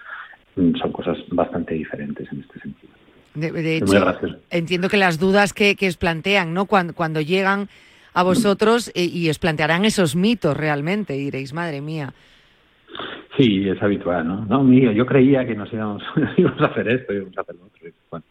mm, 0.56 0.76
son 0.76 0.92
cosas 0.92 1.18
bastante 1.30 1.74
diferentes 1.74 2.30
en 2.32 2.40
este 2.40 2.60
sentido. 2.60 2.92
De, 3.34 3.50
de 3.50 3.76
Es 3.78 3.82
hecho, 3.82 4.38
entiendo 4.50 4.88
que 4.88 4.98
las 4.98 5.18
dudas 5.18 5.52
que, 5.52 5.74
que 5.74 5.88
os 5.88 5.96
plantean, 5.96 6.52
¿no? 6.52 6.66
Cuando, 6.66 6.94
cuando 6.94 7.20
llegan 7.20 7.68
a 8.14 8.22
vosotros 8.22 8.90
y 8.94 9.28
os 9.30 9.38
plantearán 9.38 9.84
esos 9.84 10.16
mitos 10.16 10.56
realmente, 10.56 11.16
y 11.16 11.24
diréis, 11.24 11.52
madre 11.52 11.80
mía. 11.80 12.12
Sí, 13.36 13.66
es 13.66 13.82
habitual, 13.82 14.26
¿no? 14.28 14.44
No, 14.44 14.62
mío, 14.62 14.92
yo 14.92 15.06
creía 15.06 15.46
que 15.46 15.54
nos 15.54 15.72
íbamos, 15.72 16.02
íbamos 16.36 16.60
a 16.60 16.66
hacer 16.66 16.88
esto, 16.88 17.14
íbamos 17.14 17.36
a 17.38 17.40
hacer 17.40 17.54
lo 17.54 17.64
otro. 17.64 17.88
Bueno, 18.10 18.24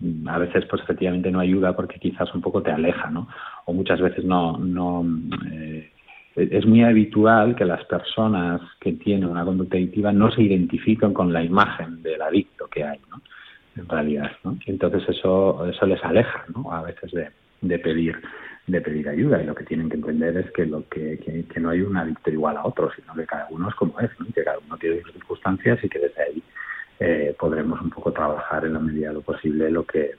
mm, 0.00 0.28
a 0.28 0.38
veces, 0.38 0.64
pues 0.66 0.82
efectivamente 0.82 1.30
no 1.30 1.40
ayuda 1.40 1.74
porque 1.74 1.98
quizás 1.98 2.32
un 2.34 2.42
poco 2.42 2.62
te 2.62 2.70
aleja, 2.70 3.10
¿no? 3.10 3.28
O 3.64 3.72
muchas 3.72 4.00
veces 4.00 4.24
no, 4.24 4.58
no. 4.58 5.04
eh, 5.50 5.90
es 6.36 6.66
muy 6.66 6.82
habitual 6.82 7.56
que 7.56 7.64
las 7.64 7.82
personas 7.86 8.60
que 8.78 8.92
tienen 8.92 9.30
una 9.30 9.44
conducta 9.44 9.78
adictiva 9.78 10.12
no 10.12 10.30
se 10.30 10.42
identifican 10.42 11.14
con 11.14 11.32
la 11.32 11.42
imagen 11.42 12.02
del 12.02 12.20
adicto 12.20 12.68
que 12.68 12.84
hay, 12.84 13.00
¿no? 13.10 13.22
En 13.74 13.88
realidad, 13.88 14.32
¿no? 14.44 14.58
Entonces 14.66 15.02
eso, 15.08 15.66
eso 15.66 15.86
les 15.86 16.02
aleja, 16.04 16.44
¿no? 16.54 16.70
A 16.72 16.82
veces 16.82 17.10
de, 17.12 17.30
de 17.62 17.78
pedir 17.78 18.16
de 18.66 18.80
pedir 18.80 19.08
ayuda 19.08 19.42
y 19.42 19.46
lo 19.46 19.54
que 19.54 19.64
tienen 19.64 19.88
que 19.88 19.96
entender 19.96 20.36
es 20.36 20.50
que 20.50 20.66
lo 20.66 20.88
que, 20.88 21.18
que, 21.18 21.44
que 21.44 21.60
no 21.60 21.70
hay 21.70 21.82
un 21.82 21.96
adicto 21.96 22.30
igual 22.30 22.56
a 22.56 22.66
otro, 22.66 22.90
sino 22.94 23.14
que 23.14 23.24
cada 23.24 23.46
uno 23.50 23.68
es 23.68 23.74
como 23.76 23.98
es, 24.00 24.10
¿no? 24.18 24.26
Que 24.34 24.42
cada 24.42 24.58
uno 24.58 24.76
tiene 24.76 25.02
sus 25.02 25.12
circunstancias 25.12 25.78
y 25.82 25.88
que 25.88 25.98
desde 26.00 26.22
ahí 26.22 26.42
eh, 26.98 27.36
podremos 27.38 27.80
un 27.80 27.90
poco 27.90 28.12
trabajar 28.12 28.64
en 28.64 28.72
la 28.72 28.80
medida 28.80 29.08
de 29.08 29.14
lo 29.14 29.20
posible 29.22 29.70
lo 29.70 29.84
que 29.84 30.14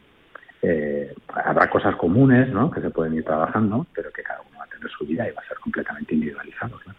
eh, 0.61 1.13
habrá 1.27 1.69
cosas 1.69 1.95
comunes 1.95 2.49
¿no? 2.49 2.71
que 2.71 2.81
se 2.81 2.89
pueden 2.89 3.13
ir 3.13 3.23
trabajando, 3.23 3.85
pero 3.93 4.11
que 4.11 4.23
cada 4.23 4.41
uno 4.41 4.59
va 4.59 4.65
a 4.65 4.67
tener 4.67 4.89
su 4.89 5.05
vida 5.05 5.27
y 5.27 5.31
va 5.31 5.41
a 5.41 5.47
ser 5.47 5.57
completamente 5.57 6.13
individualizado. 6.13 6.79
¿no? 6.85 6.93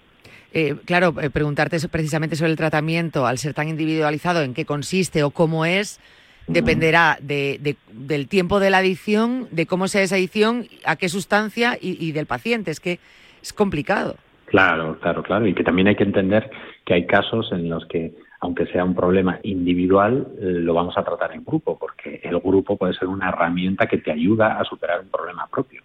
Eh, 0.53 0.77
claro, 0.85 1.15
eh, 1.21 1.31
preguntarte 1.31 1.77
precisamente 1.89 2.37
sobre 2.37 2.53
el 2.53 2.57
tratamiento, 2.57 3.27
al 3.27 3.39
ser 3.39 3.55
tan 3.55 3.69
individualizado, 3.69 4.43
en 4.43 4.55
qué 4.55 4.65
consiste 4.65 5.23
o 5.23 5.31
cómo 5.31 5.67
es, 5.67 6.01
dependerá 6.49 7.19
de, 7.21 7.59
de- 7.61 7.77
del 7.93 8.27
tiempo 8.29 8.59
de 8.61 8.71
la 8.71 8.79
adicción, 8.79 9.49
de 9.51 9.67
cómo 9.67 9.87
sea 9.89 10.03
esa 10.03 10.17
adicción, 10.17 10.67
a 10.85 10.97
qué 10.97 11.09
sustancia 11.09 11.79
y, 11.81 11.97
y 12.05 12.13
del 12.13 12.27
paciente. 12.27 12.71
Es 12.71 12.81
que 12.81 12.99
es 13.43 13.53
complicado. 13.53 14.17
Claro, 14.47 14.99
claro, 15.01 15.23
claro. 15.23 15.47
Y 15.47 15.55
que 15.55 15.63
también 15.63 15.89
hay 15.89 15.97
que 15.97 16.05
entender 16.05 16.51
que 16.87 16.95
hay 16.95 17.07
casos 17.07 17.53
en 17.53 17.69
los 17.69 17.85
que, 17.87 18.15
aunque 18.41 18.67
sea 18.67 18.83
un 18.83 18.95
problema 18.95 19.39
individual, 19.43 20.27
lo 20.41 20.73
vamos 20.73 20.97
a 20.97 21.05
tratar 21.05 21.33
en 21.35 21.45
grupo, 21.45 21.79
porque 21.79 22.21
el 22.25 22.39
grupo 22.41 22.77
puede 22.77 22.95
ser 22.95 23.09
una 23.09 23.29
herramienta 23.29 23.87
que 23.87 23.99
te 23.99 24.11
ayuda 24.11 24.59
a 24.59 24.65
superar 24.65 25.01
un 25.01 25.09
problema 25.09 25.47
propio. 25.49 25.83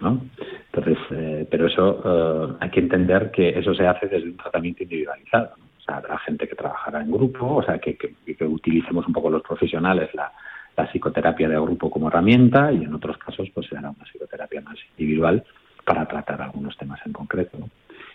¿no? 0.00 0.26
Entonces, 0.72 0.98
eh, 1.12 1.46
pero 1.50 1.66
eso 1.68 2.02
eh, 2.04 2.56
hay 2.60 2.70
que 2.70 2.80
entender 2.80 3.30
que 3.30 3.48
eso 3.58 3.74
se 3.74 3.86
hace 3.86 4.08
desde 4.08 4.28
un 4.28 4.36
tratamiento 4.36 4.82
individualizado. 4.82 5.52
¿no? 5.56 5.63
Sea, 5.84 5.96
habrá 5.96 6.18
gente 6.18 6.48
que 6.48 6.54
trabajará 6.54 7.02
en 7.02 7.10
grupo, 7.10 7.56
o 7.56 7.62
sea, 7.62 7.78
que, 7.78 7.96
que, 7.96 8.44
utilicemos 8.44 9.06
un 9.06 9.12
poco 9.12 9.28
los 9.28 9.42
profesionales 9.42 10.08
la, 10.14 10.32
la 10.76 10.86
psicoterapia 10.86 11.48
de 11.48 11.60
grupo 11.60 11.90
como 11.90 12.08
herramienta 12.08 12.72
y 12.72 12.84
en 12.84 12.94
otros 12.94 13.18
casos 13.18 13.48
pues 13.54 13.66
se 13.68 13.76
hará 13.76 13.90
una 13.90 14.04
psicoterapia 14.04 14.60
más 14.62 14.78
individual 14.96 15.44
para 15.84 16.06
tratar 16.06 16.40
algunos 16.40 16.76
temas 16.76 17.00
en 17.04 17.12
concreto. 17.12 17.58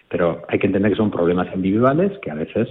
Pero 0.08 0.44
hay 0.50 0.58
que 0.58 0.68
entender 0.68 0.92
que 0.92 0.98
son 0.98 1.12
problemas 1.12 1.48
individuales 1.54 2.18
que 2.20 2.32
a 2.32 2.36
veces 2.36 2.68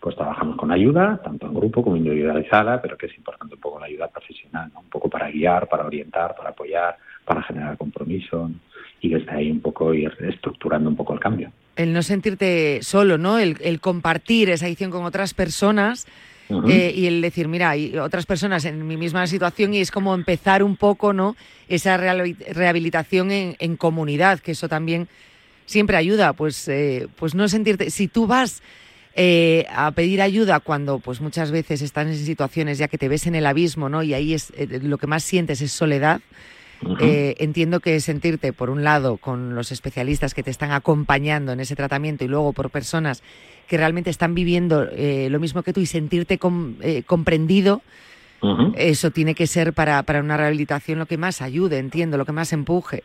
pues 0.00 0.14
trabajamos 0.16 0.56
con 0.56 0.70
ayuda, 0.70 1.20
tanto 1.22 1.46
en 1.46 1.54
grupo 1.54 1.82
como 1.82 1.96
individualizada, 1.96 2.80
pero 2.80 2.96
que 2.96 3.06
es 3.06 3.16
importante 3.18 3.56
un 3.56 3.60
poco 3.60 3.80
la 3.80 3.86
ayuda 3.86 4.08
profesional, 4.08 4.70
¿no? 4.72 4.80
un 4.80 4.88
poco 4.88 5.10
para 5.10 5.28
guiar, 5.28 5.68
para 5.68 5.84
orientar, 5.84 6.34
para 6.36 6.50
apoyar, 6.50 6.96
para 7.24 7.42
generar 7.42 7.76
compromiso. 7.76 8.50
Y 9.00 9.08
desde 9.10 9.30
ahí 9.30 9.50
un 9.50 9.60
poco 9.60 9.94
ir 9.94 10.12
estructurando 10.20 10.88
un 10.90 10.96
poco 10.96 11.14
el 11.14 11.20
cambio. 11.20 11.52
El 11.76 11.92
no 11.92 12.02
sentirte 12.02 12.80
solo, 12.82 13.18
¿no? 13.18 13.38
El, 13.38 13.56
el 13.60 13.80
compartir 13.80 14.50
esa 14.50 14.66
adicción 14.66 14.90
con 14.90 15.04
otras 15.04 15.34
personas 15.34 16.06
Ujú. 16.48 16.68
eh, 16.68 16.92
y 16.96 17.06
el 17.06 17.20
decir, 17.20 17.46
mira, 17.46 17.70
hay 17.70 17.96
otras 17.98 18.26
personas 18.26 18.64
en 18.64 18.86
mi 18.86 18.96
misma 18.96 19.26
situación 19.26 19.74
y 19.74 19.80
es 19.80 19.90
como 19.90 20.14
empezar 20.14 20.62
un 20.62 20.76
poco, 20.76 21.12
¿no? 21.12 21.36
Esa 21.68 21.96
rehabi- 21.96 22.36
rehabilitación 22.52 23.30
en, 23.30 23.56
en 23.60 23.76
comunidad, 23.76 24.40
que 24.40 24.52
eso 24.52 24.68
también 24.68 25.06
siempre 25.66 25.96
ayuda, 25.96 26.32
pues, 26.32 26.66
eh, 26.68 27.06
pues 27.16 27.34
no 27.34 27.46
sentirte. 27.46 27.90
Si 27.90 28.08
tú 28.08 28.26
vas 28.26 28.62
eh, 29.14 29.66
a 29.70 29.90
pedir 29.92 30.22
ayuda 30.22 30.60
cuando, 30.60 30.98
pues 30.98 31.20
muchas 31.20 31.50
veces 31.50 31.82
estás 31.82 32.06
en 32.06 32.16
situaciones 32.16 32.78
ya 32.78 32.88
que 32.88 32.98
te 32.98 33.08
ves 33.08 33.26
en 33.26 33.34
el 33.34 33.46
abismo, 33.46 33.88
¿no? 33.88 34.02
Y 34.02 34.14
ahí 34.14 34.32
es 34.34 34.52
eh, 34.56 34.80
lo 34.82 34.98
que 34.98 35.06
más 35.06 35.22
sientes 35.22 35.60
es 35.60 35.70
soledad. 35.70 36.20
Eh, 37.00 37.34
entiendo 37.38 37.80
que 37.80 38.00
sentirte, 38.00 38.52
por 38.52 38.70
un 38.70 38.84
lado, 38.84 39.16
con 39.16 39.54
los 39.54 39.72
especialistas 39.72 40.32
que 40.34 40.42
te 40.42 40.50
están 40.50 40.70
acompañando 40.72 41.52
en 41.52 41.60
ese 41.60 41.74
tratamiento 41.76 42.24
y 42.24 42.28
luego 42.28 42.52
por 42.52 42.70
personas 42.70 43.22
que 43.66 43.76
realmente 43.76 44.10
están 44.10 44.34
viviendo 44.34 44.88
eh, 44.92 45.28
lo 45.30 45.40
mismo 45.40 45.62
que 45.62 45.72
tú 45.72 45.80
y 45.80 45.86
sentirte 45.86 46.38
com- 46.38 46.74
eh, 46.80 47.02
comprendido, 47.04 47.82
eso 48.76 49.10
tiene 49.10 49.34
que 49.34 49.46
ser 49.48 49.72
para, 49.72 50.02
para 50.04 50.20
una 50.20 50.36
rehabilitación 50.36 50.98
lo 51.00 51.06
que 51.06 51.18
más 51.18 51.42
ayude, 51.42 51.78
entiendo, 51.78 52.16
lo 52.16 52.24
que 52.24 52.32
más 52.32 52.52
empuje. 52.52 53.02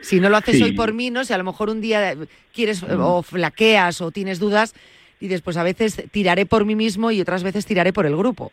Si 0.00 0.20
no 0.20 0.28
lo 0.28 0.36
haces 0.36 0.58
Sí. 0.58 0.62
hoy 0.62 0.72
por 0.72 0.92
mí, 0.92 1.10
¿no? 1.10 1.24
Si 1.24 1.32
a 1.32 1.38
lo 1.38 1.44
mejor 1.44 1.70
un 1.70 1.80
día 1.80 2.14
quieres 2.54 2.82
o 2.84 3.22
flaqueas 3.22 4.00
o 4.00 4.10
tienes 4.10 4.38
dudas, 4.38 4.74
y 5.20 5.28
después 5.28 5.56
a 5.56 5.62
veces 5.62 6.04
tiraré 6.12 6.46
por 6.46 6.64
mí 6.64 6.76
mismo 6.76 7.10
y 7.10 7.20
otras 7.20 7.42
veces 7.42 7.66
tiraré 7.66 7.92
por 7.92 8.06
el 8.06 8.16
grupo. 8.16 8.52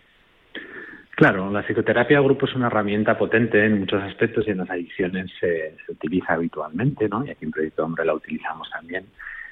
Claro, 1.22 1.52
la 1.52 1.62
psicoterapia 1.62 2.18
de 2.18 2.24
grupo 2.24 2.48
es 2.48 2.56
una 2.56 2.66
herramienta 2.66 3.16
potente 3.16 3.64
en 3.64 3.82
muchos 3.82 4.02
aspectos 4.02 4.44
y 4.48 4.50
en 4.50 4.58
las 4.58 4.72
adicciones 4.72 5.30
se, 5.40 5.78
utiliza 5.88 6.34
habitualmente, 6.34 7.08
¿no? 7.08 7.24
Y 7.24 7.30
aquí 7.30 7.46
en 7.46 7.52
Proyecto 7.52 7.86
Hombre 7.86 8.06
la 8.06 8.16
utilizamos 8.16 8.68
también, 8.72 9.06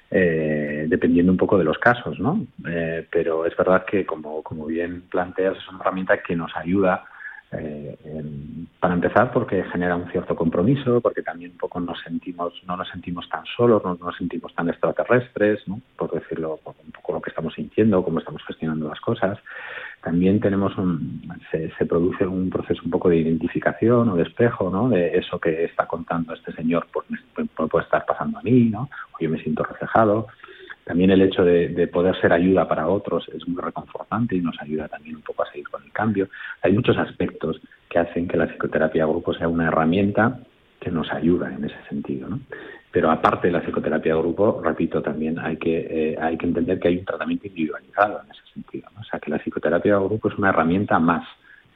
eh, 0.09 0.87
dependiendo 0.89 1.31
un 1.31 1.37
poco 1.37 1.59
de 1.59 1.65
los 1.65 1.77
casos, 1.77 2.19
¿no? 2.19 2.43
Eh, 2.67 3.05
pero 3.11 3.45
es 3.45 3.55
verdad 3.55 3.85
que, 3.85 4.03
como, 4.03 4.41
como 4.41 4.65
bien 4.65 5.03
planteas, 5.11 5.57
es 5.57 5.69
una 5.69 5.81
herramienta 5.81 6.23
que 6.23 6.35
nos 6.35 6.51
ayuda, 6.57 7.05
eh, 7.51 7.97
para 8.79 8.93
empezar, 8.93 9.31
porque 9.31 9.63
genera 9.71 9.95
un 9.95 10.09
cierto 10.11 10.35
compromiso, 10.35 11.01
porque 11.01 11.21
también 11.21 11.51
un 11.51 11.57
poco 11.57 11.79
nos 11.79 11.99
sentimos, 12.01 12.53
no 12.67 12.77
nos 12.77 12.89
sentimos 12.89 13.27
tan 13.29 13.43
solos, 13.57 13.83
no 13.83 13.95
nos 13.95 14.15
sentimos 14.17 14.53
tan 14.53 14.69
extraterrestres, 14.69 15.67
¿no? 15.67 15.81
Por 15.97 16.11
decirlo, 16.11 16.59
por 16.63 16.75
un 16.85 16.91
poco 16.91 17.13
lo 17.13 17.21
que 17.21 17.29
estamos 17.31 17.53
sintiendo, 17.53 18.03
cómo 18.03 18.19
estamos 18.19 18.43
gestionando 18.45 18.87
las 18.87 18.99
cosas 19.01 19.39
también 20.01 20.39
tenemos 20.39 20.77
un, 20.77 21.21
se, 21.51 21.85
produce 21.85 22.25
un 22.25 22.49
proceso 22.49 22.81
un 22.85 22.91
poco 22.91 23.09
de 23.09 23.17
identificación 23.17 24.09
o 24.09 24.15
de 24.15 24.23
espejo, 24.23 24.69
¿no? 24.69 24.87
De 24.89 25.17
eso 25.17 25.39
que 25.39 25.65
está 25.65 25.87
contando 25.87 26.33
este 26.33 26.53
señor, 26.53 26.87
pues 26.91 27.05
me, 27.09 27.19
me 27.37 27.67
puede 27.67 27.83
estar 27.83 28.05
pasando 28.05 28.39
a 28.39 28.41
mí, 28.41 28.69
¿no? 28.69 28.89
O 29.13 29.17
yo 29.19 29.29
me 29.29 29.41
siento 29.41 29.63
reflejado. 29.63 30.27
También 30.89 31.11
el 31.11 31.21
hecho 31.21 31.45
de, 31.45 31.67
de 31.67 31.85
poder 31.85 32.19
ser 32.19 32.33
ayuda 32.33 32.67
para 32.67 32.87
otros 32.87 33.29
es 33.29 33.47
muy 33.47 33.61
reconfortante 33.61 34.35
y 34.35 34.41
nos 34.41 34.59
ayuda 34.59 34.87
también 34.87 35.17
un 35.17 35.21
poco 35.21 35.43
a 35.43 35.51
seguir 35.51 35.69
con 35.69 35.83
el 35.83 35.91
cambio. 35.91 36.29
Hay 36.63 36.73
muchos 36.73 36.97
aspectos 36.97 37.61
que 37.87 37.99
hacen 37.99 38.27
que 38.27 38.35
la 38.35 38.47
psicoterapia 38.47 39.05
de 39.05 39.11
grupo 39.11 39.35
sea 39.35 39.47
una 39.47 39.67
herramienta 39.67 40.39
que 40.79 40.89
nos 40.89 41.13
ayuda 41.13 41.53
en 41.53 41.65
ese 41.65 41.77
sentido, 41.87 42.27
¿no? 42.27 42.39
Pero 42.89 43.11
aparte 43.11 43.49
de 43.49 43.53
la 43.53 43.61
psicoterapia 43.61 44.15
de 44.15 44.19
grupo, 44.19 44.63
repito, 44.63 44.99
también 44.99 45.37
hay 45.37 45.57
que, 45.57 45.77
eh, 45.77 46.17
hay 46.19 46.35
que 46.39 46.47
entender 46.47 46.79
que 46.79 46.87
hay 46.87 46.97
un 46.97 47.05
tratamiento 47.05 47.45
individualizado 47.45 48.21
en 48.23 48.31
ese 48.31 48.51
sentido. 48.51 48.89
¿no? 48.95 49.01
O 49.01 49.03
sea, 49.03 49.19
que 49.19 49.29
la 49.29 49.37
psicoterapia 49.37 49.93
de 49.95 50.05
grupo 50.05 50.29
es 50.29 50.37
una 50.39 50.49
herramienta 50.49 50.97
más 50.97 51.23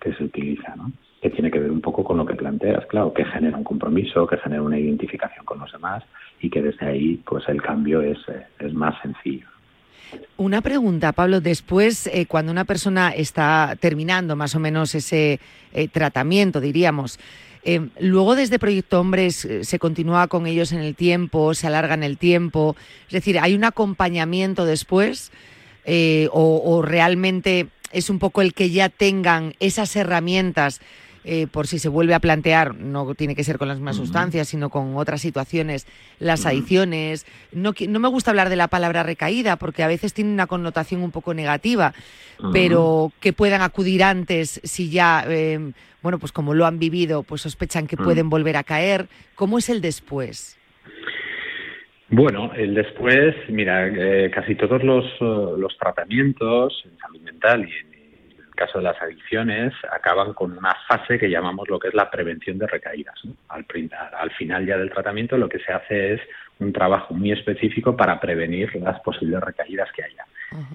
que 0.01 0.11
se 0.15 0.23
utiliza, 0.23 0.75
¿no? 0.75 0.91
que 1.21 1.29
tiene 1.29 1.51
que 1.51 1.59
ver 1.59 1.69
un 1.69 1.81
poco 1.81 2.03
con 2.03 2.17
lo 2.17 2.25
que 2.25 2.33
planteas, 2.33 2.87
claro, 2.87 3.13
que 3.13 3.25
genera 3.25 3.57
un 3.57 3.63
compromiso, 3.63 4.25
que 4.25 4.37
genera 4.37 4.63
una 4.63 4.79
identificación 4.79 5.45
con 5.45 5.59
los 5.59 5.71
demás 5.71 6.03
y 6.43 6.49
que 6.49 6.61
desde 6.61 6.85
ahí 6.85 7.21
pues 7.25 7.45
el 7.47 7.61
cambio 7.61 8.01
es, 8.01 8.17
eh, 8.27 8.45
es 8.59 8.73
más 8.73 9.01
sencillo. 9.01 9.47
Una 10.35 10.61
pregunta, 10.61 11.13
Pablo. 11.13 11.39
Después, 11.39 12.05
eh, 12.07 12.25
cuando 12.27 12.51
una 12.51 12.65
persona 12.65 13.09
está 13.11 13.75
terminando 13.79 14.35
más 14.35 14.53
o 14.53 14.59
menos 14.59 14.93
ese 14.93 15.39
eh, 15.73 15.87
tratamiento, 15.87 16.59
diríamos, 16.59 17.17
luego 17.97 18.35
desde 18.35 18.59
Proyecto 18.59 18.99
Hombres 18.99 19.47
se 19.61 19.79
continúa 19.79 20.27
con 20.27 20.47
ellos 20.47 20.73
en 20.73 20.79
el 20.81 20.95
tiempo, 20.95 21.53
se 21.53 21.67
alarga 21.67 21.93
en 21.93 22.03
el 22.03 22.17
tiempo, 22.17 22.75
es 23.07 23.13
decir, 23.13 23.39
hay 23.39 23.55
un 23.55 23.63
acompañamiento 23.63 24.65
después 24.65 25.31
o 26.33 26.81
realmente 26.81 27.69
es 27.93 28.09
un 28.09 28.19
poco 28.19 28.41
el 28.41 28.53
que 28.53 28.69
ya 28.69 28.89
tengan 28.89 29.53
esas 29.61 29.95
herramientas 29.95 30.81
eh, 31.23 31.47
por 31.47 31.67
si 31.67 31.79
se 31.79 31.89
vuelve 31.89 32.13
a 32.13 32.19
plantear, 32.19 32.75
no 32.75 33.13
tiene 33.15 33.35
que 33.35 33.43
ser 33.43 33.57
con 33.57 33.67
las 33.67 33.77
mismas 33.77 33.95
sustancias, 33.97 34.47
sino 34.47 34.69
con 34.69 34.95
otras 34.97 35.21
situaciones, 35.21 35.87
las 36.19 36.45
adicciones. 36.49 37.25
No, 37.51 37.73
qui- 37.73 37.87
no 37.87 37.99
me 37.99 38.07
gusta 38.09 38.31
hablar 38.31 38.49
de 38.49 38.55
la 38.55 38.67
palabra 38.67 39.03
recaída 39.03 39.55
porque 39.55 39.83
a 39.83 39.87
veces 39.87 40.13
tiene 40.13 40.31
una 40.31 40.47
connotación 40.47 41.01
un 41.01 41.11
poco 41.11 41.33
negativa, 41.33 41.93
pero 42.51 43.11
que 43.19 43.31
puedan 43.33 43.61
acudir 43.61 44.03
antes 44.03 44.59
si 44.63 44.89
ya, 44.89 45.23
eh, 45.27 45.71
bueno, 46.01 46.19
pues 46.19 46.31
como 46.31 46.53
lo 46.53 46.65
han 46.65 46.79
vivido, 46.79 47.23
pues 47.23 47.41
sospechan 47.41 47.87
que 47.87 47.95
pueden 47.95 48.29
volver 48.29 48.57
a 48.57 48.63
caer. 48.63 49.07
¿Cómo 49.35 49.57
es 49.57 49.69
el 49.69 49.79
después? 49.81 50.57
Bueno, 52.09 52.51
el 52.53 52.75
después, 52.75 53.33
mira, 53.49 53.87
eh, 53.87 54.29
casi 54.29 54.53
todos 54.55 54.83
los, 54.83 55.05
los 55.57 55.75
tratamientos 55.79 56.83
en 56.85 56.97
salud 56.99 57.21
mental 57.21 57.67
y 57.67 57.71
en 57.87 57.92
caso 58.55 58.77
de 58.79 58.83
las 58.85 59.01
adicciones 59.01 59.73
acaban 59.91 60.33
con 60.33 60.57
una 60.57 60.75
fase 60.87 61.17
que 61.19 61.29
llamamos 61.29 61.67
lo 61.69 61.79
que 61.79 61.87
es 61.89 61.93
la 61.93 62.09
prevención 62.09 62.57
de 62.57 62.67
recaídas. 62.67 63.15
¿no? 63.23 63.33
Al, 63.49 63.65
al 64.19 64.31
final 64.31 64.65
ya 64.65 64.77
del 64.77 64.91
tratamiento 64.91 65.37
lo 65.37 65.49
que 65.49 65.59
se 65.59 65.71
hace 65.73 66.13
es 66.13 66.21
un 66.59 66.71
trabajo 66.71 67.13
muy 67.13 67.31
específico 67.31 67.95
para 67.97 68.19
prevenir 68.19 68.75
las 68.75 68.99
posibles 69.01 69.41
recaídas 69.41 69.91
que 69.91 70.03
haya. 70.03 70.25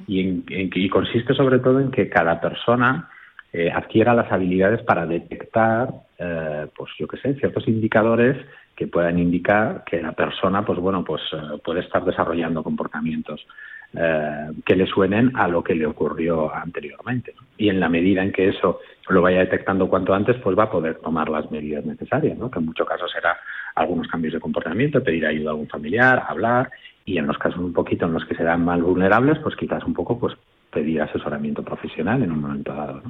Y, 0.07 0.21
en- 0.21 0.45
en- 0.51 0.71
y 0.75 0.89
consiste 0.89 1.35
sobre 1.35 1.61
todo 1.61 1.81
en 1.81 1.91
que 1.91 2.09
cada 2.09 2.41
persona 2.41 3.09
eh, 3.53 3.71
adquiera 3.73 4.13
las 4.13 4.31
habilidades 4.31 4.83
para 4.83 5.07
detectar, 5.07 5.89
eh, 6.19 6.67
pues 6.77 6.91
yo 6.99 7.07
qué 7.09 7.17
sé, 7.17 7.35
ciertos 7.35 7.67
indicadores 7.67 8.37
que 8.77 8.87
puedan 8.89 9.19
indicar 9.19 9.85
que 9.87 10.03
la 10.03 10.13
persona, 10.13 10.65
pues 10.67 10.79
bueno, 10.79 11.03
pues 11.05 11.23
eh, 11.33 11.59
puede 11.65 11.81
estar 11.81 12.05
desarrollando 12.05 12.63
comportamientos 12.63 13.47
eh, 13.95 14.51
que 14.67 14.77
le 14.77 14.87
suenen 14.87 15.35
a 15.35 15.49
lo 15.49 15.65
que 15.65 15.75
le 15.75 15.87
ocurrió 15.87 16.55
anteriormente. 16.55 17.35
Y 17.57 17.69
en 17.71 17.81
la 17.81 17.89
medida 17.89 18.23
en 18.23 18.33
que 18.33 18.49
eso 18.49 18.81
lo 19.09 19.23
vaya 19.23 19.39
detectando 19.39 19.89
cuanto 19.89 20.13
antes, 20.13 20.37
pues 20.43 20.59
va 20.59 20.65
a 20.65 20.71
poder 20.71 20.97
tomar 20.97 21.29
las 21.29 21.51
medidas 21.51 21.85
necesarias, 21.85 22.37
¿no? 22.37 22.51
que 22.51 22.59
en 22.59 22.67
muchos 22.67 22.87
casos 22.87 23.11
será 23.11 23.39
algunos 23.75 24.07
cambios 24.09 24.35
de 24.35 24.41
comportamiento, 24.41 25.03
pedir 25.03 25.25
ayuda 25.25 25.53
a 25.53 25.55
un 25.55 25.69
familiar, 25.69 26.23
hablar, 26.29 26.71
y 27.05 27.17
en 27.17 27.27
los 27.27 27.39
casos 27.39 27.61
un 27.61 27.73
poquito 27.73 28.05
en 28.05 28.13
los 28.13 28.25
que 28.27 28.35
se 28.35 28.45
dan 28.45 28.65
más 28.65 28.81
vulnerables, 28.83 29.39
pues 29.39 29.57
quizás 29.57 29.83
un 29.85 29.95
poco 29.95 30.19
pues 30.19 30.35
pedir 30.71 31.01
asesoramiento 31.01 31.63
profesional 31.63 32.23
en 32.23 32.33
un 32.33 32.41
momento 32.43 32.75
dado. 32.75 33.03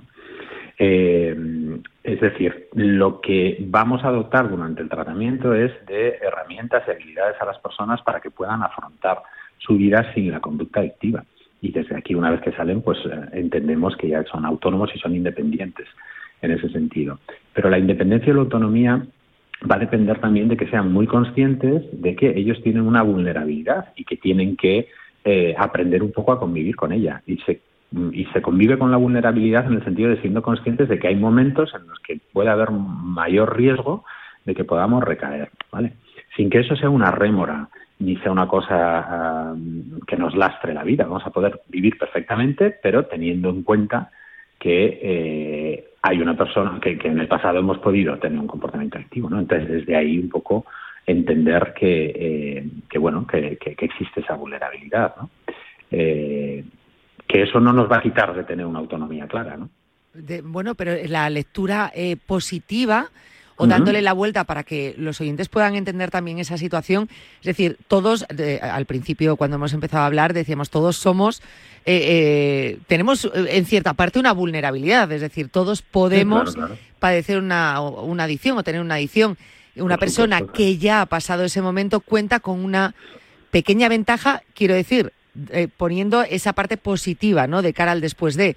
Eh, 0.79 1.37
es 2.05 2.21
decir, 2.21 2.69
lo 2.75 3.21
que 3.21 3.57
vamos 3.61 4.05
a 4.05 4.09
adoptar 4.09 4.49
durante 4.49 4.81
el 4.81 4.89
tratamiento 4.89 5.53
es 5.53 5.73
de 5.87 6.19
herramientas 6.23 6.85
y 6.87 6.93
habilidades 6.93 7.35
a 7.41 7.47
las 7.47 7.59
personas 7.59 8.01
para 8.03 8.21
que 8.21 8.31
puedan 8.31 8.63
afrontar 8.63 9.23
su 9.59 9.77
vida 9.77 10.13
sin 10.15 10.31
la 10.31 10.41
conducta 10.41 10.81
adictiva. 10.81 11.25
Y 11.61 11.73
desde 11.73 11.97
aquí, 11.97 12.15
una 12.15 12.31
vez 12.31 12.41
que 12.41 12.53
salen, 12.53 12.83
pues 12.83 12.99
eh, 13.05 13.29
entendemos 13.33 13.97
que 13.97 14.09
ya 14.09 14.23
son 14.25 14.45
autónomos 14.45 14.91
y 14.95 14.99
son 14.99 15.15
independientes 15.17 15.87
en 16.41 16.53
ese 16.53 16.69
sentido. 16.69 17.19
Pero 17.53 17.69
la 17.69 17.79
independencia 17.79 18.31
y 18.31 18.35
la 18.35 18.43
autonomía 18.43 19.05
va 19.69 19.77
a 19.77 19.81
depender 19.81 20.21
también 20.21 20.49
de 20.49 20.57
que 20.57 20.69
sean 20.69 20.93
muy 20.93 21.07
conscientes 21.07 21.83
de 21.93 22.15
que 22.15 22.29
ellos 22.39 22.63
tienen 22.63 22.83
una 22.83 23.03
vulnerabilidad 23.03 23.93
y 23.97 24.05
que 24.05 24.17
tienen 24.17 24.57
que 24.57 24.89
eh, 25.25 25.55
aprender 25.59 26.03
un 26.03 26.13
poco 26.13 26.33
a 26.33 26.39
convivir 26.39 26.77
con 26.77 26.93
ella. 26.93 27.23
Y 27.27 27.39
se, 27.39 27.61
y 28.13 28.25
se 28.27 28.41
convive 28.41 28.79
con 28.79 28.93
la 28.93 28.97
vulnerabilidad 28.97 29.67
en 29.67 29.75
el 29.75 29.85
sentido 29.85 30.11
de 30.11 30.21
siendo 30.21 30.43
conscientes 30.43 30.89
de 30.89 30.99
que 31.01 31.09
hay 31.09 31.17
momentos 31.17 31.73
en 31.75 31.89
los 31.89 31.99
que 32.01 32.21
puede 32.33 32.51
haber 32.51 32.71
mayor 32.71 33.57
riesgo 33.57 34.05
de 34.45 34.55
que 34.55 34.65
podamos 34.65 35.03
recaer, 35.03 35.51
¿vale? 35.73 35.95
Sin 36.37 36.51
que 36.51 36.61
eso 36.61 36.77
sea 36.77 36.89
una 36.89 37.11
rémora 37.11 37.69
ni 38.01 38.17
sea 38.17 38.31
una 38.31 38.47
cosa 38.47 38.75
ah, 38.77 39.55
que 40.07 40.17
nos 40.17 40.37
lastre 40.37 40.73
la 40.75 40.85
vida. 40.85 41.05
Vamos 41.05 41.27
a 41.27 41.31
poder 41.31 41.61
vivir 41.69 41.99
perfectamente, 41.99 42.71
pero 42.71 43.07
teniendo 43.07 43.51
en 43.51 43.63
cuenta 43.63 44.11
que 44.59 44.99
eh, 45.03 45.89
hay 46.03 46.21
una 46.21 46.37
persona 46.37 46.79
que, 46.81 46.99
en 47.03 47.19
el 47.19 47.29
pasado 47.29 47.59
hemos 47.59 47.79
podido 47.79 48.19
tener 48.19 48.39
un 48.39 48.47
comportamiento 48.47 48.99
activo, 48.99 49.29
¿no? 49.31 49.39
Entonces, 49.39 49.69
desde 49.69 49.97
ahí 49.97 50.19
un 50.19 50.29
poco 50.29 50.67
entender 51.07 51.73
que, 51.75 52.67
eh, 52.93 52.99
bueno, 52.99 53.27
que, 53.27 53.57
que- 53.57 53.77
existe 53.79 54.21
esa 54.21 54.35
vulnerabilidad. 54.35 55.15
Eh, 55.91 56.65
que 57.27 57.43
eso 57.43 57.61
no 57.61 57.73
nos 57.73 57.91
va 57.91 57.99
a 57.99 58.03
quitar 58.03 58.35
de 58.35 58.45
tener 58.45 58.65
una 58.65 58.79
autonomía 58.79 59.27
clara, 59.27 59.57
¿no? 59.57 59.69
Bueno, 60.45 60.75
pero 60.75 60.93
la 61.07 61.29
lectura 61.31 61.93
eh, 61.95 62.17
positiva 62.17 63.09
o 63.59 63.67
dándole 63.67 64.01
la 64.01 64.13
vuelta 64.13 64.45
para 64.45 64.63
que 64.63 64.95
los 64.97 65.21
oyentes 65.21 65.49
puedan 65.49 65.75
entender 65.75 66.11
también 66.11 66.39
esa 66.39 66.57
situación. 66.57 67.09
Es 67.41 67.47
decir, 67.47 67.77
todos, 67.89 68.25
al 68.63 68.87
principio 68.87 69.37
cuando 69.37 69.57
hemos 69.57 69.75
empezado 69.75 70.05
a 70.05 70.07
hablar, 70.07 70.33
decíamos, 70.33 70.71
todos 70.71 70.97
somos, 70.97 71.43
eh, 71.85 72.01
eh, 72.07 72.79
tenemos 72.87 73.25
eh, 73.27 73.31
en 73.51 73.67
cierta 73.67 73.95
parte 73.95 74.19
una 74.19 74.33
vulnerabilidad, 74.33 75.11
es 75.13 75.21
decir, 75.21 75.49
todos 75.49 75.83
podemos 75.83 76.55
claro, 76.55 76.69
claro. 76.69 76.83
padecer 76.99 77.39
una, 77.39 77.81
una 77.81 78.25
adicción 78.25 78.57
o 78.57 78.63
tener 78.63 78.81
una 78.81 78.95
adicción. 78.95 79.37
Una 79.77 79.99
persona 79.99 80.43
que 80.43 80.77
ya 80.79 81.03
ha 81.03 81.07
pasado 81.07 81.45
ese 81.45 81.63
momento 81.63 82.01
cuenta 82.01 82.41
con 82.41 82.65
una 82.65 82.95
pequeña 83.53 83.89
ventaja, 83.89 84.43
quiero 84.55 84.75
decir, 84.75 85.13
eh, 85.51 85.69
poniendo 85.77 86.23
esa 86.23 86.53
parte 86.53 86.77
positiva, 86.77 87.47
¿no? 87.47 87.63
De 87.63 87.73
cara 87.73 87.93
al 87.93 88.01
después 88.01 88.35
de. 88.37 88.57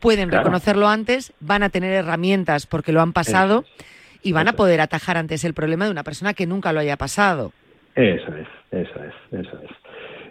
Pueden 0.00 0.28
Claro. 0.28 0.44
reconocerlo 0.44 0.88
antes, 0.88 1.32
van 1.40 1.62
a 1.62 1.68
tener 1.68 1.92
herramientas 1.92 2.66
porque 2.66 2.92
lo 2.92 3.02
han 3.02 3.12
pasado 3.12 3.64
y 4.22 4.32
van 4.32 4.48
a 4.48 4.52
poder 4.54 4.80
atajar 4.80 5.16
antes 5.16 5.44
el 5.44 5.54
problema 5.54 5.84
de 5.84 5.90
una 5.90 6.02
persona 6.02 6.34
que 6.34 6.46
nunca 6.46 6.72
lo 6.72 6.80
haya 6.80 6.96
pasado. 6.96 7.52
Eso 7.94 8.34
es, 8.34 8.48
eso 8.70 9.00
es, 9.02 9.40
eso 9.40 9.58
es. 9.62 9.70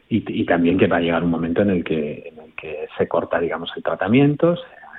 Y, 0.10 0.42
y 0.42 0.46
también 0.46 0.78
que 0.78 0.88
va 0.88 0.98
a 0.98 1.02
llegar 1.02 1.24
un 1.24 1.32
momento 1.32 1.62
en 1.62 1.72
el 1.72 1.84
que, 1.84 2.32
en 2.32 2.40
el 2.40 2.54
que 2.54 2.88
se 2.98 3.08
corta, 3.08 3.40
digamos, 3.40 3.72
el 3.76 3.84
tratamiento, 3.84 4.56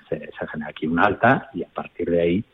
se 0.08 0.46
genera 0.48 0.70
aquí 0.70 0.86
un 0.86 0.98
alta 0.98 1.50
y 1.52 1.62
a 1.62 1.68
partir 1.68 2.10
de 2.10 2.20
ahí, 2.20 2.44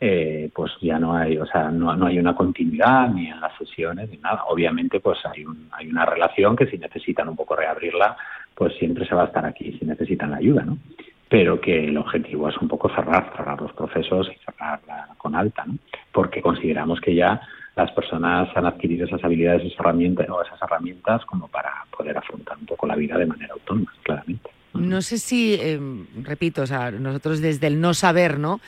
eh, 0.00 0.50
pues 0.54 0.72
ya 0.80 0.98
no 0.98 1.16
hay, 1.16 1.38
o 1.38 1.46
sea, 1.46 1.70
no, 1.70 1.94
no 1.94 2.06
hay 2.06 2.18
una 2.18 2.34
continuidad 2.34 3.08
ni 3.08 3.28
en 3.28 3.40
las 3.40 3.56
sesiones 3.56 4.10
ni 4.10 4.16
nada. 4.16 4.44
Obviamente, 4.48 5.00
pues 5.00 5.18
hay, 5.24 5.44
un, 5.44 5.68
hay 5.72 5.88
una 5.88 6.04
relación 6.04 6.56
que 6.56 6.66
si 6.66 6.78
necesitan 6.78 7.28
un 7.28 7.36
poco 7.36 7.54
reabrirla, 7.54 8.16
pues 8.54 8.74
siempre 8.78 9.06
se 9.06 9.14
va 9.14 9.22
a 9.22 9.26
estar 9.26 9.46
aquí 9.46 9.76
si 9.78 9.84
necesitan 9.84 10.32
la 10.32 10.38
ayuda, 10.38 10.64
¿no? 10.64 10.78
Pero 11.32 11.58
que 11.62 11.88
el 11.88 11.96
objetivo 11.96 12.50
es 12.50 12.58
un 12.58 12.68
poco 12.68 12.90
cerrar, 12.90 13.32
cerrar 13.34 13.58
los 13.58 13.72
procesos 13.72 14.28
y 14.28 14.38
cerrarla 14.44 15.08
con 15.16 15.34
alta, 15.34 15.64
¿no? 15.64 15.78
Porque 16.12 16.42
consideramos 16.42 17.00
que 17.00 17.14
ya 17.14 17.40
las 17.74 17.90
personas 17.92 18.54
han 18.54 18.66
adquirido 18.66 19.06
esas 19.06 19.24
habilidades 19.24 19.64
esas 19.64 19.80
herramientas, 19.80 20.28
o 20.28 20.42
esas 20.42 20.60
herramientas 20.60 21.24
como 21.24 21.48
para 21.48 21.72
poder 21.96 22.18
afrontar 22.18 22.58
un 22.58 22.66
poco 22.66 22.86
la 22.86 22.96
vida 22.96 23.16
de 23.16 23.24
manera 23.24 23.54
autónoma, 23.54 23.90
claramente. 24.02 24.50
No 24.74 25.00
sé 25.00 25.16
si, 25.16 25.54
eh, 25.54 25.80
repito, 26.22 26.64
o 26.64 26.66
sea, 26.66 26.90
nosotros 26.90 27.40
desde 27.40 27.66
el 27.66 27.80
no 27.80 27.94
saber, 27.94 28.38
¿no? 28.38 28.60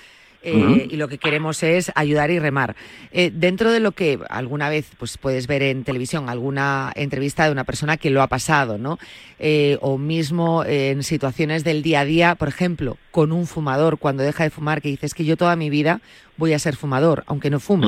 Eh. 0.44 0.88
Y 0.90 0.96
lo 0.96 1.08
que 1.08 1.18
queremos 1.18 1.62
es 1.62 1.90
ayudar 1.94 2.30
y 2.30 2.38
remar. 2.38 2.76
Eh, 3.12 3.30
dentro 3.32 3.72
de 3.72 3.80
lo 3.80 3.92
que 3.92 4.18
alguna 4.28 4.68
vez 4.68 4.90
pues, 4.98 5.16
puedes 5.16 5.46
ver 5.46 5.62
en 5.62 5.84
televisión, 5.84 6.28
alguna 6.28 6.92
entrevista 6.94 7.46
de 7.46 7.52
una 7.52 7.64
persona 7.64 7.96
que 7.96 8.10
lo 8.10 8.22
ha 8.22 8.26
pasado, 8.26 8.76
¿no? 8.76 8.98
Eh, 9.38 9.78
o 9.80 9.96
mismo 9.96 10.62
en 10.64 11.02
situaciones 11.02 11.64
del 11.64 11.82
día 11.82 12.00
a 12.00 12.04
día, 12.04 12.34
por 12.34 12.48
ejemplo, 12.48 12.98
con 13.10 13.32
un 13.32 13.46
fumador, 13.46 13.98
cuando 13.98 14.22
deja 14.22 14.44
de 14.44 14.50
fumar, 14.50 14.82
que 14.82 14.90
dices 14.90 15.14
que 15.14 15.24
yo 15.24 15.36
toda 15.36 15.56
mi 15.56 15.70
vida 15.70 16.00
voy 16.36 16.52
a 16.52 16.58
ser 16.58 16.76
fumador, 16.76 17.24
aunque 17.26 17.48
no 17.50 17.58
fume. 17.58 17.86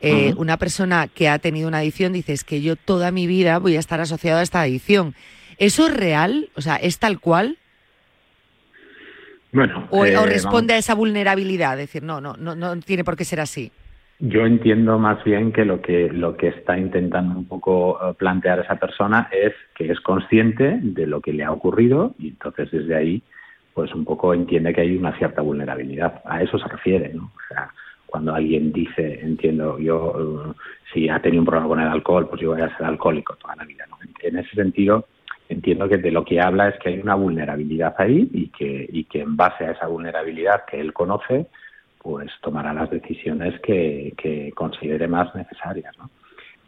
Eh. 0.00 0.34
Una 0.36 0.56
persona 0.56 1.08
que 1.08 1.28
ha 1.28 1.38
tenido 1.38 1.68
una 1.68 1.78
adicción 1.78 2.12
dice 2.12 2.32
es 2.32 2.44
que 2.44 2.60
yo 2.60 2.76
toda 2.76 3.10
mi 3.10 3.26
vida 3.26 3.58
voy 3.58 3.76
a 3.76 3.80
estar 3.80 4.00
asociado 4.00 4.40
a 4.40 4.42
esta 4.42 4.60
adicción. 4.60 5.14
¿Eso 5.58 5.86
es 5.86 5.94
real? 5.94 6.50
O 6.54 6.60
sea, 6.60 6.76
¿es 6.76 6.98
tal 6.98 7.18
cual? 7.18 7.58
Bueno, 9.56 9.88
¿O, 9.90 10.04
eh, 10.04 10.10
o 10.10 10.20
vamos- 10.20 10.28
responde 10.28 10.74
a 10.74 10.78
esa 10.78 10.94
vulnerabilidad? 10.94 11.78
Decir, 11.78 12.02
no, 12.02 12.20
no, 12.20 12.34
no, 12.36 12.54
no 12.54 12.76
tiene 12.80 13.04
por 13.04 13.16
qué 13.16 13.24
ser 13.24 13.40
así. 13.40 13.72
Yo 14.18 14.44
entiendo 14.46 14.98
más 14.98 15.22
bien 15.24 15.50
que 15.52 15.64
lo 15.64 15.80
que 15.80 16.08
lo 16.10 16.36
que 16.36 16.48
está 16.48 16.78
intentando 16.78 17.38
un 17.38 17.46
poco 17.46 17.98
eh, 18.00 18.14
plantear 18.18 18.60
esa 18.60 18.76
persona 18.76 19.28
es 19.32 19.52
que 19.74 19.90
es 19.90 20.00
consciente 20.00 20.78
de 20.82 21.06
lo 21.06 21.20
que 21.20 21.32
le 21.32 21.44
ha 21.44 21.52
ocurrido 21.52 22.14
y 22.18 22.28
entonces 22.28 22.70
desde 22.70 22.94
ahí 22.94 23.22
pues 23.74 23.94
un 23.94 24.04
poco 24.06 24.32
entiende 24.32 24.72
que 24.72 24.80
hay 24.82 24.96
una 24.96 25.16
cierta 25.18 25.42
vulnerabilidad. 25.42 26.22
A 26.24 26.42
eso 26.42 26.58
se 26.58 26.66
refiere, 26.68 27.12
¿no? 27.14 27.24
O 27.24 27.48
sea, 27.48 27.70
cuando 28.06 28.34
alguien 28.34 28.72
dice, 28.72 29.20
entiendo, 29.22 29.78
yo 29.78 30.14
eh, 30.50 30.52
si 30.92 31.08
ha 31.10 31.20
tenido 31.20 31.42
un 31.42 31.46
problema 31.46 31.68
con 31.68 31.80
el 31.80 31.88
alcohol, 31.88 32.26
pues 32.28 32.40
yo 32.40 32.52
voy 32.52 32.62
a 32.62 32.74
ser 32.76 32.86
alcohólico 32.86 33.36
toda 33.36 33.56
la 33.56 33.64
vida, 33.64 33.84
¿no? 33.90 33.96
En 34.20 34.38
ese 34.38 34.54
sentido 34.54 35.06
entiendo 35.48 35.88
que 35.88 35.98
de 35.98 36.10
lo 36.10 36.24
que 36.24 36.40
habla 36.40 36.68
es 36.68 36.78
que 36.78 36.90
hay 36.90 36.98
una 36.98 37.14
vulnerabilidad 37.14 37.94
ahí 37.98 38.28
y 38.32 38.48
que 38.48 38.88
y 38.90 39.04
que 39.04 39.20
en 39.20 39.36
base 39.36 39.64
a 39.64 39.72
esa 39.72 39.86
vulnerabilidad 39.86 40.64
que 40.64 40.80
él 40.80 40.92
conoce 40.92 41.46
pues 42.06 42.30
tomará 42.40 42.72
las 42.72 42.88
decisiones 42.88 43.60
que, 43.62 44.14
que 44.16 44.52
considere 44.54 45.08
más 45.08 45.34
necesarias. 45.34 45.92
¿no? 45.98 46.08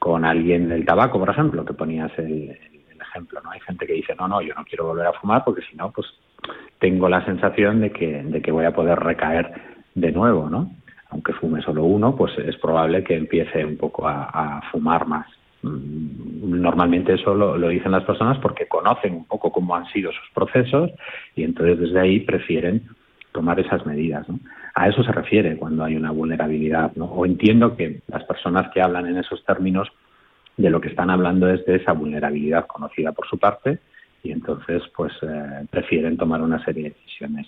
Con 0.01 0.25
alguien 0.25 0.69
del 0.69 0.85
tabaco, 0.85 1.21
por 1.21 1.31
ejemplo, 1.31 1.65
que 1.65 1.75
ponías 1.75 2.11
el, 2.19 2.59
ejemplo, 3.01 3.41
¿no? 3.45 3.53
Hay 3.53 3.61
gente 3.61 3.87
que 3.87 3.93
dice, 3.93 4.17
no, 4.17 4.27
no, 4.27 4.43
yo 4.43 4.53
no 4.55 4.65
quiero 4.65 4.87
volver 4.87 5.07
a 5.07 5.13
fumar 5.13 5.45
porque 5.45 5.63
si 5.63 5.77
no, 5.77 5.93
pues 5.93 6.09
tengo 6.81 7.09
la 7.09 7.25
sensación 7.25 7.81
de 7.81 7.93
que, 7.93 8.25
de 8.25 8.43
que 8.43 8.51
voy 8.51 8.65
a 8.65 8.75
poder 8.75 8.99
recaer 8.99 9.53
de 9.95 10.11
nuevo, 10.11 10.51
¿no? 10.51 10.73
aunque 11.11 11.33
fume 11.35 11.63
solo 11.63 11.85
uno, 11.85 12.15
pues 12.17 12.37
es 12.39 12.57
probable 12.57 13.03
que 13.03 13.17
empiece 13.17 13.65
un 13.65 13.79
poco 13.79 14.07
a 14.07 14.61
fumar 14.71 15.07
más. 15.07 15.27
Mm, 15.63 16.29
Normalmente 16.61 17.15
eso 17.15 17.35
lo, 17.35 17.69
dicen 17.69 17.93
las 17.93 18.05
personas 18.05 18.39
porque 18.39 18.67
conocen 18.67 19.15
un 19.15 19.25
poco 19.27 19.53
cómo 19.53 19.75
han 19.77 19.87
sido 19.87 20.11
sus 20.13 20.31
procesos 20.35 20.91
y 21.35 21.45
entonces 21.45 21.79
desde 21.79 22.01
ahí 22.01 22.21
prefieren 22.21 22.83
tomar 23.33 23.61
esas 23.61 23.85
medidas. 23.87 24.29
¿no? 24.29 24.39
A 24.75 24.89
eso 24.89 25.03
se 25.03 25.13
refiere 25.13 25.57
cuando 25.57 25.85
hay 25.85 25.97
una 25.97 26.11
vulnerabilidad. 26.11 26.93
O 26.99 27.27
entiendo 27.27 27.77
que 27.77 28.01
las 28.09 28.25
personas 28.25 28.71
que 28.73 28.81
hablan 28.81 29.07
en 29.07 29.19
esos 29.19 29.45
términos 29.45 29.89
de 30.57 30.71
lo 30.71 30.81
que 30.81 30.89
están 30.89 31.11
hablando 31.11 31.49
es 31.51 31.65
de 31.67 31.77
esa 31.77 31.93
vulnerabilidad 31.93 32.67
conocida 32.67 33.13
por 33.13 33.27
su 33.29 33.39
parte 33.39 33.79
y 34.23 34.33
entonces 34.33 34.83
pues 34.97 35.13
eh, 35.23 35.67
prefieren 35.71 36.17
tomar 36.17 36.43
una 36.43 36.65
serie 36.65 36.85
de 36.85 36.91
decisiones 36.91 37.47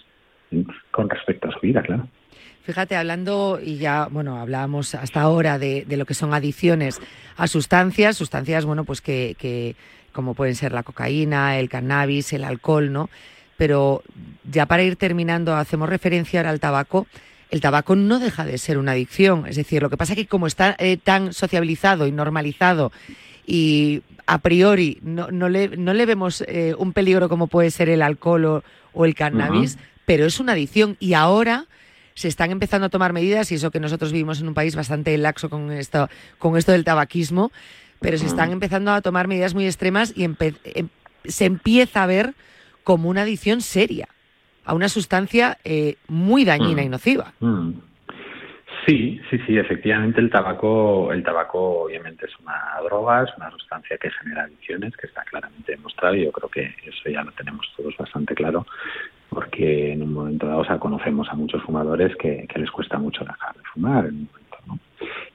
¿sí? 0.50 0.66
con 0.90 1.08
respecto 1.08 1.48
a 1.48 1.52
su 1.52 1.60
vida, 1.60 1.82
claro. 1.82 2.06
Fíjate, 2.64 2.96
hablando, 2.96 3.58
y 3.62 3.78
ya, 3.78 4.08
bueno, 4.10 4.38
hablábamos 4.38 4.94
hasta 4.94 5.22
ahora 5.22 5.58
de, 5.58 5.84
de 5.86 5.96
lo 5.96 6.06
que 6.06 6.14
son 6.14 6.34
adicciones 6.34 7.00
a 7.36 7.46
sustancias, 7.46 8.16
sustancias, 8.16 8.64
bueno, 8.64 8.84
pues 8.84 9.00
que, 9.00 9.34
que 9.38 9.76
como 10.12 10.34
pueden 10.34 10.54
ser 10.54 10.72
la 10.72 10.82
cocaína, 10.82 11.58
el 11.58 11.68
cannabis, 11.68 12.32
el 12.32 12.44
alcohol, 12.44 12.92
¿no? 12.92 13.10
Pero 13.56 14.02
ya 14.50 14.66
para 14.66 14.82
ir 14.82 14.96
terminando, 14.96 15.54
hacemos 15.54 15.88
referencia 15.88 16.40
ahora 16.40 16.50
al 16.50 16.60
tabaco. 16.60 17.06
El 17.50 17.60
tabaco 17.60 17.96
no 17.96 18.18
deja 18.18 18.44
de 18.44 18.58
ser 18.58 18.78
una 18.78 18.92
adicción. 18.92 19.46
Es 19.46 19.56
decir, 19.56 19.82
lo 19.82 19.90
que 19.90 19.96
pasa 19.96 20.12
es 20.12 20.18
que 20.18 20.26
como 20.26 20.46
está 20.46 20.76
eh, 20.78 20.96
tan 20.96 21.32
sociabilizado 21.32 22.06
y 22.06 22.12
normalizado 22.12 22.92
y 23.46 24.02
a 24.26 24.38
priori 24.38 24.98
no, 25.02 25.30
no, 25.30 25.48
le, 25.48 25.76
no 25.76 25.92
le 25.92 26.06
vemos 26.06 26.42
eh, 26.46 26.74
un 26.78 26.92
peligro 26.92 27.28
como 27.28 27.48
puede 27.48 27.70
ser 27.70 27.88
el 27.88 28.02
alcohol 28.02 28.44
o, 28.44 28.64
o 28.92 29.04
el 29.04 29.14
cannabis, 29.14 29.76
pero 30.06 30.24
es 30.26 30.38
una 30.40 30.52
adicción 30.52 30.96
y 31.00 31.14
ahora 31.14 31.66
se 32.14 32.28
están 32.28 32.50
empezando 32.50 32.86
a 32.86 32.90
tomar 32.90 33.12
medidas 33.12 33.50
y 33.52 33.54
eso 33.54 33.70
que 33.70 33.80
nosotros 33.80 34.12
vivimos 34.12 34.40
en 34.40 34.48
un 34.48 34.54
país 34.54 34.76
bastante 34.76 35.16
laxo 35.18 35.48
con 35.50 35.70
esto, 35.72 36.08
con 36.38 36.56
esto 36.56 36.72
del 36.72 36.84
tabaquismo, 36.84 37.50
pero 38.00 38.16
se 38.18 38.26
están 38.26 38.50
empezando 38.52 38.92
a 38.92 39.00
tomar 39.02 39.28
medidas 39.28 39.54
muy 39.54 39.66
extremas 39.66 40.12
y 40.16 40.24
empe- 40.24 40.56
em- 40.64 40.88
se 41.24 41.44
empieza 41.44 42.02
a 42.02 42.06
ver 42.06 42.34
como 42.84 43.08
una 43.10 43.22
adicción 43.22 43.60
seria 43.60 44.08
a 44.64 44.74
una 44.74 44.88
sustancia 44.88 45.58
eh, 45.64 45.96
muy 46.08 46.44
dañina 46.44 46.82
Mm. 46.82 46.86
y 46.86 46.88
nociva. 46.88 47.32
Mm. 47.40 47.72
Sí, 48.86 49.20
sí, 49.28 49.38
sí, 49.46 49.58
efectivamente 49.58 50.20
el 50.20 50.30
tabaco, 50.30 51.12
el 51.12 51.22
tabaco 51.22 51.82
obviamente 51.82 52.26
es 52.26 52.32
una 52.40 52.80
droga, 52.82 53.24
es 53.24 53.30
una 53.36 53.50
sustancia 53.50 53.98
que 53.98 54.10
genera 54.10 54.44
adicciones, 54.44 54.96
que 54.96 55.06
está 55.06 55.22
claramente 55.24 55.72
demostrado 55.72 56.14
y 56.16 56.24
yo 56.24 56.32
creo 56.32 56.48
que 56.48 56.74
eso 56.86 57.10
ya 57.10 57.22
lo 57.22 57.30
tenemos 57.32 57.66
todos 57.76 57.94
bastante 57.98 58.34
claro, 58.34 58.66
porque 59.30 59.92
en 59.92 60.02
un 60.02 60.12
momento 60.12 60.46
dado, 60.46 60.60
o 60.60 60.80
conocemos 60.80 61.28
a 61.30 61.34
muchos 61.34 61.62
fumadores 61.62 62.14
que, 62.16 62.46
les 62.54 62.70
cuesta 62.70 62.98
mucho 62.98 63.24
dejar 63.24 63.54
de 63.54 63.62
fumar 63.72 64.06
en 64.06 64.14
un 64.14 64.28
momento, 64.32 64.56
¿no? 64.66 64.78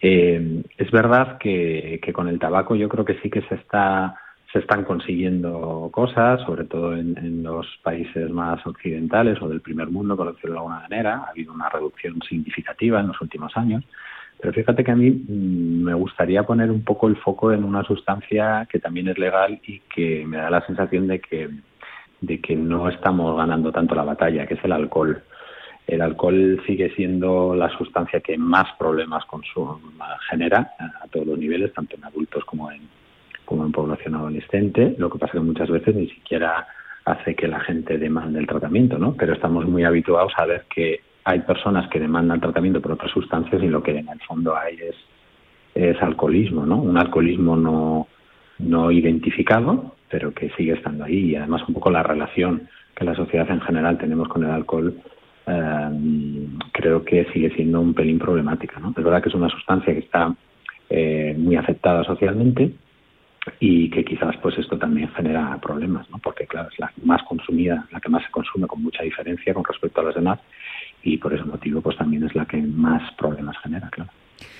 Eh, 0.01 0.61
es 0.77 0.91
verdad 0.91 1.37
que, 1.37 1.99
que 2.03 2.13
con 2.13 2.27
el 2.27 2.37
tabaco 2.37 2.75
yo 2.75 2.87
creo 2.89 3.05
que 3.05 3.19
sí 3.21 3.29
que 3.29 3.41
se 3.43 3.55
está 3.55 4.15
se 4.53 4.59
están 4.59 4.85
consiguiendo 4.85 5.89
cosas, 5.91 6.39
sobre 6.45 6.63
todo 6.63 6.95
en, 6.95 7.17
en 7.17 7.43
los 7.43 7.67
países 7.83 8.29
más 8.29 8.65
occidentales 8.65 9.41
o 9.41 9.49
del 9.49 9.59
primer 9.59 9.89
mundo, 9.89 10.15
por 10.15 10.33
decirlo 10.33 10.53
de 10.53 10.59
alguna 10.59 10.79
manera. 10.79 11.25
Ha 11.25 11.31
habido 11.31 11.51
una 11.51 11.67
reducción 11.67 12.21
significativa 12.21 13.01
en 13.01 13.07
los 13.07 13.19
últimos 13.19 13.51
años. 13.57 13.83
Pero 14.39 14.53
fíjate 14.53 14.83
que 14.83 14.91
a 14.91 14.95
mí 14.95 15.11
mm, 15.11 15.83
me 15.83 15.93
gustaría 15.93 16.43
poner 16.43 16.71
un 16.71 16.83
poco 16.83 17.07
el 17.07 17.17
foco 17.17 17.51
en 17.51 17.63
una 17.63 17.83
sustancia 17.83 18.67
que 18.71 18.79
también 18.79 19.07
es 19.07 19.17
legal 19.17 19.59
y 19.65 19.79
que 19.93 20.25
me 20.25 20.37
da 20.37 20.49
la 20.49 20.65
sensación 20.65 21.07
de 21.07 21.19
que, 21.19 21.49
de 22.21 22.39
que 22.39 22.55
no 22.55 22.89
estamos 22.89 23.37
ganando 23.37 23.71
tanto 23.71 23.95
la 23.95 24.03
batalla, 24.03 24.45
que 24.45 24.55
es 24.55 24.63
el 24.63 24.71
alcohol. 24.71 25.21
El 25.87 26.01
alcohol 26.01 26.61
sigue 26.65 26.89
siendo 26.95 27.55
la 27.55 27.69
sustancia 27.77 28.19
que 28.19 28.37
más 28.37 28.67
problemas 28.79 29.23
genera 30.29 30.71
a 30.79 31.07
todos 31.07 31.27
los 31.27 31.37
niveles, 31.37 31.73
tanto 31.73 31.95
en 31.95 32.05
adultos 32.05 32.43
como 32.45 32.71
en, 32.71 32.81
como 33.45 33.65
en 33.65 33.71
población 33.71 34.15
adolescente. 34.15 34.95
Lo 34.97 35.09
que 35.09 35.19
pasa 35.19 35.33
que 35.33 35.39
muchas 35.39 35.69
veces 35.69 35.95
ni 35.95 36.07
siquiera 36.07 36.67
hace 37.05 37.35
que 37.35 37.47
la 37.47 37.59
gente 37.59 37.99
demande 37.99 38.39
el 38.39 38.47
tratamiento, 38.47 38.97
¿no? 38.97 39.13
Pero 39.13 39.33
estamos 39.33 39.65
muy 39.65 39.83
habituados 39.83 40.33
a 40.37 40.45
ver 40.45 40.65
que 40.73 41.01
hay 41.23 41.39
personas 41.41 41.87
que 41.89 41.99
demandan 41.99 42.41
tratamiento 42.41 42.81
por 42.81 42.93
otras 42.93 43.11
sustancias 43.11 43.61
y 43.61 43.67
lo 43.67 43.83
que 43.83 43.97
en 43.97 44.09
el 44.09 44.19
fondo 44.21 44.55
hay 44.55 44.75
es, 44.75 44.95
es 45.75 46.01
alcoholismo, 46.01 46.65
¿no? 46.65 46.77
Un 46.77 46.97
alcoholismo 46.97 47.55
no, 47.55 48.07
no 48.59 48.91
identificado, 48.91 49.94
pero 50.09 50.33
que 50.33 50.49
sigue 50.51 50.73
estando 50.73 51.03
ahí. 51.03 51.31
Y 51.31 51.35
además 51.35 51.63
un 51.67 51.73
poco 51.73 51.91
la 51.91 52.03
relación 52.03 52.67
que 52.95 53.05
la 53.05 53.15
sociedad 53.15 53.49
en 53.49 53.61
general 53.61 53.97
tenemos 53.97 54.27
con 54.27 54.43
el 54.43 54.51
alcohol 54.51 54.95
eh, 55.47 56.47
creo 56.71 57.03
que 57.03 57.25
sigue 57.33 57.51
siendo 57.55 57.81
un 57.81 57.93
pelín 57.93 58.19
problemática, 58.19 58.79
¿no? 58.79 58.89
Es 58.89 59.03
verdad 59.03 59.21
que 59.21 59.29
es 59.29 59.35
una 59.35 59.49
sustancia 59.49 59.93
que 59.93 59.99
está 59.99 60.33
eh, 60.89 61.35
muy 61.37 61.55
aceptada 61.55 62.03
socialmente 62.03 62.71
y 63.59 63.89
que 63.91 64.03
quizás 64.03 64.35
pues 64.37 64.57
esto 64.57 64.77
también 64.77 65.09
genera 65.09 65.59
problemas, 65.61 66.09
¿no? 66.09 66.17
Porque 66.17 66.47
claro, 66.47 66.69
es 66.71 66.79
la 66.79 66.91
más 67.03 67.21
consumida, 67.23 67.87
la 67.91 67.99
que 67.99 68.09
más 68.09 68.23
se 68.23 68.31
consume 68.31 68.67
con 68.67 68.81
mucha 68.81 69.03
diferencia 69.03 69.53
con 69.53 69.63
respecto 69.63 70.01
a 70.01 70.05
las 70.05 70.15
demás 70.15 70.39
y 71.03 71.17
por 71.17 71.33
ese 71.33 71.43
motivo 71.43 71.81
pues 71.81 71.97
también 71.97 72.23
es 72.23 72.33
la 72.33 72.45
que 72.45 72.57
más 72.57 73.13
problemas 73.13 73.57
genera, 73.59 73.89
claro. 73.89 74.09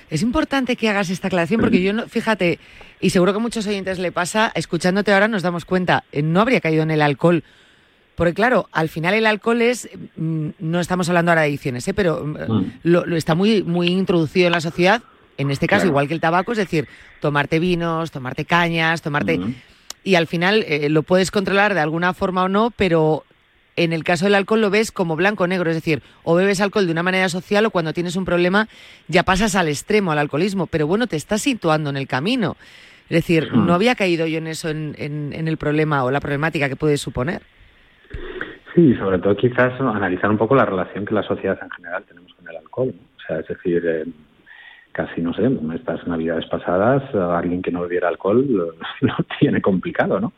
Es 0.10 0.22
importante 0.22 0.76
que 0.76 0.90
hagas 0.90 1.10
esta 1.10 1.28
aclaración 1.28 1.60
porque 1.62 1.82
yo, 1.82 1.92
no, 1.94 2.08
fíjate, 2.08 2.60
y 3.02 3.10
seguro 3.10 3.34
que 3.34 3.38
a 3.38 3.42
muchos 3.42 3.66
oyentes 3.68 3.98
le 4.00 4.12
pasa, 4.12 4.52
escuchándote 4.56 5.12
ahora 5.14 5.28
nos 5.28 5.42
damos 5.42 5.66
cuenta, 5.66 6.04
eh, 6.12 6.22
no 6.22 6.42
habría 6.42 6.62
caído 6.62 6.84
en 6.84 6.92
el 6.92 7.02
alcohol. 7.02 7.44
Porque 8.16 8.34
claro, 8.34 8.70
al 8.72 8.88
final 8.88 9.14
el 9.14 9.26
alcohol 9.26 9.62
es, 9.62 9.90
mm, 10.16 10.50
no 10.60 10.80
estamos 10.80 11.10
hablando 11.10 11.32
ahora 11.32 11.42
de 11.42 11.48
adicciones, 11.48 11.88
¿eh? 11.88 11.94
pero 11.94 12.24
mm, 12.26 12.52
Mm. 12.54 12.72
lo, 12.84 13.06
lo 13.06 13.16
está 13.18 13.36
muy, 13.36 13.64
muy 13.64 13.88
introducido 13.88 14.46
en 14.48 14.54
la 14.54 14.62
sociedad, 14.62 15.02
en 15.38 15.52
este 15.52 15.68
caso 15.68 15.82
Claro. 15.82 15.90
igual 15.90 16.08
que 16.08 16.14
el 16.14 16.22
tabaco, 16.22 16.52
es 16.54 16.58
decir, 16.60 16.88
tomarte 17.20 17.60
vinos, 17.60 18.12
tomarte 18.12 18.46
cañas, 18.46 19.02
tomarte... 19.02 19.40
Y 20.04 20.14
al 20.16 20.28
final 20.28 20.64
eh, 20.68 20.88
lo 20.90 21.02
puedes 21.02 21.32
controlar 21.32 21.74
de 21.74 21.80
alguna 21.80 22.14
forma 22.14 22.44
o 22.44 22.48
no, 22.48 22.70
pero 22.72 23.26
en 23.78 23.92
el 23.94 24.04
caso 24.04 24.26
del 24.26 24.36
alcohol 24.36 24.62
lo 24.62 24.70
ves 24.70 24.92
como 24.92 25.16
blanco 25.16 25.44
o 25.44 25.48
negro, 25.48 25.70
es 25.70 25.76
decir, 25.76 26.02
o 26.24 26.36
bebes 26.36 26.62
alcohol 26.62 26.86
de 26.86 26.92
una 26.92 27.04
manera 27.04 27.28
social 27.30 27.66
o 27.66 27.72
cuando 27.72 27.92
tienes 27.94 28.16
un 28.16 28.26
problema 28.26 28.68
ya 29.08 29.24
pasas 29.24 29.56
al 29.56 29.68
extremo, 29.68 30.12
al 30.12 30.20
alcoholismo, 30.20 30.68
pero 30.68 30.88
bueno, 30.88 31.08
te 31.08 31.16
estás 31.18 31.42
situando 31.42 31.90
en 31.90 31.98
el 31.98 32.08
camino. 32.08 32.56
Es 33.10 33.18
decir, 33.18 33.50
Mm. 33.54 33.66
no 33.68 33.74
había 33.74 33.96
caído 33.96 34.26
yo 34.28 34.38
en 34.40 34.48
eso, 34.48 34.70
en, 34.70 34.96
en- 34.98 35.34
en 35.34 35.48
el 35.48 35.58
problema 35.58 36.04
o 36.04 36.12
la 36.12 36.20
problemática 36.20 36.70
que 36.70 36.76
puede 36.76 36.98
suponer. 36.98 37.42
Sí, 38.74 38.94
sobre 38.96 39.20
todo 39.20 39.36
quizás 39.38 39.80
analizar 39.80 40.30
un 40.30 40.38
poco 40.38 40.56
la 40.56 40.66
relación 40.66 41.06
que 41.06 41.14
la 41.14 41.24
sociedad 41.24 41.58
en 41.62 41.70
general 41.72 42.04
tenemos 42.06 42.34
con 42.34 42.48
el 42.50 42.58
alcohol. 42.58 42.88
¿no? 42.96 43.02
O 43.18 43.28
sea, 43.28 43.40
es 43.40 43.48
decir, 43.48 43.82
eh, 43.86 44.06
casi, 44.92 45.22
no 45.22 45.34
sé, 45.34 45.44
en 45.46 45.72
estas 45.74 46.06
navidades 46.08 46.46
pasadas, 46.48 47.04
alguien 47.16 47.62
que 47.62 47.72
no 47.72 47.82
bebiera 47.82 48.10
alcohol 48.10 48.46
lo, 48.50 48.66
lo 49.02 49.16
tiene 49.40 49.62
complicado, 49.62 50.20
¿no? 50.20 50.34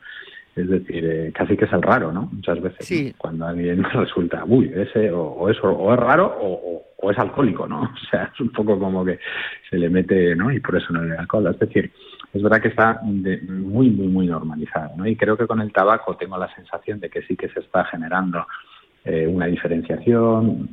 Es 0.58 0.68
decir, 0.70 1.06
eh, 1.06 1.32
casi 1.34 1.56
que 1.56 1.66
es 1.66 1.74
el 1.74 1.82
raro, 1.82 2.12
¿no? 2.12 2.30
Muchas 2.32 2.60
veces, 2.62 2.86
Sí. 2.86 3.10
¿no? 3.12 3.18
cuando 3.18 3.46
alguien 3.46 3.84
resulta, 3.94 4.44
uy, 4.46 4.72
ese 4.76 5.12
o, 5.12 5.22
o 5.24 5.50
eso, 5.50 5.70
o 5.70 5.94
es 5.94 6.00
raro 6.00 6.36
o, 6.42 6.84
es 7.12 7.18
alcohólico, 7.20 7.68
¿no? 7.68 7.82
O 7.94 8.10
sea, 8.10 8.32
es 8.34 8.40
un 8.42 8.50
poco 8.52 8.78
como 8.80 9.06
que 9.06 9.20
se 9.70 9.78
le 9.78 9.90
mete, 9.90 10.36
¿no? 10.36 10.52
Y 10.52 10.60
por 10.60 10.76
eso 10.76 10.92
no 10.92 11.02
bebe 11.02 11.18
alcohol. 11.18 11.48
Es 11.48 11.60
decir, 11.60 11.92
es 12.34 12.42
verdad 12.42 12.62
que 12.62 12.68
está 12.70 13.00
de- 13.04 13.42
muy, 13.44 13.90
muy, 13.92 14.08
muy 14.08 14.28
normalizado, 14.28 14.98
¿no? 14.98 15.08
Y 15.08 15.16
creo 15.16 15.38
que 15.38 15.48
con 15.48 15.62
el 15.62 15.72
tabaco 15.72 16.16
tengo 16.18 16.38
la 16.38 16.54
sensación 16.56 17.00
de 17.00 17.10
que 17.10 17.22
sí 17.22 17.36
que 17.38 17.50
se 17.50 17.60
está 17.62 17.86
generando 17.86 18.46
eh, 19.06 19.26
una 19.28 19.46
diferenciación 19.46 20.68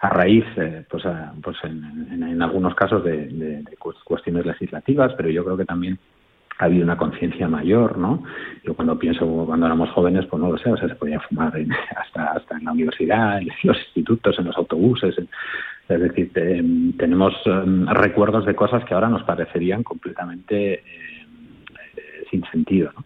a 0.00 0.08
raíz, 0.08 0.44
eh, 0.56 0.84
pues, 0.88 1.04
a- 1.06 1.32
pues 1.42 1.56
en, 1.64 1.82
en- 2.12 2.22
en 2.22 2.42
algunos 2.42 2.74
casos 2.74 3.02
de, 3.04 3.26
de- 3.26 3.62
de 3.62 3.76
cu- 3.78 3.92
cuestiones 4.04 4.46
legislativas, 4.46 5.12
pero 5.16 5.28
yo 5.30 5.44
creo 5.44 5.56
que 5.56 5.64
también 5.64 5.98
ha 6.58 6.64
habido 6.66 6.84
una 6.84 6.96
conciencia 6.96 7.48
mayor, 7.48 7.98
¿no? 7.98 8.22
Yo 8.64 8.74
cuando 8.74 8.98
pienso 8.98 9.26
cuando 9.46 9.66
éramos 9.66 9.90
jóvenes, 9.90 10.26
pues 10.26 10.40
no 10.42 10.50
lo 10.52 10.58
sé, 10.58 10.70
o 10.70 10.76
sea, 10.76 10.88
se 10.88 10.94
podía 10.94 11.20
fumar 11.20 11.52
hasta 11.96 12.26
hasta 12.32 12.56
en 12.58 12.64
la 12.64 12.72
universidad, 12.72 13.38
en 13.38 13.48
los 13.64 13.76
institutos, 13.78 14.38
en 14.38 14.46
los 14.46 14.56
autobuses, 14.56 15.16
es 15.88 16.00
decir, 16.00 16.32
te- 16.32 16.64
tenemos 16.96 17.34
em, 17.46 17.86
recuerdos 17.88 18.46
de 18.46 18.54
cosas 18.54 18.84
que 18.84 18.94
ahora 18.94 19.08
nos 19.08 19.22
parecerían 19.24 19.82
completamente 19.82 20.74
eh, 20.74 22.24
sin 22.30 22.44
sentido, 22.50 22.90
¿no? 22.96 23.04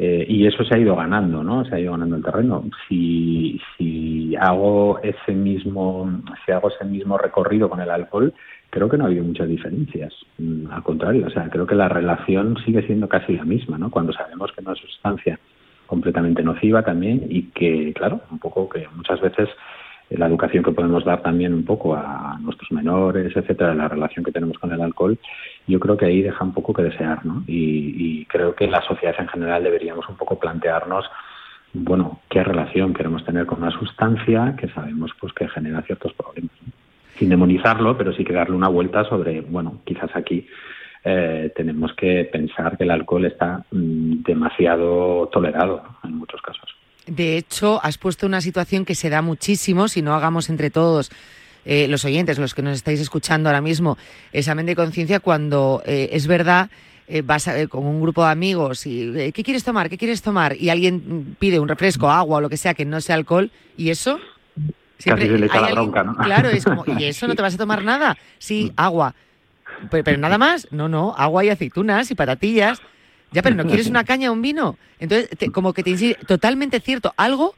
Eh, 0.00 0.24
y 0.28 0.46
eso 0.46 0.62
se 0.64 0.74
ha 0.76 0.78
ido 0.78 0.94
ganando, 0.94 1.42
¿no? 1.42 1.64
Se 1.64 1.74
ha 1.74 1.80
ido 1.80 1.90
ganando 1.90 2.14
el 2.16 2.22
terreno. 2.22 2.64
Si, 2.88 3.60
si 3.76 4.36
hago 4.36 5.00
ese 5.02 5.32
mismo, 5.32 6.22
si 6.46 6.52
hago 6.52 6.68
ese 6.70 6.84
mismo 6.84 7.18
recorrido 7.18 7.68
con 7.68 7.80
el 7.80 7.90
alcohol, 7.90 8.32
creo 8.70 8.88
que 8.88 8.96
no 8.98 9.04
ha 9.04 9.06
habido 9.08 9.24
muchas 9.24 9.48
diferencias. 9.48 10.14
Mm, 10.38 10.70
Al 10.70 10.82
contrario, 10.82 11.26
o 11.26 11.30
sea, 11.30 11.48
creo 11.50 11.66
que 11.66 11.74
la 11.74 11.88
relación 11.88 12.56
sigue 12.64 12.82
siendo 12.86 13.08
casi 13.08 13.34
la 13.36 13.44
misma, 13.44 13.78
¿no? 13.78 13.90
Cuando 13.90 14.12
sabemos 14.12 14.52
que 14.52 14.60
es 14.60 14.66
una 14.66 14.76
sustancia 14.76 15.38
completamente 15.86 16.42
nociva 16.42 16.82
también 16.82 17.26
y 17.30 17.44
que, 17.44 17.92
claro, 17.94 18.20
un 18.30 18.38
poco 18.38 18.68
que 18.68 18.86
muchas 18.94 19.20
veces 19.20 19.48
eh, 20.10 20.18
la 20.18 20.26
educación 20.26 20.62
que 20.62 20.72
podemos 20.72 21.04
dar 21.04 21.22
también 21.22 21.54
un 21.54 21.64
poco 21.64 21.94
a 21.94 22.38
nuestros 22.40 22.70
menores, 22.72 23.34
etcétera, 23.34 23.74
la 23.74 23.88
relación 23.88 24.24
que 24.24 24.32
tenemos 24.32 24.58
con 24.58 24.70
el 24.72 24.80
alcohol, 24.82 25.18
yo 25.66 25.80
creo 25.80 25.96
que 25.96 26.06
ahí 26.06 26.22
deja 26.22 26.44
un 26.44 26.52
poco 26.52 26.74
que 26.74 26.82
desear, 26.82 27.24
¿no? 27.24 27.42
Y, 27.46 28.20
y 28.20 28.24
creo 28.26 28.54
que 28.54 28.66
la 28.66 28.82
sociedad 28.82 29.16
en 29.18 29.28
general 29.28 29.64
deberíamos 29.64 30.06
un 30.08 30.16
poco 30.16 30.38
plantearnos, 30.38 31.06
bueno, 31.72 32.20
qué 32.28 32.42
relación 32.44 32.94
queremos 32.94 33.24
tener 33.24 33.46
con 33.46 33.62
una 33.62 33.70
sustancia 33.70 34.54
que 34.58 34.68
sabemos 34.68 35.12
pues 35.20 35.32
que 35.32 35.48
genera 35.48 35.82
ciertos 35.82 36.12
problemas. 36.14 36.52
¿no? 36.66 36.72
Sin 37.18 37.28
demonizarlo, 37.28 37.96
pero 37.96 38.12
sí 38.12 38.24
que 38.24 38.32
darle 38.32 38.54
una 38.56 38.68
vuelta 38.68 39.04
sobre, 39.08 39.40
bueno, 39.40 39.80
quizás 39.84 40.10
aquí 40.14 40.46
eh, 41.04 41.52
tenemos 41.56 41.92
que 41.94 42.28
pensar 42.30 42.76
que 42.76 42.84
el 42.84 42.90
alcohol 42.90 43.24
está 43.24 43.64
mm, 43.70 44.22
demasiado 44.24 45.28
tolerado 45.32 45.82
en 46.04 46.14
muchos 46.14 46.40
casos. 46.42 46.74
De 47.06 47.36
hecho, 47.38 47.80
has 47.82 47.96
puesto 47.98 48.26
una 48.26 48.40
situación 48.40 48.84
que 48.84 48.94
se 48.94 49.08
da 49.10 49.22
muchísimo, 49.22 49.88
si 49.88 50.02
no 50.02 50.14
hagamos 50.14 50.50
entre 50.50 50.70
todos 50.70 51.10
eh, 51.64 51.88
los 51.88 52.04
oyentes, 52.04 52.38
los 52.38 52.54
que 52.54 52.62
nos 52.62 52.74
estáis 52.76 53.00
escuchando 53.00 53.48
ahora 53.48 53.60
mismo, 53.62 53.96
examen 54.32 54.66
de 54.66 54.76
conciencia 54.76 55.20
cuando 55.20 55.82
eh, 55.86 56.10
es 56.12 56.26
verdad, 56.26 56.70
eh, 57.08 57.22
vas 57.22 57.48
a- 57.48 57.66
con 57.68 57.86
un 57.86 58.02
grupo 58.02 58.24
de 58.24 58.30
amigos 58.30 58.86
y 58.86 59.10
¿qué 59.32 59.42
quieres 59.42 59.64
tomar? 59.64 59.88
¿Qué 59.88 59.96
quieres 59.96 60.20
tomar? 60.20 60.54
Y 60.56 60.68
alguien 60.68 60.96
mm, 60.96 61.36
pide 61.38 61.58
un 61.58 61.68
refresco, 61.68 62.10
agua 62.10 62.38
o 62.38 62.40
lo 62.42 62.50
que 62.50 62.58
sea 62.58 62.74
que 62.74 62.84
no 62.84 63.00
sea 63.00 63.14
alcohol, 63.14 63.50
¿y 63.76 63.88
eso? 63.90 64.18
Casi 65.04 65.22
se 65.28 65.38
le 65.38 65.46
echa 65.46 65.60
la 65.60 65.68
alguien- 65.68 65.74
bronca, 65.92 66.02
¿no? 66.04 66.14
Claro, 66.16 66.48
es 66.48 66.64
como, 66.64 66.84
¿y 66.98 67.04
eso 67.04 67.26
no 67.28 67.34
te 67.34 67.42
vas 67.42 67.54
a 67.54 67.58
tomar 67.58 67.82
nada? 67.84 68.16
Sí, 68.38 68.72
agua. 68.76 69.14
Pero, 69.90 70.02
pero 70.04 70.18
nada 70.18 70.38
más, 70.38 70.66
no, 70.72 70.88
no, 70.88 71.14
agua 71.16 71.44
y 71.44 71.50
aceitunas 71.50 72.10
y 72.10 72.14
patatillas. 72.14 72.80
Ya, 73.30 73.42
pero 73.42 73.54
¿no 73.56 73.64
quieres 73.64 73.86
una 73.88 74.04
caña 74.04 74.30
o 74.30 74.32
un 74.32 74.42
vino? 74.42 74.76
Entonces, 74.98 75.28
te- 75.38 75.50
como 75.52 75.72
que 75.72 75.82
te 75.82 75.90
insi- 75.90 76.16
totalmente 76.26 76.80
cierto, 76.80 77.12
algo 77.16 77.54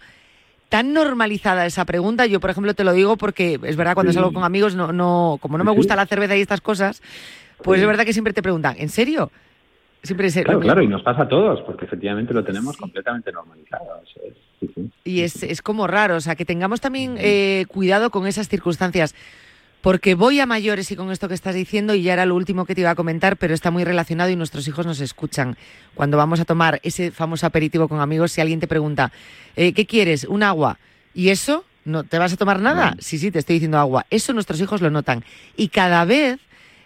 tan 0.68 0.92
normalizada 0.92 1.66
esa 1.66 1.84
pregunta, 1.84 2.26
yo 2.26 2.38
por 2.40 2.50
ejemplo 2.50 2.74
te 2.74 2.84
lo 2.84 2.92
digo 2.92 3.16
porque 3.16 3.58
es 3.64 3.74
verdad 3.76 3.94
cuando 3.94 4.12
Sí. 4.12 4.16
salgo 4.16 4.32
con 4.32 4.44
amigos, 4.44 4.74
no, 4.76 4.92
no, 4.92 5.38
como 5.40 5.58
no 5.58 5.64
me 5.64 5.72
gusta 5.72 5.96
la 5.96 6.06
cerveza 6.06 6.36
y 6.36 6.40
estas 6.42 6.60
cosas, 6.60 7.02
pues 7.64 7.78
Sí. 7.78 7.82
es 7.82 7.88
verdad 7.88 8.04
que 8.04 8.12
siempre 8.12 8.32
te 8.32 8.40
preguntan, 8.42 8.76
¿en 8.78 8.88
serio? 8.88 9.32
Siempre 10.02 10.28
es 10.28 10.34
Claro, 10.34 10.60
claro, 10.60 10.82
y 10.82 10.88
nos 10.88 11.02
pasa 11.02 11.22
a 11.22 11.28
todos, 11.28 11.60
porque 11.62 11.84
efectivamente 11.84 12.32
lo 12.32 12.42
tenemos 12.42 12.76
completamente 12.76 13.30
normalizado. 13.32 14.02
eso 14.02 14.20
es, 14.26 14.34
sí, 14.58 14.70
sí. 14.74 14.90
Y 15.04 15.20
es, 15.20 15.42
es 15.42 15.60
como 15.60 15.86
raro, 15.86 16.16
o 16.16 16.20
sea, 16.20 16.36
que 16.36 16.44
tengamos 16.44 16.80
también 16.80 17.16
eh, 17.18 17.66
cuidado 17.68 18.10
con 18.10 18.26
esas 18.26 18.48
circunstancias. 18.48 19.14
Porque 19.82 20.14
voy 20.14 20.38
a 20.40 20.46
mayores 20.46 20.90
y 20.90 20.96
con 20.96 21.10
esto 21.10 21.26
que 21.26 21.34
estás 21.34 21.54
diciendo, 21.54 21.94
y 21.94 22.02
ya 22.02 22.12
era 22.12 22.26
lo 22.26 22.34
último 22.34 22.66
que 22.66 22.74
te 22.74 22.82
iba 22.82 22.90
a 22.90 22.94
comentar, 22.94 23.38
pero 23.38 23.54
está 23.54 23.70
muy 23.70 23.82
relacionado 23.82 24.30
y 24.30 24.36
nuestros 24.36 24.68
hijos 24.68 24.84
nos 24.84 25.00
escuchan. 25.00 25.56
Cuando 25.94 26.18
vamos 26.18 26.38
a 26.38 26.44
tomar 26.44 26.80
ese 26.82 27.10
famoso 27.10 27.46
aperitivo 27.46 27.88
con 27.88 28.00
amigos, 28.00 28.32
si 28.32 28.42
alguien 28.42 28.60
te 28.60 28.68
pregunta, 28.68 29.10
eh, 29.56 29.72
¿qué 29.72 29.86
quieres? 29.86 30.24
¿Un 30.24 30.42
agua? 30.42 30.78
¿Y 31.14 31.30
eso? 31.30 31.64
¿No 31.86 32.04
te 32.04 32.18
vas 32.18 32.32
a 32.34 32.36
tomar 32.36 32.60
nada? 32.60 32.94
Sí, 32.98 33.18
sí, 33.18 33.30
te 33.30 33.38
estoy 33.38 33.54
diciendo 33.54 33.78
agua. 33.78 34.04
Eso 34.10 34.34
nuestros 34.34 34.60
hijos 34.60 34.82
lo 34.82 34.90
notan. 34.90 35.24
Y 35.56 35.68
cada 35.68 36.04
vez 36.04 36.38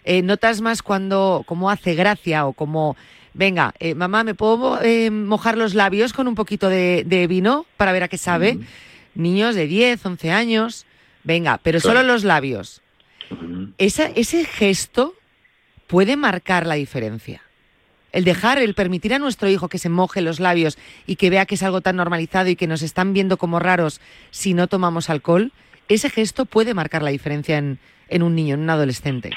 eh, 0.05 0.21
notas 0.21 0.61
más 0.61 0.81
cuando, 0.81 1.43
como 1.45 1.69
hace 1.69 1.93
gracia 1.95 2.45
o 2.45 2.53
como, 2.53 2.95
venga, 3.33 3.73
eh, 3.79 3.93
mamá, 3.95 4.23
¿me 4.23 4.33
puedo 4.35 4.81
eh, 4.81 5.11
mojar 5.11 5.57
los 5.57 5.73
labios 5.73 6.13
con 6.13 6.27
un 6.29 6.35
poquito 6.35 6.69
de, 6.69 7.03
de 7.05 7.27
vino 7.27 7.65
para 7.75 7.91
ver 7.91 8.03
a 8.03 8.07
qué 8.07 8.17
sabe? 8.17 8.57
Niños 9.15 9.55
de 9.55 9.67
10, 9.67 10.05
11 10.05 10.31
años, 10.31 10.85
venga, 11.23 11.59
pero 11.63 11.79
solo 11.79 12.03
los 12.03 12.23
labios. 12.23 12.81
Esa- 13.77 14.07
ese 14.15 14.45
gesto 14.45 15.13
puede 15.87 16.15
marcar 16.17 16.65
la 16.67 16.75
diferencia. 16.75 17.41
El 18.11 18.23
dejar, 18.23 18.59
el 18.59 18.75
permitir 18.75 19.13
a 19.13 19.19
nuestro 19.19 19.49
hijo 19.49 19.67
que 19.67 19.77
se 19.77 19.89
moje 19.89 20.21
los 20.21 20.39
labios 20.39 20.77
y 21.05 21.17
que 21.17 21.29
vea 21.29 21.45
que 21.45 21.55
es 21.55 21.63
algo 21.63 21.81
tan 21.81 21.97
normalizado 21.97 22.49
y 22.49 22.55
que 22.55 22.67
nos 22.67 22.81
están 22.81 23.13
viendo 23.13 23.37
como 23.37 23.59
raros 23.59 23.99
si 24.31 24.53
no 24.53 24.67
tomamos 24.67 25.09
alcohol, 25.09 25.51
ese 25.89 26.09
gesto 26.09 26.45
puede 26.45 26.73
marcar 26.73 27.03
la 27.03 27.09
diferencia 27.11 27.57
en, 27.57 27.77
en 28.07 28.23
un 28.23 28.33
niño, 28.35 28.53
en 28.55 28.61
un 28.61 28.69
adolescente. 28.69 29.31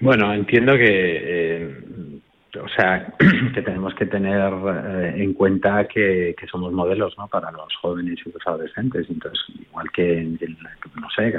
Bueno, 0.00 0.32
entiendo 0.32 0.76
que, 0.76 0.86
eh, 0.86 2.20
o 2.62 2.68
sea, 2.68 3.12
que 3.54 3.62
tenemos 3.62 3.94
que 3.94 4.06
tener 4.06 4.52
eh, 4.52 5.14
en 5.16 5.34
cuenta 5.34 5.86
que, 5.88 6.34
que 6.38 6.46
somos 6.46 6.72
modelos, 6.72 7.16
¿no? 7.18 7.26
Para 7.26 7.50
los 7.50 7.74
jóvenes 7.76 8.18
y 8.24 8.30
los 8.30 8.46
adolescentes. 8.46 9.06
Entonces, 9.10 9.40
igual 9.60 9.90
que, 9.90 10.36
que, 10.38 10.48
no 10.48 11.10
sé, 11.10 11.32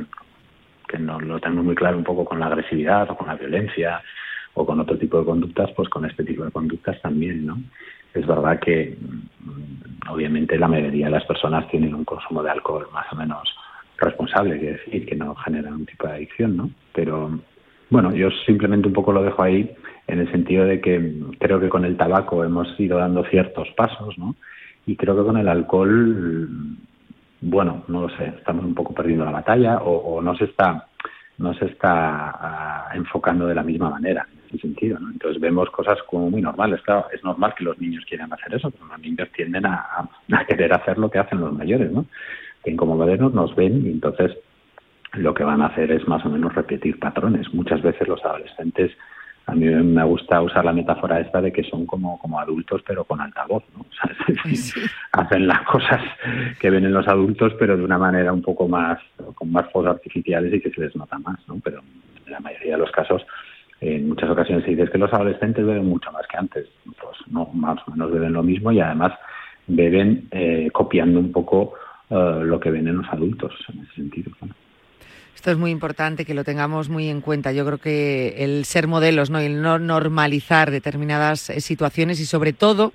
que, 0.87 0.99
no 0.99 1.19
lo 1.21 1.39
tenemos 1.39 1.65
muy 1.65 1.75
claro 1.75 1.97
un 1.97 2.03
poco 2.03 2.25
con 2.25 2.39
la 2.39 2.47
agresividad 2.47 3.09
o 3.09 3.15
con 3.15 3.27
la 3.27 3.35
violencia 3.35 4.01
o 4.55 4.65
con 4.65 4.79
otro 4.79 4.97
tipo 4.97 5.19
de 5.19 5.25
conductas, 5.25 5.69
pues 5.75 5.87
con 5.87 6.05
este 6.05 6.23
tipo 6.23 6.43
de 6.43 6.51
conductas 6.51 7.01
también, 7.01 7.45
¿no? 7.45 7.57
Es 8.13 8.25
verdad 8.25 8.59
que 8.59 8.97
mm, 8.99 10.09
obviamente 10.09 10.57
la 10.57 10.67
mayoría 10.67 11.05
de 11.05 11.11
las 11.11 11.25
personas 11.25 11.69
tienen 11.69 11.93
un 11.93 12.03
consumo 12.03 12.43
de 12.43 12.49
alcohol 12.49 12.87
más 12.91 13.05
o 13.13 13.15
menos 13.15 13.47
responsable, 13.97 14.57
quiere 14.59 14.77
decir 14.77 15.05
que 15.05 15.15
no 15.15 15.35
genera 15.35 15.69
un 15.69 15.85
tipo 15.85 16.07
de 16.07 16.13
adicción, 16.13 16.57
¿no? 16.57 16.71
Pero 16.93 17.39
bueno, 17.89 18.13
yo 18.13 18.29
simplemente 18.45 18.87
un 18.87 18.93
poco 18.93 19.11
lo 19.11 19.23
dejo 19.23 19.41
ahí 19.43 19.73
en 20.07 20.19
el 20.19 20.31
sentido 20.31 20.65
de 20.65 20.81
que 20.81 21.13
creo 21.39 21.59
que 21.59 21.69
con 21.69 21.85
el 21.85 21.97
tabaco 21.97 22.43
hemos 22.43 22.79
ido 22.79 22.97
dando 22.97 23.23
ciertos 23.25 23.69
pasos, 23.75 24.17
¿no? 24.17 24.35
Y 24.85 24.95
creo 24.95 25.15
que 25.15 25.23
con 25.23 25.37
el 25.37 25.47
alcohol, 25.47 26.49
bueno, 27.41 27.83
no 27.87 28.01
lo 28.01 28.09
sé, 28.17 28.25
estamos 28.37 28.65
un 28.65 28.73
poco 28.73 28.93
perdiendo 28.93 29.25
la 29.25 29.31
batalla 29.31 29.79
o, 29.83 30.21
no 30.21 30.35
se 30.35 30.45
está 30.45 30.87
no 31.37 31.53
se 31.53 31.67
está 31.67 32.31
ah, 32.31 32.89
enfocando 32.95 33.47
de 33.47 33.55
la 33.55 33.63
misma 33.63 33.89
manera 33.89 34.27
en 34.33 34.39
ese 34.49 34.57
sentido, 34.57 34.99
¿no? 34.99 35.09
Entonces 35.09 35.39
vemos 35.39 35.69
cosas 35.69 35.97
como 36.03 36.29
muy 36.29 36.41
normales. 36.41 36.81
Claro, 36.81 37.05
es 37.13 37.23
normal 37.23 37.53
que 37.57 37.63
los 37.63 37.79
niños 37.79 38.03
quieran 38.05 38.33
hacer 38.33 38.55
eso, 38.55 38.69
pero 38.71 38.87
los 38.87 38.99
niños 38.99 39.29
tienden 39.33 39.65
a, 39.65 39.85
a- 40.33 40.45
querer 40.45 40.73
hacer 40.73 40.97
lo 40.97 41.09
que 41.09 41.19
hacen 41.19 41.39
los 41.39 41.53
mayores, 41.53 41.91
¿no? 41.93 42.05
Que 42.61 42.75
como 42.75 42.97
modernos 42.97 43.33
nos 43.33 43.55
ven 43.55 43.85
y 43.85 43.91
entonces 43.91 44.37
lo 45.13 45.33
que 45.33 45.43
van 45.43 45.61
a 45.61 45.67
hacer 45.67 45.91
es 45.91 46.07
más 46.07 46.25
o 46.25 46.29
menos 46.29 46.53
repetir 46.53 46.99
patrones. 46.99 47.51
Muchas 47.53 47.81
veces 47.81 48.07
los 48.07 48.23
adolescentes, 48.23 48.91
a 49.45 49.55
mí 49.55 49.65
me 49.65 50.03
gusta 50.03 50.41
usar 50.41 50.63
la 50.65 50.73
metáfora 50.73 51.19
esta 51.19 51.41
de 51.41 51.51
que 51.51 51.63
son 51.63 51.85
como, 51.85 52.19
como 52.19 52.39
adultos 52.39 52.81
pero 52.85 53.03
con 53.03 53.19
altavoz, 53.21 53.63
¿no? 53.75 53.81
O 53.89 53.93
sea, 53.93 54.11
es 54.27 54.43
decir, 54.43 54.83
hacen 55.11 55.47
las 55.47 55.61
cosas 55.63 56.01
que 56.59 56.69
ven 56.69 56.85
en 56.85 56.93
los 56.93 57.07
adultos 57.07 57.53
pero 57.57 57.75
de 57.75 57.83
una 57.83 57.97
manera 57.97 58.31
un 58.31 58.41
poco 58.41 58.67
más, 58.67 58.99
con 59.35 59.51
más 59.51 59.69
fuegos 59.71 59.95
artificiales 59.95 60.53
y 60.53 60.61
que 60.61 60.69
se 60.69 60.81
les 60.81 60.95
nota 60.95 61.17
más, 61.19 61.39
¿no? 61.47 61.59
Pero 61.63 61.81
en 62.25 62.31
la 62.31 62.39
mayoría 62.39 62.73
de 62.73 62.79
los 62.79 62.91
casos, 62.91 63.25
en 63.81 64.09
muchas 64.09 64.29
ocasiones 64.29 64.63
se 64.65 64.71
dice 64.71 64.91
que 64.91 64.97
los 64.97 65.11
adolescentes 65.11 65.65
beben 65.65 65.85
mucho 65.85 66.11
más 66.11 66.27
que 66.27 66.37
antes. 66.37 66.67
Pues 66.85 67.17
no, 67.27 67.49
más 67.53 67.79
o 67.87 67.91
menos 67.91 68.11
beben 68.11 68.33
lo 68.33 68.43
mismo 68.43 68.71
y 68.71 68.79
además 68.79 69.13
beben 69.67 70.27
eh, 70.31 70.69
copiando 70.71 71.19
un 71.19 71.31
poco 71.31 71.73
eh, 72.09 72.41
lo 72.43 72.59
que 72.59 72.71
ven 72.71 72.87
en 72.87 72.97
los 72.97 73.07
adultos 73.09 73.53
en 73.73 73.79
ese 73.81 73.95
sentido. 73.95 74.31
¿no? 74.41 74.49
Esto 75.39 75.51
es 75.51 75.57
muy 75.57 75.71
importante 75.71 76.25
que 76.25 76.33
lo 76.33 76.43
tengamos 76.43 76.89
muy 76.89 77.07
en 77.07 77.21
cuenta. 77.21 77.53
Yo 77.53 77.65
creo 77.65 77.77
que 77.77 78.35
el 78.39 78.65
ser 78.65 78.87
modelos 78.87 79.29
¿no? 79.29 79.41
y 79.41 79.45
el 79.45 79.61
no 79.61 79.79
normalizar 79.79 80.69
determinadas 80.69 81.49
eh, 81.49 81.61
situaciones 81.61 82.19
y 82.19 82.25
sobre 82.25 82.51
todo 82.51 82.91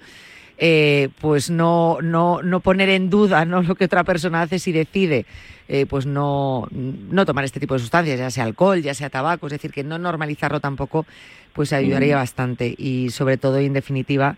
eh, 0.59 1.09
pues 1.22 1.49
no, 1.49 1.97
no, 2.03 2.42
no 2.42 2.61
poner 2.61 2.90
en 2.90 3.09
duda 3.09 3.47
¿no? 3.47 3.62
lo 3.66 3.74
que 3.76 3.86
otra 3.86 4.05
persona 4.05 4.42
hace 4.42 4.59
si 4.59 4.72
decide 4.72 5.24
eh, 5.68 5.86
pues 5.86 6.05
no, 6.05 6.68
no 6.70 7.24
tomar 7.24 7.47
este 7.47 7.61
tipo 7.61 7.72
de 7.72 7.80
sustancias, 7.80 8.18
ya 8.18 8.30
sea 8.30 8.45
alcohol, 8.45 8.82
ya 8.82 8.92
sea 8.92 9.09
tabaco, 9.09 9.47
es 9.47 9.53
decir, 9.53 9.72
que 9.72 9.82
no 9.82 9.97
normalizarlo 9.97 10.61
tampoco 10.61 11.07
pues 11.55 11.72
ayudaría 11.72 12.16
Mm. 12.16 12.18
bastante 12.18 12.74
y 12.76 13.09
sobre 13.09 13.38
todo 13.38 13.59
y 13.59 13.64
en 13.64 13.72
definitiva 13.72 14.36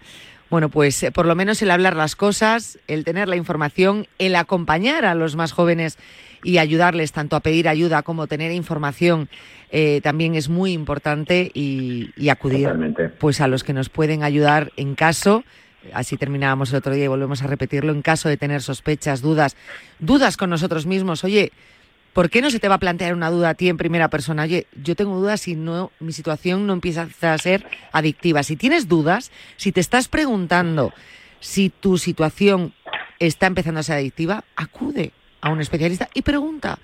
bueno, 0.51 0.69
pues 0.69 1.03
eh, 1.03 1.13
por 1.13 1.27
lo 1.27 1.35
menos 1.35 1.61
el 1.63 1.71
hablar 1.71 1.97
las 1.97 2.17
cosas, 2.17 2.79
el 2.87 3.05
tener 3.05 3.29
la 3.29 3.37
información, 3.37 4.07
el 4.19 4.37
acompañar 4.37 5.05
a 5.05 5.15
los 5.15 5.37
más 5.37 5.53
jóvenes 5.53 5.99
y 6.43 6.59
ayudarles 6.59 7.13
tanto 7.13 7.37
a 7.37 7.41
pedir 7.41 7.69
ayuda 7.69 8.03
como 8.03 8.27
tener 8.27 8.53
información 8.53 9.29
eh, 9.71 10.01
también 10.03 10.37
es 10.37 10.49
muy 10.49 10.73
importante 10.73 11.51
y, 11.53 12.11
y 12.17 12.29
acudir 12.29 12.71
pues 13.19 13.41
a 13.41 13.49
los 13.49 13.65
que 13.65 13.73
nos 13.73 13.89
pueden 13.89 14.23
ayudar 14.23 14.71
en 14.77 14.95
caso 14.95 15.45
así 15.93 16.17
terminábamos 16.17 16.71
el 16.71 16.77
otro 16.77 16.95
día 16.95 17.05
y 17.05 17.09
volvemos 17.09 17.43
a 17.43 17.47
repetirlo 17.47 17.93
en 17.93 18.03
caso 18.03 18.29
de 18.29 18.37
tener 18.37 18.63
sospechas, 18.63 19.23
dudas, 19.23 19.57
dudas 19.99 20.37
con 20.37 20.51
nosotros 20.51 20.87
mismos. 20.87 21.25
Oye, 21.25 21.53
¿por 22.17 22.31
qué 22.31 22.41
no 22.41 22.51
se 22.51 22.59
te 22.59 22.67
va 22.67 22.77
a 22.77 22.79
plantear 22.79 23.13
una 23.13 23.29
duda 23.29 23.51
a 23.51 23.55
ti 23.55 23.69
en 23.69 23.77
primera 23.77 24.09
persona? 24.09 24.45
Oye, 24.45 24.67
yo 24.83 24.97
tengo 24.97 25.21
dudas 25.21 25.43
si 25.43 25.55
no 25.55 25.93
mi 26.01 26.15
situación 26.15 26.67
no 26.67 26.73
empieza 26.73 27.07
a 27.21 27.37
ser 27.37 27.67
adictiva. 27.93 28.43
Si 28.43 28.57
tienes 28.57 28.89
dudas, 28.89 29.31
si 29.59 29.71
te 29.71 29.81
estás 29.81 30.09
preguntando 30.09 30.95
si 31.41 31.69
tu 31.69 31.99
situación 31.99 32.73
está 33.19 33.47
empezando 33.47 33.81
a 33.81 33.83
ser 33.83 33.97
adictiva, 33.97 34.45
acude 34.57 35.13
a 35.43 35.51
un 35.51 35.61
especialista 35.61 36.09
y 36.15 36.23
pregunta. 36.23 36.79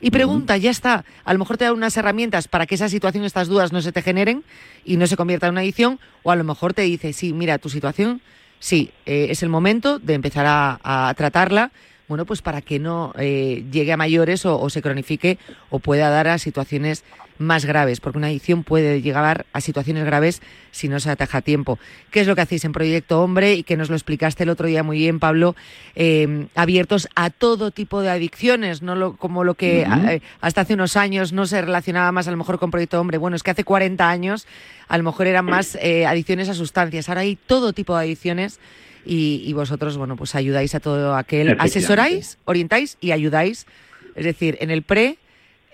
Y 0.00 0.10
pregunta, 0.10 0.56
ya 0.56 0.72
está. 0.72 1.04
A 1.24 1.32
lo 1.32 1.38
mejor 1.38 1.56
te 1.56 1.66
da 1.66 1.72
unas 1.72 1.96
herramientas 1.96 2.48
para 2.48 2.66
que 2.66 2.74
esa 2.74 2.88
situación, 2.88 3.22
estas 3.22 3.46
dudas 3.46 3.72
no 3.72 3.80
se 3.80 3.92
te 3.92 4.02
generen 4.02 4.42
y 4.84 4.96
no 4.96 5.06
se 5.06 5.16
convierta 5.16 5.46
en 5.46 5.52
una 5.52 5.60
adicción. 5.60 6.00
O 6.24 6.32
a 6.32 6.36
lo 6.36 6.42
mejor 6.42 6.74
te 6.74 6.82
dice, 6.82 7.12
sí, 7.12 7.32
mira, 7.32 7.58
tu 7.58 7.68
situación, 7.68 8.22
sí, 8.58 8.90
eh, 9.06 9.28
es 9.30 9.44
el 9.44 9.50
momento 9.50 10.00
de 10.00 10.14
empezar 10.14 10.46
a, 10.46 10.80
a 10.82 11.14
tratarla. 11.14 11.70
Bueno, 12.08 12.26
pues 12.26 12.42
para 12.42 12.60
que 12.60 12.78
no 12.78 13.14
eh, 13.18 13.64
llegue 13.70 13.92
a 13.92 13.96
mayores 13.96 14.44
o, 14.44 14.60
o 14.60 14.68
se 14.70 14.82
cronifique 14.82 15.38
o 15.70 15.78
pueda 15.78 16.10
dar 16.10 16.28
a 16.28 16.38
situaciones 16.38 17.04
más 17.38 17.64
graves, 17.64 18.00
porque 18.00 18.18
una 18.18 18.28
adicción 18.28 18.62
puede 18.62 19.02
llegar 19.02 19.46
a 19.52 19.60
situaciones 19.60 20.04
graves 20.04 20.40
si 20.70 20.88
no 20.88 21.00
se 21.00 21.10
ataja 21.10 21.38
a 21.38 21.42
tiempo. 21.42 21.78
¿Qué 22.10 22.20
es 22.20 22.26
lo 22.26 22.34
que 22.34 22.42
hacéis 22.42 22.64
en 22.64 22.72
Proyecto 22.72 23.22
Hombre 23.22 23.54
y 23.54 23.62
que 23.62 23.76
nos 23.76 23.90
lo 23.90 23.96
explicaste 23.96 24.44
el 24.44 24.50
otro 24.50 24.68
día 24.68 24.82
muy 24.82 24.98
bien, 24.98 25.18
Pablo? 25.18 25.56
Eh, 25.94 26.46
abiertos 26.54 27.08
a 27.14 27.30
todo 27.30 27.70
tipo 27.70 28.02
de 28.02 28.10
adicciones, 28.10 28.82
no 28.82 28.94
lo, 28.94 29.16
como 29.16 29.44
lo 29.44 29.54
que 29.54 29.82
eh, 29.82 30.22
hasta 30.40 30.62
hace 30.62 30.74
unos 30.74 30.96
años 30.96 31.32
no 31.32 31.46
se 31.46 31.60
relacionaba 31.60 32.12
más 32.12 32.28
a 32.28 32.30
lo 32.30 32.36
mejor 32.36 32.58
con 32.58 32.70
Proyecto 32.70 33.00
Hombre. 33.00 33.18
Bueno, 33.18 33.36
es 33.36 33.42
que 33.42 33.50
hace 33.50 33.64
40 33.64 34.08
años 34.08 34.46
a 34.88 34.98
lo 34.98 35.04
mejor 35.04 35.26
eran 35.26 35.44
más 35.44 35.76
eh, 35.80 36.06
adicciones 36.06 36.48
a 36.48 36.54
sustancias. 36.54 37.08
Ahora 37.08 37.22
hay 37.22 37.36
todo 37.36 37.72
tipo 37.72 37.96
de 37.96 38.04
adicciones 38.04 38.60
y, 39.04 39.42
y 39.44 39.52
vosotros, 39.52 39.96
bueno, 39.96 40.16
pues 40.16 40.34
ayudáis 40.34 40.74
a 40.74 40.80
todo 40.80 41.16
aquel. 41.16 41.56
Asesoráis, 41.58 42.38
orientáis 42.44 42.98
y 43.00 43.12
ayudáis. 43.12 43.66
Es 44.14 44.24
decir, 44.24 44.56
en 44.60 44.70
el 44.70 44.82
pre 44.82 45.18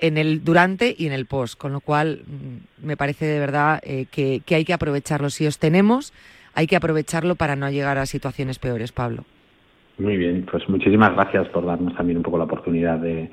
en 0.01 0.16
el 0.18 0.45
durante 0.45 0.95
y 0.97 1.07
en 1.07 1.12
el 1.12 1.26
post, 1.26 1.59
con 1.59 1.72
lo 1.72 1.81
cual 1.81 2.22
mm, 2.26 2.87
me 2.87 2.97
parece 2.97 3.26
de 3.26 3.39
verdad 3.39 3.81
eh, 3.83 4.07
que, 4.11 4.41
que 4.45 4.55
hay 4.55 4.64
que 4.64 4.72
aprovecharlo. 4.72 5.31
Si 5.31 5.47
os 5.47 5.59
tenemos, 5.59 6.12
hay 6.55 6.66
que 6.66 6.76
aprovecharlo 6.76 7.37
para 7.37 7.57
no 7.57 7.70
llegar 7.70 7.99
a 7.99 8.07
situaciones 8.07 8.59
peores, 8.59 8.93
Pablo. 8.93 9.24
Muy 9.99 10.16
bien, 10.16 10.47
pues 10.51 10.66
muchísimas 10.68 11.12
gracias 11.14 11.49
por 11.49 11.66
darnos 11.66 11.95
también 11.95 12.16
un 12.16 12.22
poco 12.22 12.39
la 12.39 12.45
oportunidad 12.45 12.99
de, 12.99 13.31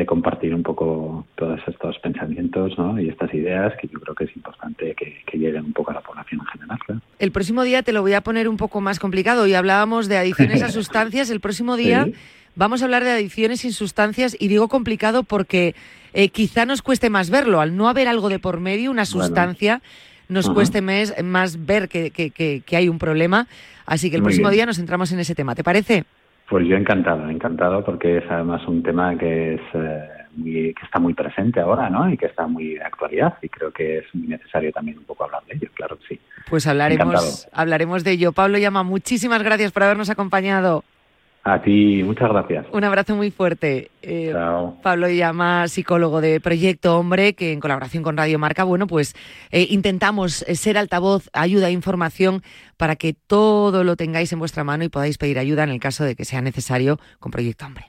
de 0.00 0.06
compartir 0.06 0.54
un 0.54 0.62
poco 0.62 1.26
todos 1.36 1.60
estos 1.66 1.98
pensamientos 1.98 2.72
¿no? 2.78 2.98
y 2.98 3.10
estas 3.10 3.32
ideas 3.34 3.74
que 3.78 3.86
yo 3.88 4.00
creo 4.00 4.14
que 4.14 4.24
es 4.24 4.34
importante 4.34 4.94
que, 4.94 5.20
que 5.26 5.36
lleguen 5.38 5.66
un 5.66 5.72
poco 5.74 5.90
a 5.90 5.94
la 5.94 6.00
población 6.00 6.40
en 6.40 6.46
general. 6.46 6.78
El 7.18 7.32
próximo 7.32 7.62
día 7.64 7.82
te 7.82 7.92
lo 7.92 8.00
voy 8.00 8.14
a 8.14 8.22
poner 8.22 8.48
un 8.48 8.56
poco 8.56 8.80
más 8.80 8.98
complicado. 8.98 9.42
Hoy 9.42 9.52
hablábamos 9.52 10.08
de 10.08 10.16
adicciones 10.16 10.62
a 10.62 10.70
sustancias. 10.72 11.28
El 11.28 11.40
próximo 11.40 11.76
día 11.76 12.04
Sí. 12.06 12.14
vamos 12.56 12.80
a 12.80 12.86
hablar 12.86 13.04
de 13.04 13.10
adicciones 13.10 13.60
sin 13.60 13.72
sustancias 13.74 14.34
y 14.40 14.48
digo 14.48 14.68
complicado 14.68 15.22
porque 15.22 15.74
eh, 16.14 16.30
quizá 16.30 16.64
nos 16.64 16.80
cueste 16.80 17.10
más 17.10 17.28
verlo. 17.28 17.60
Al 17.60 17.76
no 17.76 17.88
haber 17.90 18.08
algo 18.08 18.30
de 18.30 18.38
por 18.38 18.58
medio, 18.58 18.90
una 18.90 19.02
Bueno. 19.04 19.26
sustancia, 19.26 19.82
nos 20.30 20.46
Ajá. 20.46 20.54
cueste 20.54 20.80
mes- 20.80 21.14
más 21.22 21.66
ver 21.66 21.90
que, 21.90 22.10
que- 22.10 22.30
que- 22.30 22.62
que 22.64 22.76
hay 22.76 22.88
un 22.88 22.98
problema. 22.98 23.46
Así 23.84 24.08
que 24.08 24.16
el 24.16 24.22
Muy 24.22 24.28
próximo 24.28 24.48
bien. 24.48 24.56
día 24.60 24.66
nos 24.66 24.76
centramos 24.78 25.12
en 25.12 25.18
ese 25.20 25.34
tema. 25.34 25.54
¿Te 25.54 25.62
parece? 25.62 26.04
Pues 26.50 26.66
yo 26.66 26.76
encantado, 26.76 27.30
encantado 27.30 27.84
porque 27.84 28.18
es 28.18 28.24
además 28.28 28.66
un 28.66 28.82
tema 28.82 29.16
que 29.16 29.54
es 29.54 29.60
eh, 29.72 30.08
muy, 30.34 30.74
que 30.74 30.84
está 30.84 30.98
muy 30.98 31.14
presente 31.14 31.60
ahora, 31.60 31.88
¿no? 31.88 32.10
Y 32.10 32.16
que 32.16 32.26
está 32.26 32.48
muy 32.48 32.74
de 32.74 32.82
actualidad 32.82 33.34
y 33.40 33.48
creo 33.48 33.70
que 33.70 33.98
es 33.98 34.04
muy 34.12 34.26
necesario 34.26 34.72
también 34.72 34.98
un 34.98 35.04
poco 35.04 35.22
hablar 35.22 35.44
de 35.44 35.54
ello, 35.54 35.68
claro 35.74 35.96
que 35.96 36.06
sí. 36.08 36.20
Pues 36.48 36.66
hablaremos, 36.66 37.06
Encantado. 37.06 37.50
hablaremos 37.52 38.02
de 38.02 38.10
ello. 38.10 38.32
Pablo 38.32 38.58
Llama, 38.58 38.82
muchísimas 38.82 39.44
gracias 39.44 39.70
por 39.70 39.84
habernos 39.84 40.10
acompañado. 40.10 40.82
A 41.42 41.62
ti, 41.62 42.02
muchas 42.04 42.28
gracias. 42.28 42.66
Un 42.70 42.84
abrazo 42.84 43.16
muy 43.16 43.30
fuerte. 43.30 43.90
Eh, 44.02 44.30
Chao. 44.32 44.76
Pablo 44.82 45.08
Llama, 45.08 45.68
psicólogo 45.68 46.20
de 46.20 46.38
Proyecto 46.38 46.98
Hombre, 46.98 47.32
que 47.32 47.52
en 47.52 47.60
colaboración 47.60 48.02
con 48.02 48.16
Radio 48.16 48.38
Marca, 48.38 48.64
bueno, 48.64 48.86
pues 48.86 49.14
eh, 49.50 49.66
intentamos 49.70 50.42
eh, 50.42 50.54
ser 50.54 50.76
altavoz, 50.76 51.30
ayuda 51.32 51.68
e 51.68 51.72
información 51.72 52.42
para 52.76 52.96
que 52.96 53.14
todo 53.14 53.84
lo 53.84 53.96
tengáis 53.96 54.32
en 54.32 54.38
vuestra 54.38 54.64
mano 54.64 54.84
y 54.84 54.90
podáis 54.90 55.16
pedir 55.16 55.38
ayuda 55.38 55.64
en 55.64 55.70
el 55.70 55.80
caso 55.80 56.04
de 56.04 56.14
que 56.14 56.26
sea 56.26 56.42
necesario 56.42 56.98
con 57.18 57.32
Proyecto 57.32 57.64
Hombre. 57.64 57.86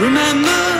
Remember, 0.00 0.77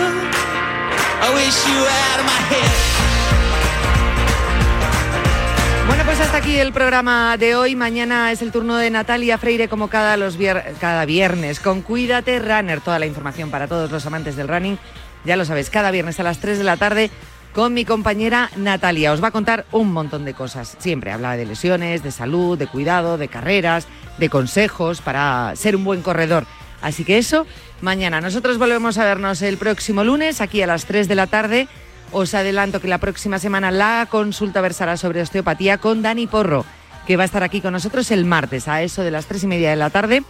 Bueno, 5.86 6.04
pues 6.04 6.20
hasta 6.20 6.38
aquí 6.38 6.56
el 6.56 6.72
programa 6.72 7.36
de 7.36 7.54
hoy. 7.54 7.76
Mañana 7.76 8.32
es 8.32 8.40
el 8.40 8.50
turno 8.50 8.76
de 8.76 8.90
Natalia 8.90 9.36
Freire, 9.36 9.68
como 9.68 9.88
cada, 9.88 10.16
los 10.16 10.38
cada 10.80 11.04
viernes, 11.04 11.60
con 11.60 11.82
Cuídate 11.82 12.38
Runner. 12.38 12.80
Toda 12.80 12.98
la 12.98 13.06
información 13.06 13.50
para 13.50 13.68
todos 13.68 13.90
los 13.90 14.06
amantes 14.06 14.36
del 14.36 14.48
running. 14.48 14.78
Ya 15.24 15.36
lo 15.36 15.44
sabes, 15.44 15.68
cada 15.68 15.90
viernes 15.90 16.18
a 16.18 16.22
las 16.22 16.38
3 16.38 16.58
de 16.58 16.64
la 16.64 16.76
tarde 16.76 17.10
con 17.52 17.74
mi 17.74 17.84
compañera 17.84 18.50
Natalia. 18.56 19.12
Os 19.12 19.22
va 19.22 19.28
a 19.28 19.32
contar 19.32 19.66
un 19.72 19.92
montón 19.92 20.24
de 20.24 20.32
cosas. 20.32 20.76
Siempre 20.78 21.12
habla 21.12 21.36
de 21.36 21.44
lesiones, 21.44 22.02
de 22.02 22.10
salud, 22.10 22.56
de 22.56 22.68
cuidado, 22.68 23.18
de 23.18 23.28
carreras, 23.28 23.86
de 24.16 24.30
consejos 24.30 25.00
para 25.00 25.54
ser 25.56 25.76
un 25.76 25.84
buen 25.84 26.02
corredor. 26.02 26.46
Así 26.80 27.04
que 27.04 27.18
eso, 27.18 27.46
mañana. 27.80 28.20
Nosotros 28.20 28.58
volvemos 28.58 28.98
a 28.98 29.04
vernos 29.04 29.42
el 29.42 29.56
próximo 29.56 30.04
lunes, 30.04 30.40
aquí 30.40 30.62
a 30.62 30.66
las 30.66 30.84
3 30.84 31.08
de 31.08 31.14
la 31.14 31.26
tarde. 31.26 31.68
Os 32.12 32.34
adelanto 32.34 32.80
que 32.80 32.88
la 32.88 32.98
próxima 32.98 33.38
semana 33.38 33.70
la 33.70 34.06
consulta 34.10 34.60
versará 34.60 34.96
sobre 34.96 35.20
osteopatía 35.20 35.78
con 35.78 36.02
Dani 36.02 36.26
Porro, 36.26 36.64
que 37.06 37.16
va 37.16 37.24
a 37.24 37.26
estar 37.26 37.42
aquí 37.42 37.60
con 37.60 37.72
nosotros 37.72 38.10
el 38.10 38.24
martes 38.24 38.68
a 38.68 38.82
eso 38.82 39.02
de 39.02 39.10
las 39.10 39.26
3 39.26 39.44
y 39.44 39.46
media 39.46 39.70
de 39.70 39.76
la 39.76 39.90
tarde. 39.90 40.22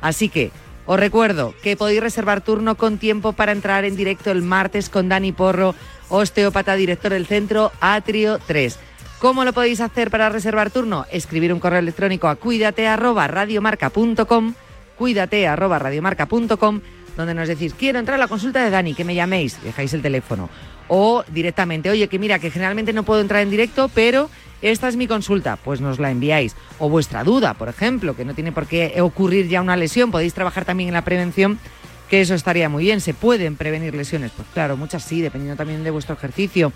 Así 0.00 0.28
que 0.28 0.50
os 0.84 0.98
recuerdo 0.98 1.54
que 1.62 1.76
podéis 1.76 2.02
reservar 2.02 2.40
turno 2.40 2.74
con 2.74 2.98
tiempo 2.98 3.32
para 3.32 3.52
entrar 3.52 3.84
en 3.84 3.96
directo 3.96 4.30
el 4.30 4.42
martes 4.42 4.90
con 4.90 5.08
Dani 5.08 5.32
Porro, 5.32 5.74
osteópata, 6.08 6.74
director 6.74 7.12
del 7.12 7.26
centro 7.26 7.72
Atrio 7.80 8.38
3. 8.46 8.78
¿Cómo 9.20 9.44
lo 9.44 9.52
podéis 9.52 9.80
hacer 9.80 10.10
para 10.10 10.28
reservar 10.28 10.70
turno? 10.70 11.06
Escribir 11.12 11.52
un 11.52 11.60
correo 11.60 11.78
electrónico 11.78 12.26
a 12.26 12.34
cuídate 12.34 12.88
arroba 12.88 13.28
radiomarca.com, 13.28 14.54
cuídate 14.96 15.46
arroba 15.46 15.78
radiomarca.com, 15.78 16.80
donde 17.16 17.34
nos 17.34 17.48
decís, 17.48 17.74
quiero 17.74 17.98
entrar 17.98 18.16
a 18.16 18.18
la 18.18 18.28
consulta 18.28 18.64
de 18.64 18.70
Dani, 18.70 18.94
que 18.94 19.04
me 19.04 19.14
llaméis, 19.14 19.62
dejáis 19.62 19.92
el 19.94 20.02
teléfono. 20.02 20.48
O 20.88 21.24
directamente, 21.28 21.90
oye, 21.90 22.08
que 22.08 22.18
mira, 22.18 22.38
que 22.38 22.50
generalmente 22.50 22.92
no 22.92 23.02
puedo 23.02 23.20
entrar 23.20 23.42
en 23.42 23.50
directo, 23.50 23.90
pero 23.94 24.30
esta 24.62 24.88
es 24.88 24.96
mi 24.96 25.06
consulta, 25.06 25.56
pues 25.56 25.80
nos 25.80 25.98
la 25.98 26.10
enviáis. 26.10 26.54
O 26.78 26.88
vuestra 26.88 27.24
duda, 27.24 27.54
por 27.54 27.68
ejemplo, 27.68 28.14
que 28.14 28.24
no 28.24 28.34
tiene 28.34 28.52
por 28.52 28.66
qué 28.66 29.00
ocurrir 29.00 29.48
ya 29.48 29.60
una 29.60 29.76
lesión, 29.76 30.10
podéis 30.10 30.34
trabajar 30.34 30.64
también 30.64 30.88
en 30.88 30.94
la 30.94 31.04
prevención, 31.04 31.58
que 32.08 32.20
eso 32.20 32.34
estaría 32.34 32.68
muy 32.68 32.84
bien. 32.84 33.00
¿Se 33.00 33.14
pueden 33.14 33.56
prevenir 33.56 33.94
lesiones? 33.94 34.30
Pues 34.36 34.46
claro, 34.54 34.76
muchas 34.76 35.02
sí, 35.02 35.20
dependiendo 35.20 35.56
también 35.56 35.82
de 35.82 35.90
vuestro 35.90 36.14
ejercicio. 36.14 36.72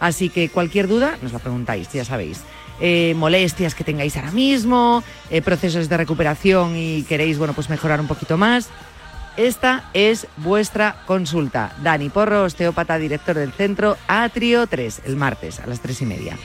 Así 0.00 0.28
que 0.28 0.48
cualquier 0.48 0.88
duda 0.88 1.16
nos 1.22 1.32
la 1.32 1.38
preguntáis, 1.38 1.92
ya 1.92 2.04
sabéis. 2.04 2.42
Eh, 2.80 3.14
molestias 3.16 3.74
que 3.74 3.84
tengáis 3.84 4.16
ahora 4.16 4.32
mismo, 4.32 5.02
eh, 5.30 5.40
procesos 5.42 5.88
de 5.88 5.96
recuperación 5.96 6.76
y 6.76 7.02
queréis, 7.04 7.38
bueno, 7.38 7.54
pues 7.54 7.70
mejorar 7.70 8.00
un 8.00 8.06
poquito 8.06 8.36
más. 8.36 8.68
Esta 9.36 9.84
es 9.92 10.26
vuestra 10.38 10.96
consulta. 11.06 11.74
Dani 11.82 12.08
Porro, 12.08 12.44
osteópata, 12.44 12.98
director 12.98 13.36
del 13.36 13.52
centro 13.52 13.96
Atrio 14.08 14.66
3, 14.66 15.02
el 15.04 15.16
martes 15.16 15.60
a 15.60 15.66
las 15.66 15.80
3 15.80 16.02
y 16.02 16.06
media. 16.06 16.38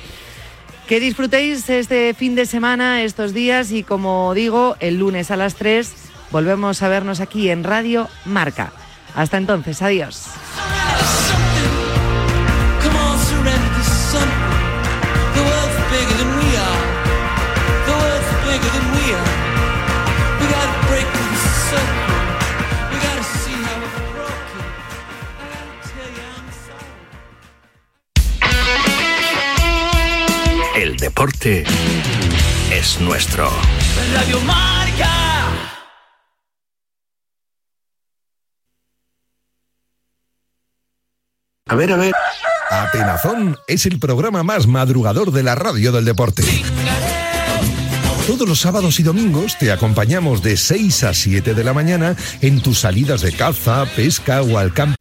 Que 0.88 1.00
disfrutéis 1.00 1.70
este 1.70 2.14
fin 2.14 2.36
de 2.36 2.46
semana, 2.46 3.02
estos 3.04 3.34
días 3.34 3.72
y 3.72 3.84
como 3.84 4.34
digo, 4.34 4.76
el 4.82 5.00
lunes 5.00 5.32
a 5.32 5.38
las 5.38 5.56
3 5.56 5.90
volvemos 6.32 6.82
a 6.82 6.90
vernos 6.90 7.22
aquí 7.22 7.50
en 7.50 7.64
Radio 7.64 8.10
Marca. 8.26 8.74
Hasta 9.16 9.38
entonces, 9.38 9.82
adiós. 9.82 10.28
Deporte 31.02 31.64
es 32.72 33.02
nuestro. 33.02 33.50
Radio 34.14 34.40
Marca. 34.42 35.10
A 41.68 41.76
ver, 41.76 41.92
a 41.92 41.98
ver. 41.98 42.14
Atenazón 42.70 43.58
es 43.68 43.88
el 43.88 43.98
programa 43.98 44.44
más 44.44 44.68
madrugador 44.68 45.32
de 45.32 45.42
la 45.42 45.56
radio 45.56 45.92
del 45.92 46.06
deporte. 46.06 46.44
Todos 48.28 48.48
los 48.48 48.60
sábados 48.60 49.00
y 49.00 49.04
domingos 49.04 49.58
te 49.58 49.72
acompañamos 49.72 50.44
de 50.44 50.56
6 50.56 51.04
a 51.06 51.16
7 51.16 51.56
de 51.56 51.64
la 51.64 51.74
mañana 51.74 52.16
en 52.42 52.62
tus 52.62 52.80
salidas 52.80 53.22
de 53.22 53.34
caza, 53.34 53.88
pesca 53.96 54.44
o 54.44 54.60
al 54.60 54.72
campo. 54.72 55.01